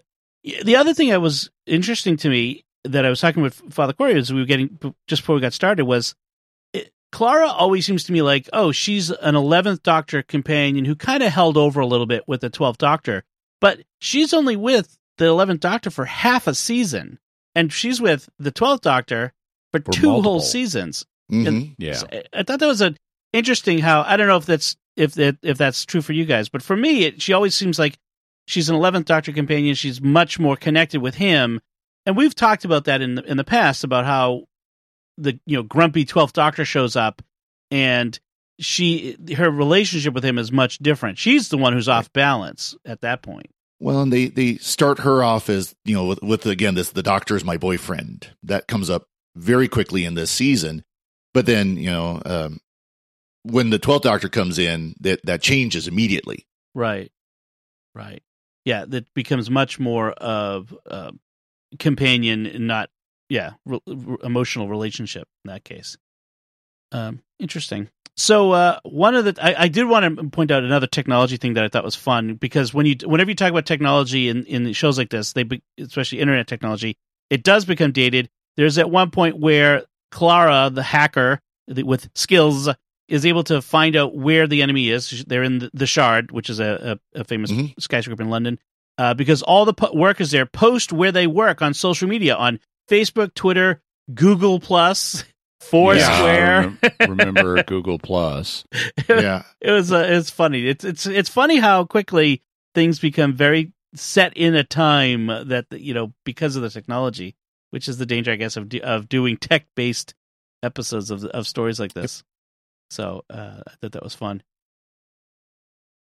The 0.64 0.76
other 0.76 0.94
thing 0.94 1.10
that 1.10 1.20
was 1.20 1.50
interesting 1.66 2.16
to 2.18 2.30
me 2.30 2.64
that 2.84 3.04
I 3.04 3.10
was 3.10 3.20
talking 3.20 3.42
with 3.42 3.54
Father 3.70 3.92
Cory 3.92 4.14
as 4.14 4.32
we 4.32 4.40
were 4.40 4.46
getting 4.46 4.78
just 5.06 5.22
before 5.22 5.34
we 5.34 5.40
got 5.42 5.52
started 5.52 5.84
was 5.84 6.14
it, 6.72 6.92
Clara 7.12 7.48
always 7.48 7.84
seems 7.84 8.04
to 8.04 8.12
me 8.12 8.22
like, 8.22 8.48
oh, 8.54 8.72
she's 8.72 9.10
an 9.10 9.34
11th 9.34 9.82
Doctor 9.82 10.22
companion 10.22 10.86
who 10.86 10.94
kind 10.96 11.22
of 11.22 11.30
held 11.32 11.58
over 11.58 11.80
a 11.80 11.86
little 11.86 12.06
bit 12.06 12.22
with 12.26 12.40
the 12.40 12.48
12th 12.48 12.78
Doctor, 12.78 13.24
but 13.60 13.80
she's 14.00 14.32
only 14.32 14.56
with 14.56 14.96
the 15.20 15.26
11th 15.26 15.60
Doctor 15.60 15.90
for 15.90 16.04
half 16.06 16.46
a 16.48 16.54
season, 16.54 17.18
and 17.54 17.72
she's 17.72 18.00
with 18.00 18.28
the 18.38 18.50
12th 18.50 18.80
Doctor 18.80 19.32
for, 19.72 19.80
For 19.80 19.92
two 19.92 20.08
multiple. 20.08 20.22
whole 20.32 20.40
seasons. 20.40 21.06
Mhm. 21.30 21.46
And 21.46 21.74
Yeah. 21.78 21.92
so 21.94 22.06
I- 22.12 22.24
I 22.32 22.42
thought 22.42 22.58
that 22.58 22.66
was 22.66 22.82
a 22.82 22.94
interesting 23.32 23.78
how 23.78 24.02
I 24.02 24.16
don't 24.16 24.26
know 24.26 24.36
if 24.38 24.46
that's 24.46 24.76
if 24.96 25.14
that 25.14 25.36
if 25.42 25.56
that's 25.56 25.84
true 25.86 26.02
for 26.02 26.12
you 26.12 26.24
guys, 26.24 26.48
but 26.48 26.62
for 26.62 26.76
me, 26.76 27.04
it, 27.04 27.22
she 27.22 27.32
always 27.32 27.54
seems 27.54 27.78
like 27.78 27.96
she's 28.48 28.68
an 28.68 28.74
eleventh 28.74 29.06
Doctor 29.06 29.32
companion. 29.32 29.74
She's 29.76 30.00
much 30.00 30.40
more 30.40 30.56
connected 30.56 31.00
with 31.00 31.14
him, 31.14 31.60
and 32.04 32.16
we've 32.16 32.34
talked 32.34 32.64
about 32.64 32.84
that 32.86 33.00
in 33.00 33.14
the, 33.14 33.22
in 33.24 33.36
the 33.36 33.44
past 33.44 33.84
about 33.84 34.04
how 34.04 34.46
the 35.16 35.38
you 35.46 35.56
know 35.56 35.62
grumpy 35.62 36.04
twelfth 36.04 36.32
Doctor 36.32 36.64
shows 36.64 36.96
up, 36.96 37.22
and 37.70 38.18
she 38.58 39.16
her 39.36 39.50
relationship 39.50 40.12
with 40.12 40.24
him 40.24 40.36
is 40.38 40.50
much 40.50 40.78
different. 40.78 41.16
She's 41.18 41.48
the 41.48 41.56
one 41.58 41.72
who's 41.72 41.88
off 41.88 42.12
balance 42.12 42.74
at 42.84 43.00
that 43.02 43.22
point. 43.22 43.46
Well, 43.80 44.02
and 44.02 44.12
they 44.12 44.28
they 44.28 44.56
start 44.56 45.00
her 45.00 45.24
off 45.24 45.48
as 45.48 45.74
you 45.84 45.94
know 45.94 46.06
with, 46.06 46.22
with 46.22 46.46
again 46.46 46.74
this 46.74 46.90
the 46.90 47.02
doctor 47.02 47.34
is 47.34 47.44
my 47.44 47.56
boyfriend 47.56 48.28
that 48.42 48.68
comes 48.68 48.90
up 48.90 49.06
very 49.34 49.68
quickly 49.68 50.04
in 50.04 50.14
this 50.14 50.30
season, 50.30 50.84
but 51.32 51.46
then 51.46 51.76
you 51.76 51.90
know 51.90 52.20
um, 52.26 52.60
when 53.42 53.70
the 53.70 53.78
twelfth 53.78 54.04
Doctor 54.04 54.28
comes 54.28 54.58
in 54.58 54.94
that 55.00 55.24
that 55.24 55.40
changes 55.40 55.88
immediately. 55.88 56.46
Right. 56.74 57.10
Right. 57.94 58.22
Yeah, 58.64 58.84
that 58.86 59.12
becomes 59.14 59.50
much 59.50 59.80
more 59.80 60.10
of 60.10 60.76
a 60.86 61.12
companion 61.78 62.46
and 62.46 62.66
not 62.66 62.90
yeah, 63.30 63.52
re- 63.64 63.80
emotional 64.22 64.68
relationship 64.68 65.26
in 65.44 65.50
that 65.50 65.64
case. 65.64 65.96
Um 66.92 67.20
interesting. 67.38 67.88
So 68.16 68.52
uh 68.52 68.80
one 68.84 69.14
of 69.14 69.24
the 69.24 69.36
I, 69.42 69.64
I 69.64 69.68
did 69.68 69.84
want 69.86 70.18
to 70.18 70.24
point 70.30 70.50
out 70.50 70.62
another 70.64 70.86
technology 70.86 71.36
thing 71.36 71.54
that 71.54 71.64
I 71.64 71.68
thought 71.68 71.84
was 71.84 71.94
fun 71.96 72.34
because 72.34 72.74
when 72.74 72.86
you 72.86 72.96
whenever 73.04 73.30
you 73.30 73.36
talk 73.36 73.50
about 73.50 73.66
technology 73.66 74.28
in 74.28 74.44
in 74.46 74.72
shows 74.72 74.98
like 74.98 75.10
this, 75.10 75.32
they 75.32 75.44
be, 75.44 75.62
especially 75.78 76.20
internet 76.20 76.46
technology, 76.46 76.96
it 77.30 77.42
does 77.42 77.64
become 77.64 77.92
dated. 77.92 78.28
There's 78.56 78.78
at 78.78 78.90
one 78.90 79.10
point 79.10 79.38
where 79.38 79.84
Clara, 80.10 80.70
the 80.72 80.82
hacker 80.82 81.40
the- 81.68 81.84
with 81.84 82.10
skills 82.14 82.68
is 83.08 83.24
able 83.26 83.42
to 83.44 83.62
find 83.62 83.96
out 83.96 84.14
where 84.14 84.46
the 84.46 84.62
enemy 84.62 84.88
is. 84.90 85.24
They're 85.26 85.42
in 85.42 85.58
the, 85.60 85.70
the 85.72 85.86
Shard, 85.86 86.30
which 86.30 86.50
is 86.50 86.60
a, 86.60 86.98
a, 87.14 87.20
a 87.20 87.24
famous 87.24 87.50
Mhm. 87.50 87.74
skyscraper 87.80 88.22
in 88.22 88.30
London, 88.30 88.58
uh, 88.98 89.14
because 89.14 89.42
all 89.42 89.64
the 89.64 89.74
po- 89.74 89.92
workers 89.94 90.30
there 90.30 90.46
post 90.46 90.92
where 90.92 91.10
they 91.12 91.26
work 91.26 91.62
on 91.62 91.74
social 91.74 92.08
media 92.08 92.34
on 92.36 92.60
Facebook, 92.88 93.34
Twitter, 93.34 93.80
Google 94.14 94.60
Plus, 94.60 95.24
Foursquare. 95.60 95.98
Yeah, 96.82 96.90
I 97.00 97.04
rem- 97.06 97.10
remember 97.10 97.62
Google 97.64 97.98
Plus. 97.98 98.64
Yeah, 99.08 99.42
it 99.60 99.72
was 99.72 99.92
uh, 99.92 100.06
it's 100.08 100.30
funny. 100.30 100.66
It's 100.68 100.84
it's 100.84 101.06
it's 101.06 101.28
funny 101.28 101.56
how 101.58 101.84
quickly 101.84 102.42
things 102.74 103.00
become 103.00 103.34
very 103.34 103.72
set 103.94 104.36
in 104.36 104.54
a 104.54 104.62
time 104.62 105.26
that 105.26 105.66
you 105.72 105.92
know 105.92 106.12
because 106.24 106.54
of 106.56 106.62
the 106.62 106.70
technology, 106.70 107.34
which 107.70 107.88
is 107.88 107.98
the 107.98 108.06
danger, 108.06 108.30
I 108.30 108.36
guess, 108.36 108.56
of 108.56 108.68
do, 108.68 108.80
of 108.80 109.08
doing 109.08 109.36
tech 109.36 109.66
based 109.74 110.14
episodes 110.62 111.10
of 111.10 111.24
of 111.24 111.46
stories 111.46 111.80
like 111.80 111.92
this. 111.92 112.22
So 112.90 113.24
uh, 113.28 113.60
I 113.66 113.72
thought 113.80 113.92
that 113.92 114.02
was 114.04 114.14
fun. 114.14 114.42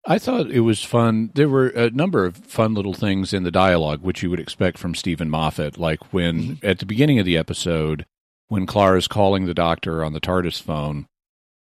I 0.05 0.17
thought 0.17 0.49
it 0.49 0.61
was 0.61 0.83
fun. 0.83 1.31
There 1.35 1.49
were 1.49 1.67
a 1.67 1.89
number 1.89 2.25
of 2.25 2.37
fun 2.37 2.73
little 2.73 2.93
things 2.93 3.33
in 3.33 3.43
the 3.43 3.51
dialogue, 3.51 4.01
which 4.01 4.23
you 4.23 4.29
would 4.29 4.39
expect 4.39 4.77
from 4.77 4.95
Steven 4.95 5.29
Moffat. 5.29 5.77
Like 5.77 6.13
when, 6.13 6.57
at 6.63 6.79
the 6.79 6.85
beginning 6.85 7.19
of 7.19 7.25
the 7.25 7.37
episode, 7.37 8.05
when 8.49 8.65
Clara's 8.65 9.07
calling 9.07 9.45
the 9.45 9.53
doctor 9.53 10.03
on 10.03 10.13
the 10.13 10.19
TARDIS 10.19 10.61
phone, 10.61 11.07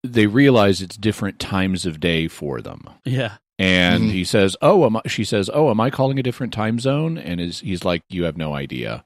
they 0.04 0.28
realize 0.28 0.82
it's 0.82 0.96
different 0.98 1.40
times 1.40 1.86
of 1.86 2.00
day 2.00 2.28
for 2.28 2.62
them. 2.62 2.88
Yeah. 3.04 3.38
And 3.60 4.06
Mhm. 4.06 4.12
he 4.12 4.24
says, 4.24 4.56
"Oh, 4.62 4.86
am 4.86 4.98
I, 4.98 5.02
she 5.08 5.24
says, 5.24 5.50
"Oh, 5.54 5.70
am 5.70 5.80
I 5.80 5.90
calling 5.90 6.20
a 6.20 6.24
different 6.24 6.54
time 6.54 6.80
zone?" 6.80 7.18
And 7.18 7.40
is 7.42 7.60
he's 7.62 7.86
like, 7.86 8.02
"You 8.10 8.24
have 8.26 8.36
no 8.38 8.54
idea 8.54 9.06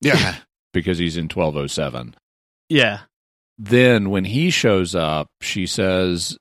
yeah, 0.00 0.36
because 0.72 0.98
he's 0.98 1.16
in 1.16 1.28
1207." 1.28 2.14
Yeah. 2.68 3.00
then 3.56 4.10
when 4.10 4.24
he 4.24 4.50
shows 4.50 4.94
up, 4.96 5.28
she 5.40 5.64
says, 5.66 6.36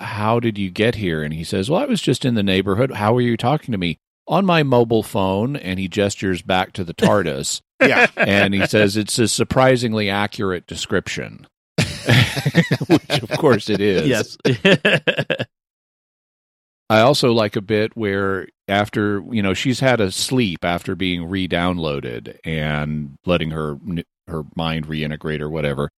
How 0.00 0.40
did 0.40 0.56
you 0.58 0.70
get 0.70 0.94
here? 0.94 1.22
And 1.22 1.32
he 1.34 1.44
says, 1.44 1.68
Well, 1.68 1.80
I 1.80 1.84
was 1.84 2.00
just 2.00 2.24
in 2.24 2.34
the 2.36 2.42
neighborhood. 2.42 2.90
How 2.92 3.14
are 3.16 3.20
you 3.20 3.36
talking 3.36 3.72
to 3.72 3.78
me? 3.78 3.98
On 4.26 4.46
my 4.46 4.62
mobile 4.62 5.02
phone. 5.02 5.56
And 5.56 5.78
he 5.78 5.88
gestures 5.88 6.40
back 6.42 6.72
to 6.72 6.82
the 6.84 6.94
TARDIS. 6.94 7.60
Yeah. 7.80 8.06
and 8.16 8.54
he 8.54 8.66
says, 8.66 8.96
It's 8.96 9.18
a 9.18 9.28
surprisingly 9.28 10.10
accurate 10.10 10.66
description. 10.66 11.46
Which, 12.88 13.22
of 13.22 13.30
course, 13.38 13.70
it 13.70 13.80
is. 13.80 14.06
Yes. 14.06 14.36
I 16.90 17.00
also 17.00 17.32
like 17.32 17.56
a 17.56 17.62
bit 17.62 17.96
where 17.96 18.46
after, 18.68 19.22
you 19.30 19.42
know, 19.42 19.54
she's 19.54 19.80
had 19.80 20.00
a 20.00 20.12
sleep 20.12 20.64
after 20.64 20.94
being 20.94 21.24
re-downloaded 21.24 22.38
and 22.44 23.16
letting 23.24 23.50
her 23.50 23.78
her 24.28 24.42
mind 24.54 24.86
reintegrate 24.86 25.40
or 25.40 25.50
whatever. 25.50 25.90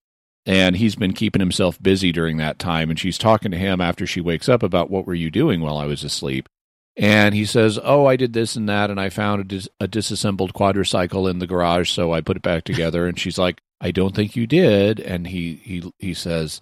And 0.47 0.77
he's 0.77 0.95
been 0.95 1.13
keeping 1.13 1.41
himself 1.41 1.83
busy 1.83 2.13
during 2.13 2.37
that 2.37 2.61
time 2.61 2.89
and 2.89 2.99
she's 2.99 3.19
talking 3.19 3.51
to 3.51 3.59
him 3.59 3.81
after 3.81 4.07
she 4.07 4.21
wakes 4.21 4.49
up 4.49 4.63
about 4.63 4.91
what 4.91 5.07
were 5.07 5.15
you 5.15 5.31
doing 5.31 5.61
while 5.61 5.77
I 5.77 5.87
was 5.87 6.05
asleep. 6.05 6.49
And 6.97 7.35
he 7.35 7.45
says, 7.45 7.79
"Oh, 7.83 8.07
I 8.07 8.17
did 8.17 8.33
this 8.33 8.57
and 8.57 8.69
that 8.69 8.91
and 8.91 9.01
I 9.01 9.11
found 9.11 9.43
a, 9.43 9.45
dis- 9.45 9.69
a 9.81 9.87
disassembled 9.87 10.55
quadricycle 10.55 11.31
in 11.31 11.39
the 11.39 11.47
garage, 11.47 11.91
so 11.91 12.13
I 12.13 12.21
put 12.21 12.37
it 12.37 12.43
back 12.43 12.65
together." 12.65 13.07
and 13.07 13.19
she's 13.19 13.39
like, 13.39 13.61
"I 13.81 13.91
don't 13.91 14.15
think 14.15 14.37
you 14.37 14.47
did." 14.47 15.01
And 15.01 15.27
he 15.27 15.61
he 15.63 15.93
he 15.99 16.15
says 16.15 16.61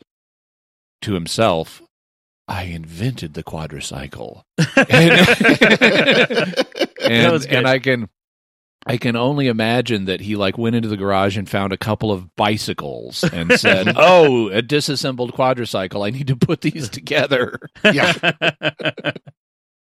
to 1.02 1.14
himself, 1.14 1.82
I 2.48 2.64
invented 2.64 3.34
the 3.34 3.44
quadricycle. 3.44 4.42
and, 4.58 4.66
and, 7.00 7.46
and 7.46 7.66
I 7.66 7.78
can 7.78 8.08
I 8.86 8.98
can 8.98 9.16
only 9.16 9.46
imagine 9.46 10.04
that 10.06 10.20
he 10.20 10.36
like 10.36 10.58
went 10.58 10.76
into 10.76 10.88
the 10.88 10.96
garage 10.96 11.38
and 11.38 11.48
found 11.48 11.72
a 11.72 11.78
couple 11.78 12.12
of 12.12 12.34
bicycles 12.36 13.24
and 13.24 13.52
said, 13.58 13.92
"Oh, 13.96 14.48
a 14.50 14.60
disassembled 14.60 15.32
quadricycle. 15.32 16.06
I 16.06 16.10
need 16.10 16.26
to 16.26 16.36
put 16.36 16.60
these 16.60 16.88
together." 16.88 17.58
Yeah. 17.92 18.12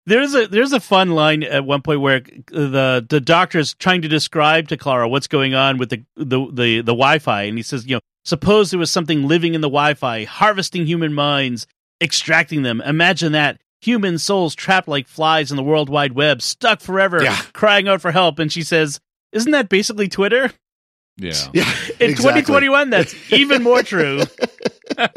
There's 0.09 0.35
a 0.35 0.47
there's 0.47 0.73
a 0.73 0.81
fun 0.81 1.11
line 1.11 1.43
at 1.43 1.65
one 1.65 1.83
point 1.83 2.01
where 2.01 2.21
the 2.21 3.05
the 3.09 3.21
doctor 3.21 3.59
is 3.59 3.75
trying 3.75 4.03
to 4.03 4.09
describe 4.09 4.69
to 4.69 4.77
Clara 4.77 5.09
what's 5.09 5.27
going 5.27 5.55
on 5.55 5.79
with 5.79 5.91
the 5.91 6.05
the 6.17 6.47
the, 6.53 6.77
the 6.81 6.95
Wi-Fi, 6.95 7.43
and 7.43 7.59
he 7.59 7.63
says, 7.63 7.87
you 7.87 7.97
know, 7.97 8.01
suppose 8.25 8.71
there 8.71 8.81
was 8.81 8.91
something 8.91 9.27
living 9.29 9.55
in 9.55 9.61
the 9.61 9.69
Wi-Fi, 9.69 10.25
harvesting 10.25 10.87
human 10.87 11.13
minds. 11.15 11.67
extracting 12.01 12.63
them. 12.63 12.81
Imagine 12.83 13.33
that 13.33 13.61
human 13.81 14.19
souls 14.19 14.55
trapped 14.55 14.87
like 14.89 15.09
flies 15.09 15.51
in 15.51 15.57
the 15.57 15.63
World 15.65 15.89
Wide 15.89 16.13
Web, 16.13 16.41
stuck 16.43 16.81
forever, 16.81 17.23
Yeah. 17.23 17.37
crying 17.53 17.89
out 17.89 18.01
for 18.01 18.13
help. 18.13 18.39
And 18.39 18.53
she 18.53 18.63
says, 18.63 19.01
"Isn't 19.33 19.51
that 19.53 19.69
basically 19.69 20.09
Twitter?" 20.09 20.53
Yeah. 21.17 21.33
Yeah, 21.53 21.69
In 22.01 22.11
exactly. 22.11 22.43
2021, 22.43 22.91
that's 22.91 23.15
even 23.33 23.63
more 23.65 23.83
true. 23.83 24.23
I 24.99 25.09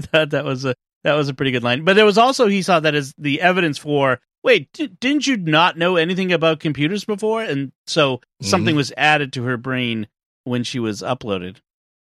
thought 0.00 0.30
that 0.30 0.44
was 0.44 0.64
a 0.64 0.74
that 1.04 1.14
was 1.14 1.28
a 1.28 1.34
pretty 1.34 1.52
good 1.52 1.62
line. 1.62 1.84
But 1.84 1.94
there 1.94 2.04
was 2.04 2.18
also 2.18 2.48
he 2.48 2.62
saw 2.62 2.80
that 2.80 2.94
as 2.94 3.14
the 3.16 3.40
evidence 3.40 3.78
for 3.78 4.20
wait, 4.42 4.72
di- 4.72 4.88
didn't 4.88 5.26
you 5.26 5.36
not 5.36 5.78
know 5.78 5.96
anything 5.96 6.32
about 6.32 6.60
computers 6.60 7.04
before? 7.04 7.42
And 7.42 7.72
so 7.86 8.16
mm-hmm. 8.16 8.46
something 8.46 8.76
was 8.76 8.92
added 8.96 9.32
to 9.34 9.44
her 9.44 9.56
brain 9.56 10.06
when 10.44 10.62
she 10.62 10.78
was 10.78 11.02
uploaded. 11.02 11.56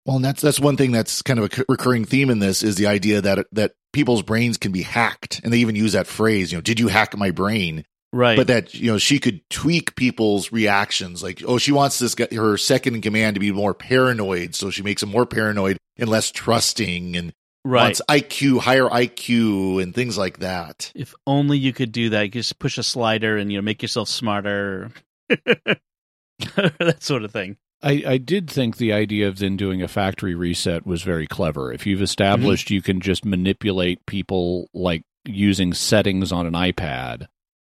Well, 0.05 0.16
and 0.16 0.24
that's 0.24 0.40
that's 0.40 0.61
one 0.61 0.76
thing 0.76 0.92
that's 0.92 1.22
kind 1.22 1.40
of 1.40 1.47
a 1.47 1.55
c- 1.55 1.64
recurring 1.68 2.05
theme 2.05 2.30
in 2.30 2.38
this 2.38 2.62
is 2.62 2.76
the 2.76 2.86
idea 2.86 3.20
that 3.22 3.47
that 3.53 3.72
people's 3.92 4.22
brains 4.22 4.57
can 4.57 4.70
be 4.70 4.82
hacked, 4.82 5.40
and 5.42 5.53
they 5.53 5.59
even 5.59 5.74
use 5.74 5.94
that 5.94 6.07
phrase. 6.07 6.53
You 6.53 6.59
know, 6.59 6.62
did 6.62 6.78
you 6.78 6.88
hack 6.88 7.16
my 7.16 7.32
brain? 7.32 7.84
Right. 8.12 8.36
But 8.36 8.47
that 8.47 8.72
you 8.72 8.92
know 8.92 8.99
she 8.99 9.18
could 9.18 9.40
tweak 9.51 9.97
people's 9.97 10.53
reactions. 10.53 11.24
Like, 11.24 11.42
oh, 11.44 11.59
she 11.59 11.72
wants 11.72 11.99
this 11.99 12.14
guy, 12.14 12.28
her 12.32 12.57
second 12.57 12.94
in 12.94 13.01
command 13.01 13.34
to 13.34 13.40
be 13.40 13.51
more 13.51 13.74
paranoid, 13.74 14.55
so 14.55 14.70
she 14.70 14.82
makes 14.82 15.03
him 15.03 15.09
more 15.09 15.26
paranoid 15.26 15.76
and 15.97 16.09
less 16.09 16.30
trusting, 16.30 17.16
and 17.16 17.32
right. 17.66 17.82
wants 17.84 18.02
IQ, 18.08 18.60
higher 18.60 18.88
IQ, 18.88 19.82
and 19.82 19.94
things 19.94 20.16
like 20.16 20.38
that. 20.38 20.92
If 20.94 21.14
only 21.26 21.58
you 21.58 21.72
could 21.72 21.92
do 21.92 22.10
that. 22.10 22.22
You 22.22 22.30
could 22.30 22.38
just 22.40 22.58
push 22.58 22.78
a 22.78 22.82
slider 22.82 23.36
and 23.36 23.50
you 23.50 23.58
know 23.58 23.62
make 23.62 23.82
yourself 23.82 24.08
smarter. 24.08 24.90
that 25.28 27.02
sort 27.02 27.24
of 27.24 27.32
thing. 27.32 27.56
I, 27.82 28.02
I 28.06 28.18
did 28.18 28.48
think 28.50 28.76
the 28.78 28.92
idea 28.92 29.28
of 29.28 29.38
then 29.38 29.56
doing 29.56 29.82
a 29.82 29.88
factory 29.88 30.34
reset 30.34 30.86
was 30.86 31.02
very 31.02 31.26
clever. 31.26 31.72
If 31.72 31.86
you've 31.86 32.02
established 32.02 32.70
you 32.70 32.80
can 32.82 33.00
just 33.00 33.24
manipulate 33.24 34.06
people 34.06 34.68
like 34.72 35.02
using 35.26 35.74
settings 35.74 36.32
on 36.32 36.46
an 36.46 36.54
iPad, 36.54 37.26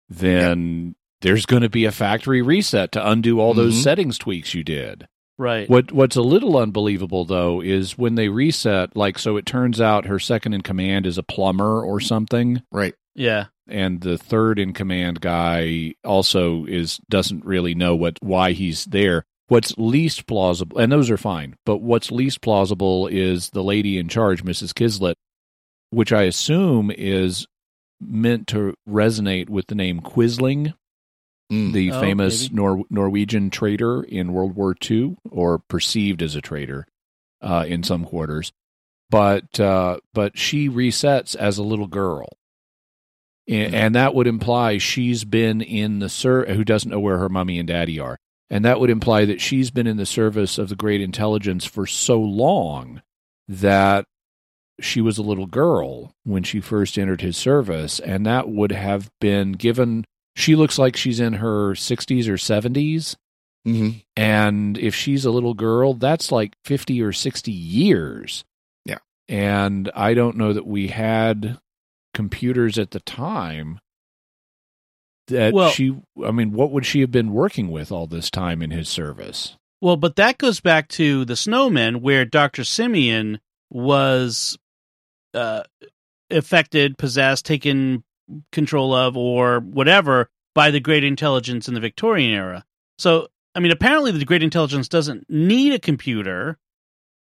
then 0.09 0.95
there's 1.21 1.47
going 1.47 1.63
to 1.63 1.69
be 1.69 1.85
a 1.85 1.93
factory 1.93 2.43
reset 2.43 2.93
to 2.93 3.11
undo 3.11 3.41
all 3.41 3.55
those 3.55 3.75
Mhm. 3.75 3.83
settings 3.83 4.19
tweaks 4.19 4.55
you 4.55 4.63
did. 4.63 5.09
Right. 5.39 5.71
What 5.71 5.93
what's 5.93 6.17
a 6.17 6.23
little 6.23 6.57
unbelievable 6.57 7.25
though 7.25 7.61
is 7.63 7.97
when 7.97 8.17
they 8.17 8.29
reset, 8.29 8.97
like 8.97 9.19
so 9.19 9.37
it 9.37 9.47
turns 9.47 9.81
out 9.81 10.07
her 10.07 10.19
second 10.19 10.53
in 10.55 10.63
command 10.63 11.07
is 11.07 11.17
a 11.17 11.23
plumber 11.23 11.83
or 11.83 12.01
something, 12.01 12.63
Right. 12.73 12.95
Yeah. 13.15 13.47
and 13.69 14.01
the 14.01 14.19
third 14.19 14.59
in 14.59 14.73
command 14.73 15.21
guy 15.21 15.95
also 16.05 16.65
is 16.65 16.99
doesn't 17.09 17.45
really 17.45 17.75
know 17.75 17.95
what 17.95 18.19
why 18.21 18.53
he's 18.53 18.85
there. 18.87 19.25
What's 19.47 19.73
least 19.79 20.27
plausible, 20.27 20.77
and 20.79 20.91
those 20.93 21.09
are 21.09 21.17
fine, 21.17 21.55
but 21.65 21.79
what's 21.79 22.11
least 22.11 22.43
plausible 22.43 23.07
is 23.07 23.49
the 23.51 23.63
lady 23.65 23.97
in 23.97 24.09
charge, 24.09 24.45
Mrs. 24.45 24.75
Kizlet, 24.75 25.15
which 25.91 26.13
I 26.13 26.25
assume 26.25 26.91
is 26.91 27.47
meant 28.01 28.47
to 28.49 28.75
resonate 28.89 29.49
with 29.49 29.69
the 29.69 29.75
name 29.75 30.01
Quisling, 30.01 30.75
Mm. 31.53 31.73
the 31.73 31.93
Oh, 31.93 32.01
famous. 32.01 32.51
Nor- 32.51 32.85
Norwegian 32.91 33.51
traitor 33.51 34.03
in 34.03 34.33
World 34.33 34.55
War 34.55 34.75
II, 34.91 35.17
or 35.31 35.59
perceived 35.59 36.23
as 36.23 36.35
a 36.35 36.43
traitor 36.43 36.87
uh, 37.41 37.65
in 37.67 37.83
some 37.83 38.05
quarters. 38.05 38.53
But 39.11 39.59
uh, 39.59 40.01
but 40.13 40.37
she 40.37 40.69
resets 40.69 41.35
as 41.35 41.57
a 41.57 41.63
little 41.63 41.87
girl, 41.87 42.29
and, 43.49 43.75
and 43.75 43.95
that 43.95 44.15
would 44.15 44.27
imply 44.27 44.77
she's 44.77 45.25
been 45.25 45.63
in 45.63 46.01
the 46.01 46.11
ser- 46.11 46.45
who 46.53 46.65
doesn't 46.65 46.91
know 46.91 47.01
where 47.01 47.17
her 47.19 47.31
mommy 47.31 47.59
and 47.59 47.67
daddy 47.69 47.99
are, 47.99 48.19
and 48.51 48.65
that 48.67 48.79
would 48.81 48.91
imply 48.91 49.25
that 49.25 49.41
she's 49.41 49.71
been 49.71 49.87
in 49.87 49.97
the 49.97 50.05
service 50.05 50.59
of 50.59 50.69
the 50.69 50.77
great 50.77 51.01
intelligence 51.01 51.65
for 51.65 51.87
so 51.87 52.21
long 52.21 53.01
that 53.49 54.05
she 54.79 55.01
was 55.01 55.17
a 55.17 55.23
little 55.23 55.47
girl 55.47 56.13
when 56.25 56.43
she 56.43 56.61
first 56.61 56.99
entered 56.99 57.23
his 57.23 57.39
service, 57.39 57.99
and 58.01 58.27
that 58.27 58.51
would 58.51 58.73
have 58.73 59.09
been 59.23 59.53
given. 59.53 60.05
She 60.39 60.55
looks 60.55 60.79
like 60.79 60.97
she's 60.97 61.19
in 61.21 61.35
her 61.35 61.73
60s 61.73 62.29
or 62.29 62.35
70s. 62.35 63.17
hmm 63.65 63.91
And 64.17 64.79
if 64.79 64.95
she's 64.95 65.25
a 65.25 65.31
little 65.33 65.55
girl, 65.55 65.95
that's 65.95 66.31
like 66.31 66.55
50 66.65 67.03
or 67.03 67.13
60 67.13 67.51
years. 67.51 68.45
Yeah. 68.85 68.99
And 69.29 69.91
I 69.95 70.15
don't 70.15 70.37
know 70.37 70.53
that 70.53 70.67
we 70.67 70.89
had 70.89 71.59
computers 72.15 72.79
at 72.79 72.93
the 72.93 73.01
time 73.01 73.81
that 75.27 75.53
Well- 75.53 75.71
she, 75.71 75.97
I 76.25 76.31
mean, 76.31 76.53
what 76.53 76.71
would 76.71 76.87
she 76.87 77.01
have 77.01 77.11
been 77.11 77.33
working 77.33 77.69
with 77.71 77.91
all 77.93 78.07
this 78.07 78.31
time 78.31 78.63
in 78.63 78.71
his 78.71 78.89
service? 78.89 79.57
Well, 79.81 79.97
but 79.97 80.17
that 80.17 80.39
goes 80.39 80.61
back 80.61 80.89
to 80.91 81.25
the 81.25 81.37
snowman 81.37 82.01
where 82.01 82.25
Dr. 82.25 82.65
Simeon 82.65 83.41
was 83.71 84.57
uh, 85.35 85.63
affected, 86.31 86.97
possessed, 86.99 87.45
taken 87.45 88.03
control 88.53 88.95
of, 88.95 89.17
or 89.17 89.61
whatever 89.61 90.31
by 90.55 90.71
the 90.71 90.81
great 90.81 91.05
intelligence 91.05 91.69
in 91.69 91.75
the 91.75 91.81
Victorian 91.81 92.33
era. 92.33 92.65
So, 92.99 93.29
I 93.55 93.61
mean, 93.61 93.73
apparently 93.73 94.13
the 94.13 94.25
great 94.25 94.43
intelligence 94.43 94.89
doesn't 94.89 95.29
need 95.29 95.73
a 95.73 95.79
computer. 95.79 96.59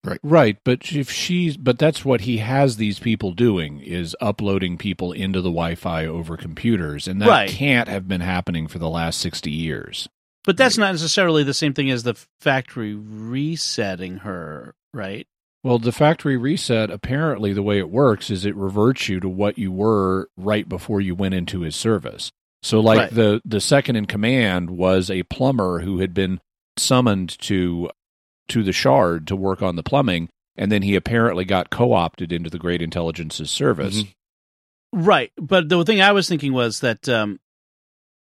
Right, 0.04 0.20
Right, 0.22 0.58
but 0.64 0.92
if 0.92 1.10
she's 1.10 1.56
but 1.56 1.78
that's 1.78 2.04
what 2.04 2.22
he 2.22 2.36
has 2.38 2.76
these 2.76 2.98
people 2.98 3.32
doing 3.32 3.80
is 3.80 4.14
uploading 4.20 4.76
people 4.76 5.12
into 5.12 5.40
the 5.40 5.48
Wi-Fi 5.48 6.04
over 6.04 6.36
computers 6.36 7.08
and 7.08 7.22
that 7.22 7.28
Right. 7.28 7.48
can't 7.48 7.88
have 7.88 8.06
been 8.06 8.20
happening 8.20 8.66
for 8.66 8.78
the 8.78 8.90
last 8.90 9.18
60 9.20 9.50
years. 9.50 10.08
But 10.44 10.58
that's 10.58 10.76
not 10.76 10.92
necessarily 10.92 11.42
the 11.42 11.54
same 11.54 11.72
thing 11.72 11.90
as 11.90 12.02
the 12.02 12.14
factory 12.40 12.94
resetting 12.94 14.18
her, 14.18 14.74
right? 14.92 15.26
Well, 15.64 15.78
the 15.78 15.92
factory 15.92 16.36
reset 16.36 16.90
apparently 16.90 17.52
the 17.54 17.62
way 17.62 17.78
it 17.78 17.90
works 17.90 18.30
is 18.30 18.44
it 18.44 18.54
reverts 18.54 19.08
you 19.08 19.18
to 19.20 19.28
what 19.28 19.58
you 19.58 19.72
were 19.72 20.28
right 20.36 20.68
before 20.68 21.00
you 21.00 21.14
went 21.14 21.34
into 21.34 21.62
his 21.62 21.74
service. 21.74 22.30
So 22.62 22.78
like 22.80 22.98
Right. 22.98 23.10
the 23.14 23.42
the 23.44 23.60
second 23.60 23.96
in 23.96 24.04
command 24.06 24.70
was 24.70 25.10
a 25.10 25.22
plumber 25.24 25.80
who 25.80 25.98
had 25.98 26.14
been 26.14 26.40
summoned 26.76 27.36
to 27.40 27.90
to 28.48 28.62
the 28.62 28.72
shard 28.72 29.26
to 29.28 29.36
work 29.36 29.62
on 29.62 29.76
the 29.76 29.82
plumbing 29.82 30.28
and 30.56 30.70
then 30.70 30.82
he 30.82 30.94
apparently 30.94 31.44
got 31.44 31.70
co-opted 31.70 32.30
into 32.30 32.48
the 32.50 32.58
great 32.58 32.80
intelligence's 32.82 33.50
service. 33.50 34.02
Mhm. 34.02 34.12
Right, 34.92 35.32
but 35.36 35.68
the 35.68 35.82
thing 35.84 36.00
I 36.00 36.12
was 36.12 36.28
thinking 36.28 36.52
was 36.52 36.80
that 36.80 37.08
um, 37.08 37.40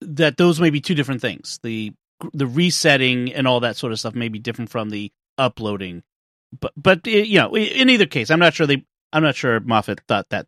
that 0.01 0.37
those 0.39 0.61
may 0.61 0.71
be 0.71 0.81
two 0.81 0.95
different 0.95 1.21
things. 1.21 1.61
The 1.63 1.93
the 2.33 2.47
resetting 2.47 3.33
and 3.33 3.47
all 3.47 3.61
that 3.61 3.77
sort 3.77 3.93
of 3.93 4.01
stuff 4.01 4.15
may 4.15 4.29
be 4.29 4.39
different 4.41 4.71
from 4.71 4.91
the 4.91 5.13
uploading. 5.37 6.03
But 6.61 6.73
but 6.77 7.07
you 7.07 7.39
know, 7.39 7.57
in 7.57 7.91
either 7.91 8.07
case, 8.07 8.31
I'm 8.31 8.39
not 8.39 8.55
sure 8.55 8.67
they. 8.67 8.85
I'm 9.13 9.23
not 9.23 9.37
sure 9.37 9.59
Moffat 9.61 10.01
thought 10.09 10.29
that 10.31 10.47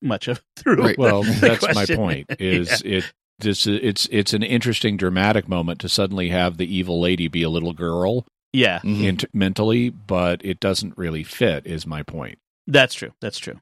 much 0.00 0.28
of 0.28 0.42
through. 0.56 0.82
Right. 0.82 0.98
Well, 0.98 1.22
the 1.24 1.32
that's 1.62 1.74
my 1.74 1.86
point. 1.86 2.26
Is 2.38 2.82
it 2.84 3.12
this? 3.38 3.66
It's 3.66 4.06
it's 4.10 4.32
an 4.32 4.42
interesting 4.42 4.96
dramatic 4.96 5.48
moment 5.48 5.80
to 5.80 5.88
suddenly 5.88 6.28
have 6.30 6.56
the 6.56 6.74
evil 6.76 7.00
lady 7.00 7.28
be 7.28 7.42
a 7.42 7.50
little 7.50 7.72
girl 7.72 8.26
yeah, 8.52 8.80
Mhm. 8.80 9.04
int- 9.04 9.34
mentally, 9.34 9.88
but 9.90 10.44
it 10.44 10.60
doesn't 10.60 10.96
really 10.98 11.24
fit. 11.24 11.66
Is 11.66 11.86
my 11.86 12.02
point. 12.02 12.38
that's 12.66 12.94
true. 12.94 13.12
That's 13.20 13.38
true. 13.38 13.60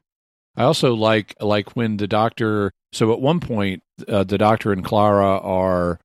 I 0.57 0.63
also 0.63 0.93
like 0.93 1.33
like 1.39 1.75
when 1.75 1.97
the 1.97 2.07
doctor. 2.07 2.71
So 2.93 3.13
at 3.13 3.21
one 3.21 3.39
point, 3.39 3.83
uh, 4.09 4.23
the 4.25 4.37
doctor 4.37 4.73
and 4.73 4.83
Clara 4.83 5.37
are 5.39 5.97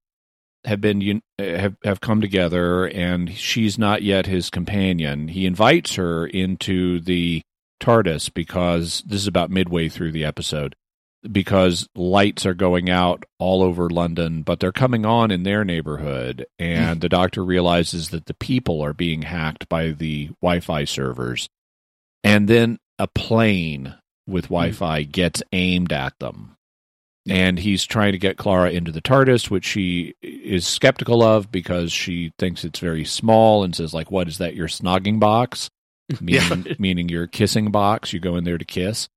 have 0.67 0.81
been 0.81 1.23
have 1.39 1.77
have 1.85 2.01
come 2.01 2.21
together, 2.21 2.87
and 2.87 3.33
she's 3.35 3.79
not 3.79 4.03
yet 4.03 4.27
his 4.27 4.51
companion. 4.51 5.29
He 5.29 5.47
invites 5.47 5.95
her 5.95 6.27
into 6.27 7.01
the 7.01 7.43
TARDIS 7.81 8.35
because 8.35 9.03
this 9.07 9.21
is 9.21 9.27
about 9.27 9.51
midway 9.51 9.89
through 9.89 10.13
the 10.13 10.25
episode. 10.25 10.75
Because 11.31 11.89
lights 11.97 12.47
are 12.47 12.55
going 12.55 12.89
out 12.89 13.25
all 13.41 13.63
over 13.63 13.91
London, 13.91 14.43
but 14.43 14.61
they're 14.61 14.71
coming 14.71 15.05
on 15.05 15.33
in 15.33 15.43
their 15.43 15.65
neighborhood, 15.65 16.47
and 16.59 17.01
the 17.01 17.09
doctor 17.09 17.45
realizes 17.45 18.11
that 18.11 18.27
the 18.27 18.35
people 18.35 18.81
are 18.81 18.93
being 18.93 19.23
hacked 19.23 19.69
by 19.69 19.91
the 19.91 20.31
Wi-Fi 20.41 20.85
servers, 20.85 21.49
and 22.23 22.47
then 22.47 22.79
a 22.99 23.09
plane 23.09 23.95
with 24.27 24.47
hmm. 24.47 24.55
Wi-Fi 24.55 25.03
gets 25.03 25.43
aimed 25.53 25.93
at 25.93 26.17
them. 26.21 26.56
And 27.29 27.59
he's 27.59 27.85
trying 27.85 28.13
to 28.13 28.19
get 28.19 28.37
Clara 28.37 28.71
into 28.71 28.93
the 28.93 29.03
TARDIS, 29.03 29.51
which 29.51 29.65
she 29.65 30.15
is 30.23 30.67
skeptical 30.67 31.23
of 31.23 31.51
because 31.51 31.93
she 31.93 32.33
thinks 32.39 32.65
it's 32.65 32.79
very 32.79 33.05
small 33.05 33.65
and 33.65 33.75
says, 33.75 33.93
like, 33.93 34.11
what 34.11 34.29
is 34.29 34.39
that, 34.39 34.55
your 34.55 34.69
snogging 34.69 35.19
box? 35.19 35.71
Meaning, 36.21 36.77
meaning 36.79 37.09
your 37.09 37.27
kissing 37.27 37.73
box. 37.73 38.13
You 38.13 38.21
go 38.21 38.37
in 38.37 38.45
there 38.45 38.59
to 38.59 38.65
kiss. 38.65 39.09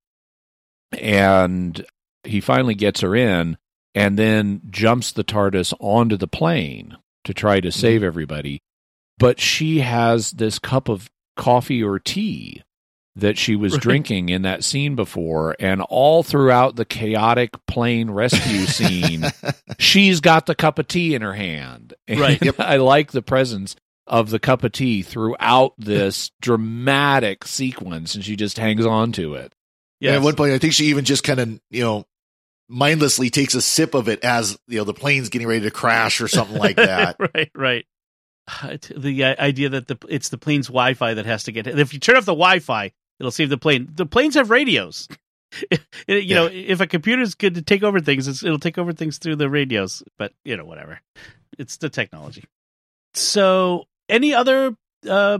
And 0.92 1.86
he 2.24 2.42
finally 2.42 2.74
gets 2.74 3.02
her 3.02 3.16
in 3.16 3.58
and 3.94 4.18
then 4.18 4.62
jumps 4.72 5.12
the 5.12 5.24
TARDIS 5.24 5.74
onto 5.80 6.18
the 6.18 6.28
plane 6.28 6.98
to 7.26 7.34
try 7.34 7.60
to 7.60 7.68
mm-hmm. 7.68 7.80
save 7.80 8.04
everybody. 8.04 8.64
But 9.20 9.40
she 9.40 9.82
has 9.82 10.32
this 10.32 10.58
cup 10.58 10.90
of 10.90 11.12
coffee 11.36 11.84
or 11.84 12.00
tea 12.00 12.64
that 13.16 13.38
she 13.38 13.56
was 13.56 13.74
Right. 13.74 13.82
drinking 13.82 14.30
in 14.30 14.44
that 14.44 14.64
scene 14.64 14.96
before. 14.96 15.56
And 15.60 15.82
all 15.82 16.24
throughout 16.24 16.76
the 16.76 16.86
chaotic 16.86 17.52
plane 17.66 18.12
rescue 18.12 18.66
scene, 18.66 19.26
she's 19.78 20.20
got 20.22 20.46
the 20.46 20.56
cup 20.56 20.80
of 20.80 20.88
tea 20.88 21.16
in 21.16 21.22
her 21.22 21.34
hand. 21.34 21.94
And 22.08 22.20
Right. 22.20 22.60
I 22.60 22.78
like 22.78 23.12
the 23.12 23.22
presence 23.22 23.76
of 24.08 24.30
the 24.30 24.40
cup 24.40 24.64
of 24.64 24.72
tea 24.72 25.02
throughout 25.02 25.74
this 25.78 26.32
dramatic 26.42 27.46
sequence, 27.46 28.16
and 28.16 28.24
she 28.24 28.36
just 28.36 28.58
hangs 28.58 28.86
on 28.86 29.12
to 29.14 29.34
it. 29.36 29.54
Yeah. 30.00 30.14
at 30.14 30.22
one 30.22 30.36
point, 30.36 30.54
I 30.54 30.58
think 30.60 30.74
she 30.74 30.86
even 30.86 31.04
just 31.04 31.24
kind 31.26 31.40
of, 31.42 31.60
you 31.70 31.84
know, 31.84 32.06
mindlessly 32.70 33.30
takes 33.30 33.54
a 33.56 33.62
sip 33.62 33.94
of 33.96 34.08
it 34.08 34.24
as, 34.24 34.58
you 34.68 34.78
know, 34.78 34.84
the 34.86 34.94
plane's 34.94 35.30
getting 35.30 35.48
ready 35.48 35.62
to 35.62 35.72
crash 35.72 36.22
or 36.22 36.28
something 36.28 36.58
like 36.58 36.78
that. 36.78 37.18
right, 37.20 37.52
right. 37.54 37.86
The 38.96 39.24
uh, 39.26 39.36
idea 39.44 39.70
that 39.70 39.88
the 39.88 39.98
it's 40.08 40.30
the 40.30 40.38
plane's 40.40 40.68
Wi-Fi 40.68 41.14
that 41.16 41.26
has 41.28 41.44
to 41.44 41.52
get 41.52 41.68
if 41.68 41.94
you 41.94 42.00
turn 42.00 42.16
off 42.18 42.26
the 42.26 42.32
Wi-Fi, 42.32 42.92
it'll 43.20 43.32
save 43.32 43.50
the 43.50 43.58
plane. 43.58 43.90
The 43.94 44.06
planes 44.06 44.36
have 44.36 44.50
radios. 44.50 45.08
you 46.08 46.36
know, 46.36 46.50
if 46.52 46.80
a 46.80 46.88
computer's 46.88 47.36
good 47.36 47.56
to 47.56 47.62
take 47.62 47.84
over 47.84 48.00
things, 48.00 48.28
it's, 48.28 48.44
it'll 48.44 48.60
take 48.60 48.78
over 48.78 48.94
things 48.94 49.18
through 49.18 49.36
the 49.36 49.50
radios. 49.50 50.04
But 50.18 50.34
you 50.44 50.56
know, 50.58 50.66
whatever. 50.66 51.02
It's 51.58 51.78
the 51.78 51.90
technology. 51.90 52.46
So, 53.14 53.86
any 54.08 54.34
other 54.34 54.76
uh, 55.08 55.40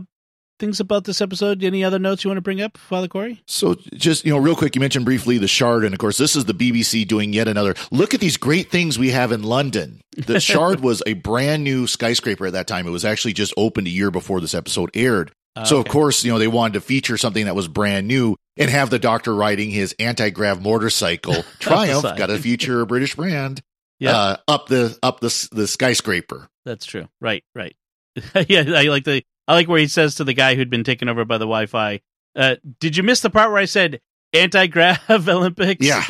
things 0.58 0.80
about 0.80 1.04
this 1.04 1.20
episode? 1.20 1.64
Any 1.64 1.82
other 1.84 1.98
notes 1.98 2.24
you 2.24 2.28
want 2.28 2.38
to 2.38 2.42
bring 2.42 2.60
up, 2.60 2.76
Father 2.76 3.08
Cory? 3.08 3.42
So, 3.46 3.76
just 3.94 4.24
you 4.24 4.32
know, 4.32 4.38
real 4.38 4.56
quick, 4.56 4.74
you 4.74 4.80
mentioned 4.80 5.04
briefly 5.04 5.38
the 5.38 5.48
Shard, 5.48 5.84
and 5.84 5.94
of 5.94 5.98
course, 5.98 6.18
this 6.18 6.36
is 6.36 6.44
the 6.44 6.54
BBC 6.54 7.06
doing 7.06 7.32
yet 7.32 7.48
another. 7.48 7.74
Look 7.90 8.12
at 8.12 8.20
these 8.20 8.36
great 8.36 8.70
things 8.70 8.98
we 8.98 9.10
have 9.10 9.32
in 9.32 9.42
London. 9.42 10.00
The 10.16 10.40
Shard 10.40 10.80
was 10.80 11.02
a 11.06 11.14
brand 11.14 11.64
new 11.64 11.86
skyscraper 11.86 12.46
at 12.46 12.52
that 12.52 12.66
time. 12.66 12.86
It 12.86 12.90
was 12.90 13.04
actually 13.04 13.32
just 13.32 13.54
opened 13.56 13.86
a 13.86 13.90
year 13.90 14.10
before 14.10 14.40
this 14.40 14.54
episode 14.54 14.90
aired. 14.94 15.32
Uh, 15.56 15.64
so, 15.64 15.78
okay. 15.78 15.88
of 15.88 15.92
course, 15.92 16.24
you 16.24 16.30
know, 16.32 16.38
they 16.38 16.48
wanted 16.48 16.74
to 16.74 16.80
feature 16.80 17.16
something 17.16 17.46
that 17.46 17.56
was 17.56 17.68
brand 17.68 18.06
new 18.06 18.36
and 18.56 18.70
have 18.70 18.90
the 18.90 18.98
Doctor 18.98 19.34
riding 19.34 19.70
his 19.70 19.94
anti-grav 19.98 20.62
motorcycle 20.62 21.42
Triumph. 21.58 22.02
Got 22.02 22.26
to 22.26 22.38
feature 22.38 22.80
a 22.80 22.86
British 22.86 23.14
brand. 23.14 23.62
Yeah. 24.02 24.16
Uh, 24.16 24.36
up 24.48 24.66
the 24.68 24.98
up 25.02 25.20
the 25.20 25.48
the 25.52 25.66
skyscraper. 25.66 26.48
That's 26.64 26.86
true. 26.86 27.06
Right, 27.20 27.44
right. 27.54 27.76
yeah, 28.48 28.64
I 28.74 28.84
like 28.84 29.04
the 29.04 29.22
I 29.46 29.52
like 29.52 29.68
where 29.68 29.78
he 29.78 29.88
says 29.88 30.14
to 30.14 30.24
the 30.24 30.32
guy 30.32 30.54
who'd 30.54 30.70
been 30.70 30.84
taken 30.84 31.10
over 31.10 31.26
by 31.26 31.36
the 31.36 31.44
Wi-Fi, 31.44 32.00
uh, 32.34 32.56
"Did 32.78 32.96
you 32.96 33.02
miss 33.02 33.20
the 33.20 33.28
part 33.28 33.50
where 33.50 33.60
I 33.60 33.66
said 33.66 34.00
anti-grav 34.32 35.28
Olympics?" 35.28 35.84
Yeah. 35.84 36.06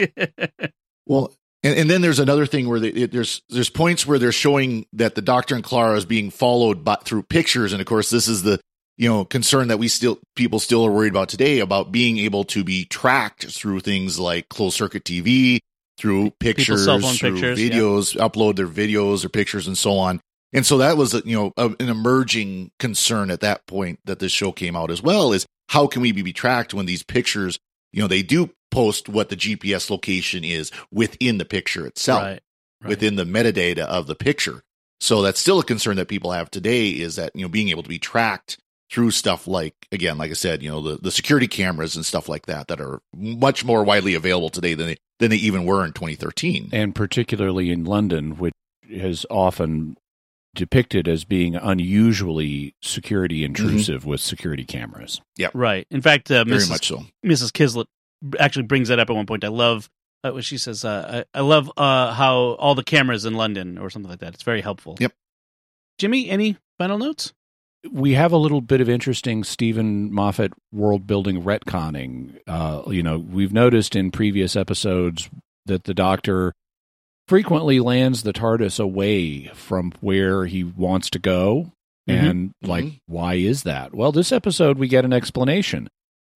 Well, 1.07 1.35
and, 1.63 1.77
and 1.77 1.91
then 1.91 2.01
there's 2.01 2.21
another 2.21 2.47
thing 2.47 2.69
where 2.69 2.81
they, 2.81 2.91
it, 2.91 3.13
there's 3.13 3.43
there's 3.49 3.71
points 3.71 4.07
where 4.07 4.19
they're 4.19 4.31
showing 4.31 4.87
that 4.93 5.17
the 5.17 5.23
Doctor 5.23 5.55
and 5.55 5.65
Clara 5.65 5.97
is 5.97 6.05
being 6.05 6.31
followed 6.31 6.85
by, 6.85 6.95
through 7.03 7.25
pictures, 7.25 7.73
and 7.73 7.81
of 7.81 7.87
course, 7.87 8.09
this 8.09 8.29
is 8.29 8.43
the 8.45 8.61
you 9.01 9.09
know 9.09 9.25
concern 9.25 9.69
that 9.69 9.79
we 9.79 9.89
still 9.89 10.19
people 10.37 10.61
still 10.61 10.85
are 10.85 10.93
worried 10.93 11.13
about 11.13 11.31
today 11.31 11.61
about 11.61 11.91
being 11.91 12.19
able 12.19 12.45
to 12.45 12.63
be 12.63 12.85
tracked 12.85 13.47
through 13.51 13.81
things 13.81 14.21
like 14.21 14.51
closed 14.51 14.77
circuit 14.77 15.05
TV, 15.05 15.61
through 15.97 16.31
pictures, 16.33 16.85
through 16.85 17.01
pictures, 17.01 17.59
yeah. 17.59 17.71
videos, 17.71 18.15
upload 18.17 18.57
their 18.57 18.69
videos 18.69 19.25
or 19.25 19.31
pictures 19.31 19.67
and 19.67 19.79
so 19.79 19.97
on. 19.97 20.21
And 20.53 20.67
so 20.67 20.79
that 20.79 20.99
was 20.99 21.15
you 21.25 21.35
know 21.35 21.53
a, 21.57 21.75
an 21.81 21.89
emerging 21.89 22.73
concern 22.79 23.31
at 23.31 23.41
that 23.41 23.67
point 23.67 24.01
that 24.05 24.19
this 24.19 24.33
show 24.33 24.53
came 24.53 24.77
out 24.77 24.91
as 24.91 25.03
well 25.03 25.33
is 25.33 25.47
how 25.71 25.87
can 25.87 26.03
we 26.03 26.13
be 26.13 26.35
tracked 26.35 26.75
when 26.75 26.85
these 26.85 27.03
pictures 27.03 27.59
you 27.95 28.03
know 28.03 28.09
they 28.09 28.23
do 28.23 28.51
post 28.71 29.09
what 29.09 29.31
the 29.31 29.37
GPS 29.37 29.89
location 29.89 30.45
is 30.45 30.71
within 30.93 31.39
the 31.39 31.47
picture 31.47 31.87
itself, 31.87 32.23
right, 32.23 32.41
right. 32.83 32.89
within 32.89 33.17
the 33.17 33.25
metadata 33.25 33.85
of 33.85 34.07
the 34.07 34.15
picture. 34.15 34.63
So 35.01 35.23
that's 35.23 35.41
still 35.41 35.59
a 35.59 35.65
concern 35.65 35.97
that 35.97 36.09
people 36.09 36.33
have 36.33 36.51
today 36.51 36.91
is 36.91 37.17
that, 37.17 37.35
you 37.35 37.41
know, 37.41 37.49
being 37.49 37.71
able 37.71 37.83
to 37.83 37.89
be 37.89 37.99
tracked 37.99 38.59
through 38.91 39.13
stuff 39.13 39.47
like, 39.47 39.75
again, 39.93 40.19
like 40.19 40.31
I 40.31 40.35
said, 40.35 40.63
you 40.63 40.71
know, 40.71 40.83
the, 40.83 40.97
the 40.97 41.11
security 41.11 41.47
cameras 41.47 41.95
and 41.97 42.05
stuff 42.05 42.29
like 42.29 42.47
that, 42.47 42.69
that 42.69 42.81
are 42.81 43.01
much 43.15 43.65
more 43.65 43.85
widely 43.85 44.15
available 44.15 44.51
today 44.51 44.75
than 44.75 44.87
they, 44.87 44.97
than 45.21 45.31
they 45.31 45.37
even 45.37 45.65
were 45.65 45.85
in 45.85 45.93
2013. 45.93 46.71
and 46.73 46.95
particularly 46.95 47.71
in 47.71 47.85
London, 47.85 48.37
which 48.37 48.55
has 48.93 49.25
often 49.31 49.97
depicted 50.55 51.07
as 51.07 51.25
being 51.25 51.55
unusually 51.55 52.75
security 52.83 53.45
intrusive 53.45 54.05
with 54.05 54.21
security 54.21 54.65
cameras. 54.65 55.21
Yeah 55.37 55.51
right. 55.55 55.87
In 55.93 56.03
fact, 56.03 56.29
uh, 56.31 56.43
Very 56.45 56.61
Mrs. 56.61 56.71
much 56.71 56.89
so. 56.89 57.03
Mrs. 57.25 57.53
Kizlet 57.53 57.87
actually 58.41 58.65
brings 58.65 58.89
that 58.89 58.99
up 58.99 59.09
at 59.09 59.15
one 59.15 59.27
point. 59.27 59.45
I 59.45 59.49
love 59.49 59.89
uh, 60.25 60.33
what 60.33 60.45
she 60.45 60.59
says. 60.59 60.85
Uh, 60.85 61.25
I, 61.35 61.39
I 61.39 61.43
love 61.43 61.71
uh, 61.77 62.13
how 62.13 62.57
all 62.59 62.75
the 62.75 62.83
cameras 62.83 63.25
in 63.25 63.35
London 63.35 63.79
or 63.79 63.91
something 63.91 64.11
like 64.11 64.19
that. 64.21 64.35
It's 64.35 64.43
very 64.43 64.61
helpful. 64.61 64.97
Yep. 64.99 65.13
Jimmy, 65.99 66.29
any 66.29 66.57
final 66.79 66.99
notes? 66.99 67.33
We 67.91 68.15
have 68.15 68.33
a 68.33 68.37
little 68.37 68.61
bit 68.61 68.81
of 68.81 68.89
interesting 68.89 69.45
Steven 69.45 70.13
Moffat 70.13 70.53
world 70.73 71.07
building 71.07 71.43
retconning. 71.43 72.39
Uh, 72.47 72.83
you 72.89 73.03
know, 73.03 73.19
we've 73.19 73.53
noticed 73.53 73.97
in 73.97 74.11
previous 74.11 74.55
episodes 74.57 75.31
that 75.67 75.85
the 75.85 75.95
Doctor 75.95 76.53
frequently 77.27 77.81
lands 77.81 78.23
the 78.23 78.33
TARDIS 78.33 78.81
away 78.81 79.47
from 79.55 79.93
where 80.01 80.47
he 80.47 80.65
wants 80.65 81.09
to 81.11 81.19
go. 81.19 81.73
Mhm. 82.09 82.31
And, 82.31 82.51
like, 82.63 83.01
why 83.07 83.35
is 83.35 83.63
that? 83.63 83.95
Well, 83.95 84.13
this 84.13 84.33
episode 84.33 84.79
we 84.79 84.89
get 84.89 85.05
an 85.05 85.13
explanation 85.13 85.89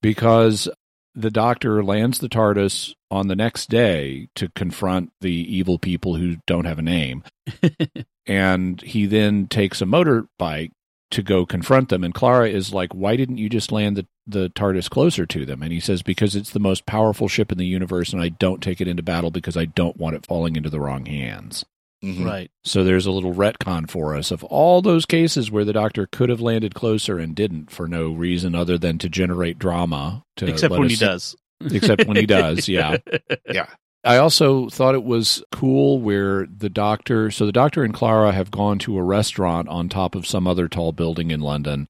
because 0.03 0.69
the 1.15 1.31
Doctor 1.31 1.83
lands 1.83 2.21
the 2.21 2.29
TARDIS 2.29 2.95
on 3.11 3.29
the 3.29 3.37
next 3.37 3.69
day 3.69 4.29
to 4.37 4.49
confront 4.51 5.11
the 5.21 5.33
evil 5.33 5.79
people 5.79 6.17
who 6.17 6.37
don't 6.47 6.65
have 6.65 6.79
a 6.79 6.83
name. 6.83 7.23
and 8.27 8.81
he 8.83 9.07
then 9.07 9.47
takes 9.47 9.83
a 9.83 9.87
motorbike 9.87 10.71
to 11.15 11.23
go 11.23 11.45
confront 11.47 11.89
them. 11.89 12.05
And 12.05 12.13
Clara 12.15 12.49
is 12.49 12.73
like, 12.75 12.95
Why 12.95 13.17
didn't 13.17 13.39
you 13.39 13.49
just 13.49 13.73
land 13.73 13.97
the, 13.97 14.07
the 14.27 14.51
TARDIS 14.51 14.89
closer 14.91 15.27
to 15.27 15.45
them? 15.47 15.63
And 15.63 15.73
he 15.73 15.81
says, 15.81 16.03
Because 16.03 16.37
it's 16.37 16.51
the 16.51 16.61
most 16.61 16.87
powerful 16.87 17.27
ship 17.29 17.51
in 17.51 17.59
the 17.59 17.67
universe, 17.67 18.13
and 18.13 18.21
I 18.23 18.29
don't 18.29 18.63
take 18.63 18.81
it 18.81 18.89
into 18.89 19.03
battle 19.03 19.31
because 19.31 19.57
I 19.57 19.65
don't 19.65 19.97
want 19.97 20.17
it 20.17 20.27
falling 20.27 20.57
into 20.57 20.71
the 20.71 20.81
wrong 20.81 21.07
hands. 21.07 21.65
Mhm. 22.05 22.25
Right. 22.27 22.51
So 22.65 22.85
there's 22.85 23.07
a 23.07 23.11
little 23.11 23.33
retcon 23.35 23.89
for 23.89 24.15
us 24.15 24.31
of 24.31 24.45
all 24.45 24.83
those 24.83 25.07
cases 25.07 25.51
where 25.51 25.65
the 25.65 25.73
doctor 25.73 26.07
could 26.07 26.29
have 26.29 26.41
landed 26.41 26.75
closer 26.75 27.19
and 27.19 27.35
didn't 27.35 27.71
for 27.71 27.89
no 27.89 28.13
reason 28.13 28.55
other 28.55 28.77
than 28.77 28.99
to 28.99 29.09
generate 29.09 29.59
drama. 29.59 30.23
To 30.37 30.47
Except 30.47 30.73
when 30.73 30.85
us- 30.85 30.91
he 30.91 30.97
does. 30.97 31.37
Except 31.71 32.07
when 32.07 32.17
he 32.19 32.27
does, 32.27 32.69
yeah. 32.69 32.99
Yeah. 33.51 33.67
I 34.05 34.19
also 34.19 34.69
thought 34.69 34.95
it 34.95 35.05
was 35.05 35.43
cool 35.51 35.99
where 36.01 36.47
the 36.47 36.69
doctor, 36.69 37.31
so 37.31 37.47
the 37.47 37.53
doctor 37.53 37.83
and 37.83 37.95
Clara 37.95 38.33
have 38.33 38.51
gone 38.51 38.79
to 38.81 38.99
a 38.99 39.03
restaurant 39.03 39.69
on 39.69 39.89
top 39.89 40.15
of 40.15 40.27
some 40.27 40.47
other 40.47 40.69
tall 40.69 40.93
building 40.93 41.31
in 41.31 41.41
London, 41.41 41.89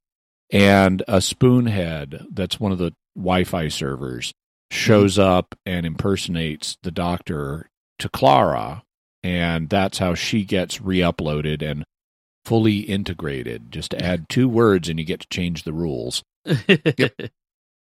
and 0.50 1.02
a 1.08 1.18
spoonhead 1.18 2.26
that's 2.30 2.60
one 2.60 2.70
of 2.70 2.78
the 2.78 2.92
Wi 3.16 3.44
Fi 3.44 3.68
servers 3.68 4.32
shows 4.70 5.18
up 5.18 5.54
and 5.66 5.84
impersonates 5.84 6.76
the 6.82 6.90
doctor 6.92 7.68
to 7.98 8.08
Clara, 8.08 8.84
and 9.22 9.68
that's 9.68 9.98
how 9.98 10.14
she 10.14 10.44
gets 10.44 10.80
re 10.80 10.98
uploaded 10.98 11.62
and 11.62 11.84
fully 12.44 12.80
integrated. 12.80 13.72
Just 13.72 13.92
add 13.94 14.28
two 14.28 14.48
words 14.48 14.88
and 14.88 14.98
you 14.98 15.04
get 15.04 15.20
to 15.20 15.28
change 15.28 15.62
the 15.62 15.72
rules 15.72 16.22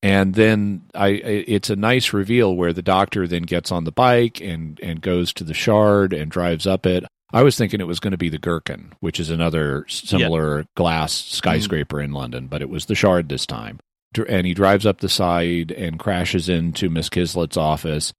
and 0.07 0.35
then 0.35 0.83
I, 0.95 1.09
it's 1.09 1.69
a 1.69 1.75
nice 1.75 2.13
reveal 2.13 2.55
where 2.55 2.73
the 2.73 2.81
doctor 2.81 3.27
then 3.27 3.43
gets 3.43 3.73
on 3.73 3.83
the 3.83 3.91
bike 3.91 4.41
and 4.41 4.79
and 4.81 5.01
goes 5.01 5.33
to 5.33 5.43
the 5.43 5.53
shard 5.53 6.13
and 6.13 6.31
drives 6.31 6.65
up 6.65 6.87
it. 6.87 7.05
I 7.33 7.43
was 7.43 7.59
thinking 7.59 7.81
it 7.81 7.89
was 7.89 7.99
going 7.99 8.13
to 8.13 8.17
be 8.17 8.29
the 8.29 8.39
Gherkin, 8.39 8.93
which 9.01 9.19
is 9.19 9.31
another 9.31 9.85
similar 9.89 10.65
glass 10.77 11.13
skyscraper 11.13 12.01
in 12.01 12.13
London, 12.13 12.47
but 12.47 12.63
it 12.63 12.71
was 12.71 12.87
the 12.87 12.95
shard 12.95 13.29
this 13.29 13.47
time. 13.47 13.81
And 14.29 14.47
he 14.47 14.55
drives 14.55 14.87
up 14.87 15.01
the 15.01 15.09
side 15.09 15.73
and 15.73 15.99
crashes 15.99 16.49
into 16.49 16.89
Miss 16.89 17.09
Kizlet's 17.09 17.57
office, 17.57 18.13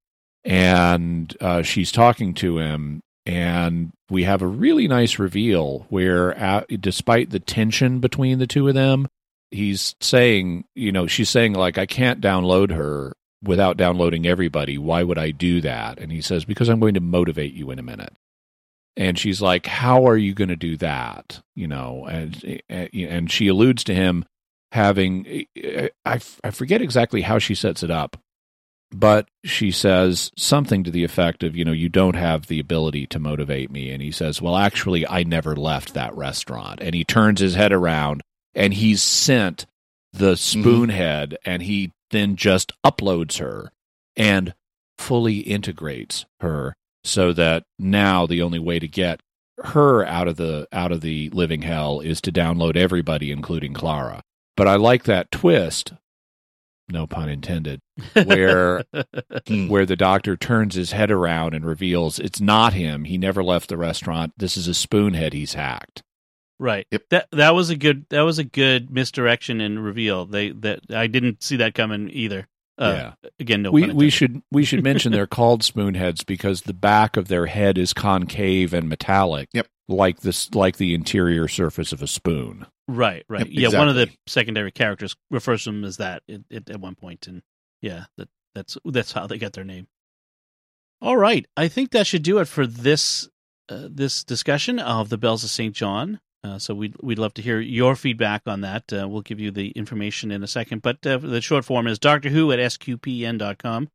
and 0.44 1.36
uh, 1.40 1.62
she's 1.62 1.94
talking 1.94 2.34
to 2.36 2.60
him. 2.60 3.00
And 3.26 3.94
we 4.10 4.24
have 4.24 4.42
a 4.42 4.48
really 4.48 4.90
nice 4.90 5.20
reveal 5.20 5.86
where, 5.88 6.38
uh, 6.38 6.64
despite 6.80 7.30
the 7.30 7.40
tension 7.40 8.00
between 8.00 8.40
the 8.40 8.48
two 8.48 8.68
of 8.68 8.74
them, 8.74 9.08
he's 9.52 9.96
saying, 10.02 10.66
you 10.76 10.92
know, 10.92 11.08
she's 11.08 11.30
saying, 11.30 11.54
like, 11.54 11.78
I 11.78 11.86
can't 11.86 12.22
download 12.22 12.72
her 12.72 13.14
without 13.44 13.78
downloading 13.78 14.26
everybody. 14.26 14.78
Why 14.78 15.04
would 15.04 15.18
I 15.18 15.32
do 15.32 15.62
that? 15.62 16.00
And 16.00 16.12
he 16.12 16.22
says, 16.22 16.46
because 16.46 16.70
I'm 16.70 16.80
going 16.80 16.96
to 16.96 17.00
motivate 17.00 17.54
you 17.54 17.72
in 17.72 17.80
a 17.80 17.84
minute. 17.84 18.14
And 18.96 19.18
she's 19.18 19.42
like, 19.42 19.68
how 19.68 20.08
are 20.08 20.18
you 20.18 20.34
going 20.34 20.50
to 20.50 20.56
do 20.56 20.76
that? 20.78 21.42
You 21.56 21.68
know, 21.68 22.08
and, 22.10 22.44
eh, 22.46 22.88
eh, 22.94 23.06
and 23.08 23.32
she 23.32 23.48
alludes 23.48 23.84
to 23.86 23.94
him 23.94 24.26
having, 24.72 25.46
eh, 25.56 25.90
I, 26.04 26.20
I 26.44 26.50
forget 26.50 26.82
exactly 26.82 27.22
how 27.22 27.38
she 27.38 27.54
sets 27.54 27.84
it 27.84 27.92
up, 27.92 28.18
but 28.90 29.28
she 29.46 29.70
says 29.70 30.32
something 30.36 30.84
to 30.84 30.92
the 30.92 31.04
effect 31.04 31.44
of, 31.44 31.56
you 31.56 31.64
know, 31.64 31.74
you 31.74 31.90
don't 31.90 32.16
have 32.16 32.48
the 32.48 32.60
ability 32.60 33.06
to 33.08 33.20
motivate 33.20 33.70
me. 33.70 33.92
And 33.92 34.02
he 34.02 34.12
says, 34.12 34.42
well, 34.42 34.56
actually, 34.56 35.08
I 35.08 35.22
never 35.22 35.56
left 35.56 35.94
that 35.94 36.16
restaurant. 36.18 36.80
And 36.82 36.96
he 36.96 37.04
turns 37.04 37.40
his 37.40 37.54
head 37.54 37.72
around 37.72 38.24
and 38.58 38.74
he's 38.74 39.02
sent 39.02 39.68
the 40.12 40.34
mm-hmm. 40.34 40.68
spoonhead 40.68 41.36
and 41.46 41.62
he 41.62 41.94
then 42.12 42.36
just 42.36 42.74
uploads 42.84 43.38
her 43.38 43.72
and 44.18 44.54
fully 44.98 45.38
integrates 45.38 46.26
her 46.42 46.76
so 47.04 47.32
that 47.32 47.64
now 47.78 48.26
the 48.26 48.42
only 48.42 48.60
way 48.60 48.80
to 48.80 48.88
get 48.88 49.22
her 49.64 50.06
out 50.06 50.28
of 50.28 50.36
the 50.36 50.68
out 50.72 50.92
of 50.92 51.02
the 51.02 51.30
living 51.30 51.62
hell 51.62 52.00
is 52.00 52.20
to 52.22 52.32
download 52.32 52.76
everybody 52.76 53.32
including 53.32 53.74
Clara. 53.74 54.22
But 54.56 54.68
I 54.68 54.76
like 54.76 55.04
that 55.04 55.32
twist, 55.32 55.94
no 56.90 57.06
pun 57.06 57.30
intended, 57.30 57.80
where 58.26 58.84
hmm. 59.48 59.68
where 59.68 59.86
the 59.86 59.96
doctor 59.96 60.36
turns 60.36 60.76
his 60.76 60.92
head 60.92 61.12
around 61.12 61.54
and 61.54 61.64
reveals 61.64 62.18
it's 62.18 62.42
not 62.42 62.74
him. 62.74 63.04
He 63.06 63.18
never 63.18 63.44
left 63.44 63.70
the 63.70 63.78
restaurant. 63.78 64.34
This 64.38 64.58
is 64.58 64.68
a 64.68 64.72
spoonhead 64.72 65.34
he's 65.34 65.54
hacked. 65.54 66.02
Right. 66.60 66.88
Yep. 66.92 67.04
That 67.10 67.28
that 67.32 67.56
was 67.56 67.70
a 67.70 67.76
good 67.76 68.06
that 68.10 68.22
was 68.22 68.40
a 68.40 68.44
good 68.44 68.90
misdirection 68.90 69.62
and 69.62 69.84
reveal. 69.84 70.26
They 70.26 70.52
that 70.52 70.80
I 70.90 71.08
didn't 71.08 71.44
see 71.44 71.58
that 71.58 71.76
coming 71.76 72.10
either. 72.12 72.48
Uh, 72.80 73.12
Again, 73.40 73.64
no. 73.64 73.72
we 73.72 73.88
pun 73.88 73.96
we 73.96 74.10
should 74.10 74.42
we 74.52 74.64
should 74.64 74.84
mention 74.84 75.12
they're 75.12 75.28
called 75.28 75.62
spoonheads 75.62 76.26
because 76.26 76.62
the 76.62 76.74
back 76.74 77.18
of 77.18 77.28
their 77.28 77.48
head 77.48 77.78
is 77.78 77.94
concave 77.94 78.74
and 78.74 78.88
metallic. 78.88 79.50
Yep. 79.54 79.68
Like 79.88 80.22
this 80.22 80.54
like 80.54 80.78
the 80.78 80.94
interior 80.94 81.48
surface 81.48 81.92
of 81.92 82.02
a 82.02 82.08
spoon. 82.08 82.66
Right. 82.88 83.24
Right. 83.28 83.50
Yep, 83.50 83.72
yeah. 83.74 83.78
One 83.78 83.90
of 83.90 83.96
the 83.96 84.10
secondary 84.28 84.72
characters 84.72 85.16
refers 85.32 85.64
to 85.64 85.72
them 85.72 85.84
as 85.84 85.98
that 85.98 86.24
at, 86.30 86.42
at, 86.52 86.70
at 86.70 86.80
one 86.80 86.96
point, 86.96 87.28
and 87.28 87.42
yeah, 87.82 88.06
that 88.18 88.30
that's 88.54 88.78
that's 88.86 89.12
how 89.12 89.28
they 89.28 89.38
got 89.38 89.54
their 89.54 89.64
name. 89.64 89.88
All 91.02 91.18
right. 91.18 91.46
I 91.56 91.68
think 91.68 91.92
that 91.92 92.08
should 92.08 92.24
do 92.24 92.40
it 92.40 92.46
for 92.46 92.66
this 92.66 93.30
uh, 93.70 93.88
this 93.90 94.24
discussion 94.24 94.80
of 94.80 95.10
the 95.10 95.18
Bells 95.18 95.44
of 95.44 95.50
St. 95.50 95.76
John. 95.76 96.20
Uh, 96.48 96.60
so 96.60 96.74
we'd 96.74 96.96
we'd 97.02 97.20
love 97.20 97.34
to 97.36 97.42
hear 97.42 97.60
your 97.60 97.96
feedback 97.96 98.44
on 98.48 98.62
that. 98.62 98.92
Uh, 98.92 99.08
we'll 99.08 99.22
give 99.22 99.40
you 99.40 99.52
the 99.52 99.70
information 99.72 100.32
in 100.32 100.44
a 100.44 100.48
second, 100.48 100.82
but 100.82 101.06
uh, 101.06 101.18
the 101.18 101.42
short 101.42 101.66
form 101.66 101.88
is 101.88 102.00
Doctor 102.00 102.30
Who 102.30 102.52
at 102.52 102.60
sqpn.com. 102.60 103.90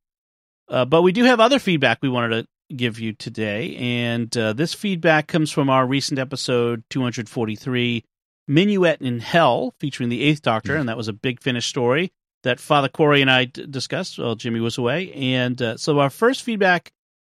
Uh, 0.69 0.85
but 0.85 1.03
we 1.03 1.13
do 1.13 1.25
have 1.25 1.41
other 1.41 1.59
feedback 1.59 1.99
we 2.03 2.09
wanted 2.09 2.43
to 2.43 2.75
give 2.75 2.99
you 2.99 3.13
today, 3.13 3.77
and 3.77 4.37
uh, 4.37 4.53
this 4.53 4.75
feedback 4.75 5.27
comes 5.27 5.51
from 5.51 5.69
our 5.69 5.87
recent 5.87 6.19
episode 6.19 6.85
243, 6.91 8.05
Minuet 8.49 9.01
in 9.01 9.21
Hell, 9.21 9.75
featuring 9.79 10.09
the 10.09 10.23
Eighth 10.23 10.43
Doctor, 10.43 10.77
and 10.77 10.89
that 10.89 10.97
was 10.97 11.09
a 11.09 11.13
big 11.13 11.41
finish 11.41 11.67
story 11.67 12.13
that 12.43 12.61
Father 12.61 12.89
Cory 12.89 13.21
and 13.21 13.31
I 13.31 13.47
d- 13.47 13.67
discussed 13.69 14.19
while 14.19 14.35
Jimmy 14.35 14.61
was 14.61 14.79
away. 14.79 15.13
And 15.13 15.61
uh, 15.61 15.77
so 15.77 15.99
our 15.99 16.11
first 16.11 16.43
feedback 16.43 16.93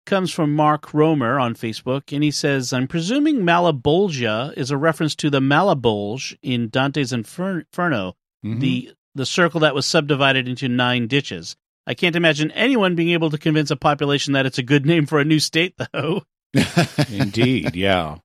comes 0.07 0.32
from 0.32 0.54
Mark 0.54 0.94
Romer 0.94 1.38
on 1.38 1.54
Facebook, 1.54 2.12
and 2.14 2.22
he 2.24 2.30
says, 2.30 2.72
I'm 2.72 2.88
presuming 2.88 3.40
Malebolgia 3.40 4.57
is 4.57 4.70
a 4.70 4.76
reference 4.78 5.14
to 5.16 5.28
the 5.30 5.40
Malebolge 5.40 6.36
in 6.42 6.68
Dante's 6.70 7.12
Infer- 7.12 7.61
Inferno, 7.61 8.14
Mhm. 8.44 8.61
the, 8.61 8.92
the 9.14 9.26
circle 9.26 9.61
that 9.61 9.74
was 9.74 9.84
subdivided 9.86 10.48
into 10.48 10.68
nine 10.68 11.07
ditches. 11.09 11.57
I 11.86 11.94
can't 11.94 12.16
imagine 12.16 12.50
anyone 12.52 12.94
being 12.94 13.11
able 13.11 13.30
to 13.30 13.38
convince 13.38 13.70
a 13.70 13.76
population 13.76 14.32
that 14.32 14.46
it's 14.46 14.59
a 14.59 14.62
good 14.62 14.86
name 14.86 15.07
for 15.07 15.20
a 15.20 15.24
new 15.24 15.38
state, 15.40 15.74
though. 15.92 16.22
Indeed, 17.11 17.74
yeah. 17.76 18.16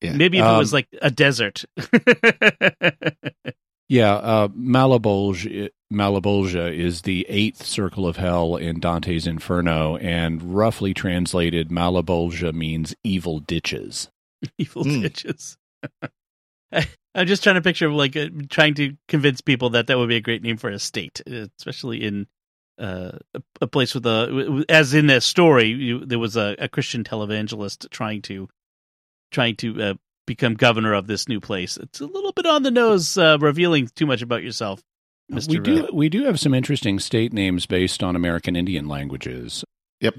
Yeah. 0.00 0.12
Maybe 0.14 0.38
if 0.38 0.44
it 0.44 0.48
was 0.58 0.72
Um, 0.72 0.76
like 0.76 0.88
a 1.00 1.10
desert. 1.10 1.64
Yeah, 3.92 4.14
uh, 4.14 4.48
Malebolge, 4.48 5.68
Malebolgia 5.92 6.74
is 6.74 7.02
the 7.02 7.26
eighth 7.28 7.66
circle 7.66 8.06
of 8.06 8.16
hell 8.16 8.56
in 8.56 8.80
Dante's 8.80 9.26
Inferno, 9.26 9.98
and 9.98 10.54
roughly 10.54 10.94
translated, 10.94 11.68
Malebolgia 11.68 12.54
means 12.54 12.94
evil 13.04 13.38
ditches. 13.38 14.08
evil 14.58 14.84
Hmm. 14.84 15.02
ditches. 15.02 15.58
I- 16.72 16.88
I'm 17.14 17.26
just 17.26 17.42
trying 17.42 17.56
to 17.56 17.60
picture 17.60 17.90
like 17.90 18.16
uh, 18.16 18.28
trying 18.48 18.72
to 18.76 18.96
convince 19.08 19.42
people 19.42 19.68
that 19.70 19.88
that 19.88 19.98
would 19.98 20.08
be 20.08 20.16
a 20.16 20.22
great 20.22 20.42
name 20.42 20.56
for 20.56 20.70
a 20.70 20.78
state, 20.78 21.20
uh, 21.30 21.48
especially 21.58 22.02
in 22.02 22.28
uh, 22.78 23.18
a, 23.34 23.42
a 23.60 23.66
place 23.66 23.94
with 23.94 24.06
a, 24.06 24.64
as 24.70 24.94
in 24.94 25.08
that 25.08 25.22
story, 25.22 25.66
you, 25.66 26.06
there 26.06 26.18
was 26.18 26.34
a, 26.34 26.56
a 26.58 26.66
Christian 26.66 27.04
televangelist 27.04 27.90
trying 27.90 28.22
to 28.22 28.48
trying 29.30 29.56
to 29.56 29.82
uh, 29.82 29.94
become 30.26 30.54
governor 30.54 30.94
of 30.94 31.06
this 31.06 31.28
new 31.28 31.40
place. 31.40 31.76
It's 31.76 32.00
a 32.00 32.06
little 32.06 32.32
bit 32.32 32.46
on 32.46 32.62
the 32.62 32.70
nose, 32.70 33.16
uh, 33.18 33.38
revealing 33.40 33.88
too 33.94 34.06
much 34.06 34.22
about 34.22 34.42
yourself. 34.42 34.82
Mr. 35.30 35.48
We 35.50 35.58
do 35.58 35.84
uh, 35.86 35.88
we 35.92 36.08
do 36.08 36.24
have 36.24 36.38
some 36.40 36.52
interesting 36.54 36.98
state 36.98 37.32
names 37.32 37.66
based 37.66 38.02
on 38.02 38.16
American 38.16 38.56
Indian 38.56 38.86
languages. 38.88 39.64
Yep. 40.00 40.14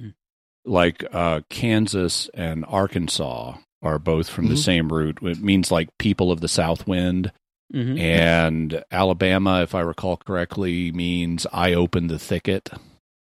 Like 0.65 1.03
uh, 1.13 1.41
Kansas 1.49 2.29
and 2.33 2.63
Arkansas 2.67 3.57
are 3.81 3.99
both 3.99 4.29
from 4.29 4.47
the 4.47 4.55
Mhm. 4.55 4.63
same 4.63 4.93
root. 4.93 5.19
It 5.21 5.41
means 5.41 5.71
like 5.71 5.89
people 5.99 6.31
of 6.31 6.39
the 6.41 6.47
South 6.47 6.87
Wind. 6.87 7.31
mhm. 7.73 7.99
And 7.99 8.83
Alabama, 8.91 9.61
if 9.61 9.75
I 9.75 9.81
recall 9.81 10.15
correctly, 10.17 10.91
means 10.93 11.45
I 11.51 11.73
open 11.73 12.07
the 12.07 12.17
thicket. 12.19 12.69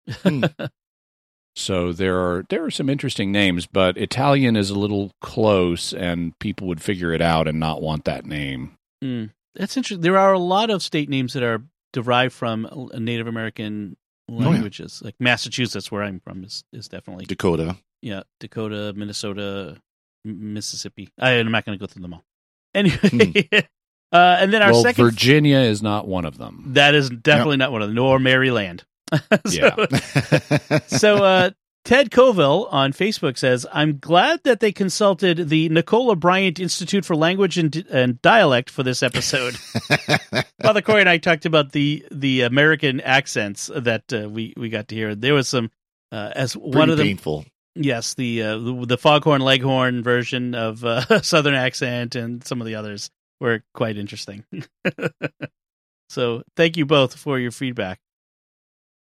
Hmm. 1.56 1.60
So 1.60 1.94
there 1.94 2.18
are 2.18 2.46
there 2.50 2.64
are 2.64 2.72
some 2.72 2.90
interesting 2.90 3.32
names, 3.32 3.66
but 3.66 3.98
Italian 3.98 4.56
is 4.56 4.70
a 4.70 4.78
little 4.78 5.12
close, 5.22 5.94
and 5.94 6.38
people 6.40 6.68
would 6.68 6.82
figure 6.82 7.14
it 7.14 7.22
out 7.22 7.48
and 7.48 7.60
not 7.60 7.82
want 7.82 8.06
that 8.06 8.26
name. 8.26 8.78
Mm. 9.04 9.32
That's 9.56 9.78
interesting. 9.78 10.02
There 10.02 10.18
are 10.18 10.34
a 10.34 10.40
lot 10.40 10.70
of 10.70 10.82
state 10.82 11.10
names 11.10 11.34
that 11.34 11.44
are 11.44 11.62
derived 11.92 12.34
from 12.34 12.90
Native 12.96 13.28
American 13.28 13.98
yeah. 14.28 14.48
languages. 14.48 15.02
Like 15.04 15.16
Massachusetts, 15.20 15.92
where 15.92 16.04
I'm 16.04 16.20
from, 16.20 16.44
is 16.44 16.64
is 16.74 16.88
definitely 16.88 17.26
Dakota. 17.26 17.78
yeah. 18.02 18.24
Dakota, 18.40 18.94
Minnesota, 18.96 19.78
Mississippi. 20.26 21.10
I, 21.20 21.32
I'm 21.34 21.52
not 21.52 21.66
going 21.66 21.78
to 21.78 21.82
go 21.82 21.88
through 21.88 22.02
them 22.02 22.14
all. 22.16 22.24
Anyway, 22.76 23.48
uh, 24.12 24.38
and 24.40 24.52
then 24.52 24.64
our 24.64 24.72
well, 24.72 24.82
second 24.82 25.06
Virginia 25.06 25.60
is 25.60 25.84
not 25.84 26.08
one 26.08 26.26
of 26.26 26.40
them. 26.40 26.72
that 26.74 26.96
is 26.96 27.12
definitely 27.12 27.58
not 27.58 27.72
one 27.72 27.84
of 27.84 27.90
them, 27.90 27.96
nor 27.96 28.18
Maryland. 28.18 28.84
so, 29.46 29.52
Yeah. 29.52 30.78
so 30.88 31.24
uh, 31.24 31.50
Ted 31.86 32.12
Coville 32.12 32.68
on 32.72 32.94
Facebook 32.94 33.38
says, 33.38 33.66
"I'm 33.74 34.00
glad 34.00 34.42
that 34.44 34.62
they 34.62 34.72
consulted 34.72 35.50
the 35.50 35.68
Nicola 35.70 36.16
Bryant 36.16 36.60
Institute 36.60 37.04
for 37.04 37.16
Language 37.16 37.58
and, 37.58 37.76
and 37.90 38.22
Dialect 38.22 38.70
for 38.70 38.84
this 38.84 39.04
episode." 39.04 39.56
Father 40.62 40.82
Cory 40.82 41.02
and 41.02 41.10
I 41.10 41.18
talked 41.18 41.46
about 41.46 41.74
the 41.74 42.06
the 42.10 42.42
American 42.42 43.02
accents 43.02 43.70
that 43.76 44.14
uh, 44.14 44.30
we 44.30 44.54
we 44.56 44.70
got 44.70 44.88
to 44.90 44.96
hear. 44.96 45.14
There 45.14 45.34
was 45.34 45.50
some 45.50 45.72
uh, 46.12 46.32
as 46.36 46.56
one 46.56 46.90
of 46.90 46.98
them. 46.98 47.08
painful. 47.08 47.46
Yes, 47.76 48.14
the 48.14 48.44
uh, 48.44 48.58
the, 48.60 48.86
the 48.88 48.98
Foghorn 48.98 49.42
Leghorn 49.42 50.04
version 50.04 50.56
of 50.56 50.86
uh, 50.86 51.22
Southern 51.22 51.56
accent 51.56 52.16
and 52.16 52.46
some 52.46 52.62
of 52.62 52.68
the 52.68 52.76
others 52.76 53.10
were 53.42 53.62
quite 53.74 53.98
interesting. 53.98 54.46
so 56.10 56.44
thank 56.56 56.78
you 56.78 56.86
both 56.86 57.16
for 57.16 57.40
your 57.40 57.52
feedback. 57.52 58.00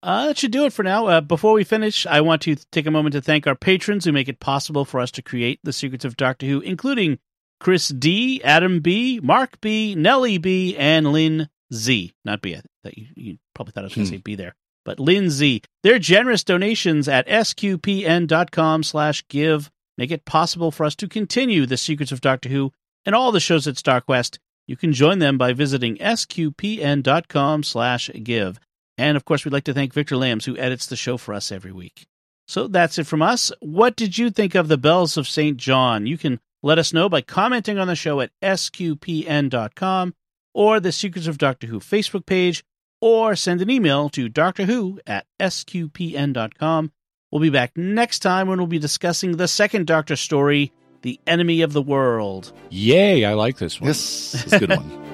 Uh, 0.01 0.27
that 0.27 0.37
should 0.37 0.51
do 0.51 0.63
it 0.65 0.71
for 0.73 0.83
now. 0.83 1.07
Uh, 1.07 1.19
before 1.21 1.51
we 1.53 1.63
finish, 1.65 2.05
I 2.05 2.21
want 2.21 2.41
to 2.43 2.55
take 2.71 2.85
a 2.85 2.91
moment 2.91 3.11
to 3.13 3.21
thank 3.21 3.45
our 3.45 3.55
patrons 3.55 4.05
who 4.05 4.13
make 4.13 4.29
it 4.29 4.39
possible 4.39 4.85
for 4.85 4.99
us 5.01 5.11
to 5.11 5.21
create 5.21 5.59
the 5.63 5.73
Secrets 5.73 6.05
of 6.05 6.15
Doctor 6.15 6.45
Who, 6.45 6.61
including 6.61 7.19
Chris 7.59 7.89
D, 7.89 8.41
Adam 8.43 8.79
B, 8.79 9.19
Mark 9.21 9.59
B, 9.59 9.95
Nellie 9.95 10.37
B, 10.37 10.77
and 10.77 11.11
Lynn 11.11 11.49
Z. 11.73 12.13
Not 12.23 12.41
B. 12.41 12.55
I 12.55 12.61
thought 12.83 12.97
you, 12.97 13.07
you 13.15 13.37
probably 13.53 13.73
thought 13.73 13.83
I 13.83 13.87
was 13.87 13.95
going 13.95 14.05
to 14.07 14.11
Hmm. 14.11 14.15
say 14.17 14.21
B 14.21 14.35
there, 14.35 14.55
but 14.85 15.01
Lynn 15.01 15.29
Z. 15.29 15.63
Their 15.83 15.99
generous 15.99 16.45
donations 16.45 17.09
at 17.09 17.27
sqpn.com/give 17.27 19.71
make 19.97 20.11
it 20.11 20.23
possible 20.23 20.71
for 20.71 20.85
us 20.85 20.95
to 20.95 21.09
continue 21.09 21.65
the 21.65 21.75
Secrets 21.75 22.13
of 22.13 22.21
Doctor 22.21 22.47
Who 22.47 22.71
and 23.05 23.13
all 23.13 23.33
the 23.33 23.41
shows 23.41 23.67
at 23.67 23.75
StarQuest. 23.75 24.37
You 24.65 24.77
can 24.77 24.93
join 24.93 25.19
them 25.19 25.37
by 25.37 25.51
visiting 25.51 25.97
sqpn.com/give. 25.97 28.59
And 28.99 29.15
of 29.15 29.23
course, 29.23 29.45
we'd 29.45 29.53
like 29.53 29.63
to 29.63 29.73
thank 29.73 29.93
Victor 29.93 30.17
Lambs, 30.17 30.43
who 30.43 30.57
edits 30.57 30.85
the 30.85 30.97
show 30.97 31.15
for 31.15 31.33
us 31.33 31.53
every 31.53 31.71
week. 31.71 32.05
So 32.49 32.67
that's 32.67 32.97
it 32.97 33.07
from 33.07 33.21
us. 33.21 33.49
What 33.61 33.95
did 33.95 34.17
you 34.17 34.29
think 34.29 34.55
of 34.55 34.67
the 34.67 34.77
Bells 34.77 35.15
of 35.15 35.25
St. 35.25 35.55
John? 35.55 36.05
You 36.05 36.17
can 36.17 36.41
let 36.61 36.77
us 36.77 36.91
know 36.91 37.07
by 37.07 37.21
commenting 37.21 37.79
on 37.79 37.87
the 37.87 37.95
show 37.95 38.19
at 38.19 38.31
sqpn.com 38.41 40.15
or 40.53 40.79
the 40.81 40.91
Secrets 40.91 41.27
of 41.27 41.37
Doctor 41.37 41.67
Who 41.67 41.79
Facebook 41.79 42.25
page, 42.25 42.65
or 42.99 43.37
send 43.37 43.61
an 43.61 43.69
email 43.69 44.09
to 44.09 44.27
Doctor 44.27 44.65
Who 44.65 44.99
at 45.07 45.25
sqpn.com. 45.39 46.91
We'll 47.31 47.41
be 47.41 47.49
back 47.49 47.77
next 47.77 48.19
time 48.19 48.49
when 48.49 48.57
we'll 48.57 48.67
be 48.67 48.79
discussing 48.79 49.37
the 49.37 49.47
second 49.47 49.87
Doctor 49.87 50.17
story, 50.17 50.73
The 51.03 51.21
Enemy 51.25 51.61
of 51.61 51.71
the 51.71 51.81
World. 51.81 52.51
Yay! 52.69 53.23
I 53.23 53.33
like 53.35 53.59
this 53.59 53.79
one. 53.79 53.87
Yes, 53.87 54.43
it's 54.43 54.51
a 54.53 54.59
good 54.59 54.69
one. 54.71 55.05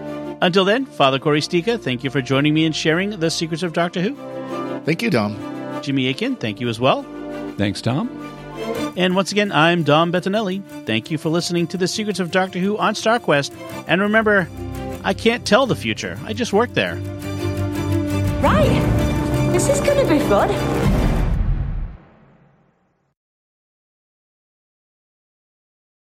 Until 0.46 0.64
then, 0.64 0.86
Father 0.86 1.18
Cory 1.18 1.42
Sticha, 1.42 1.82
thank 1.82 2.04
you 2.04 2.12
for 2.12 2.22
joining 2.22 2.54
me 2.54 2.68
and 2.68 2.76
sharing 2.76 3.10
the 3.20 3.32
secrets 3.32 3.64
of 3.64 3.74
Doctor 3.74 4.00
Who. 4.00 4.16
Thank 4.86 5.02
you, 5.02 5.10
Dom. 5.10 5.36
Jimmy 5.82 6.08
Akin, 6.08 6.36
thank 6.36 6.62
you 6.62 6.70
as 6.70 6.80
well. 6.80 7.02
Thanks, 7.58 7.82
Tom. 7.82 8.12
And 8.96 9.16
once 9.16 9.32
again, 9.32 9.52
I'm 9.52 9.82
Dom 9.82 10.12
Bettinelli. 10.12 10.62
Thank 10.86 11.10
you 11.10 11.18
for 11.18 11.30
listening 11.30 11.66
to 11.70 11.78
the 11.78 11.88
Secrets 11.88 12.20
of 12.20 12.30
Doctor 12.30 12.60
Who 12.60 12.78
on 12.78 12.94
StarQuest. 12.94 13.56
And 13.88 14.02
remember, 14.02 14.48
I 15.04 15.16
can't 15.16 15.48
tell 15.48 15.66
the 15.66 15.76
future. 15.76 16.20
I 16.26 16.34
just 16.34 16.54
work 16.54 16.76
there. 16.76 16.94
Right. 18.44 19.50
This 19.52 19.68
is 19.68 19.82
going 19.82 20.06
to 20.06 20.14
be 20.14 20.20
fun. 20.30 20.52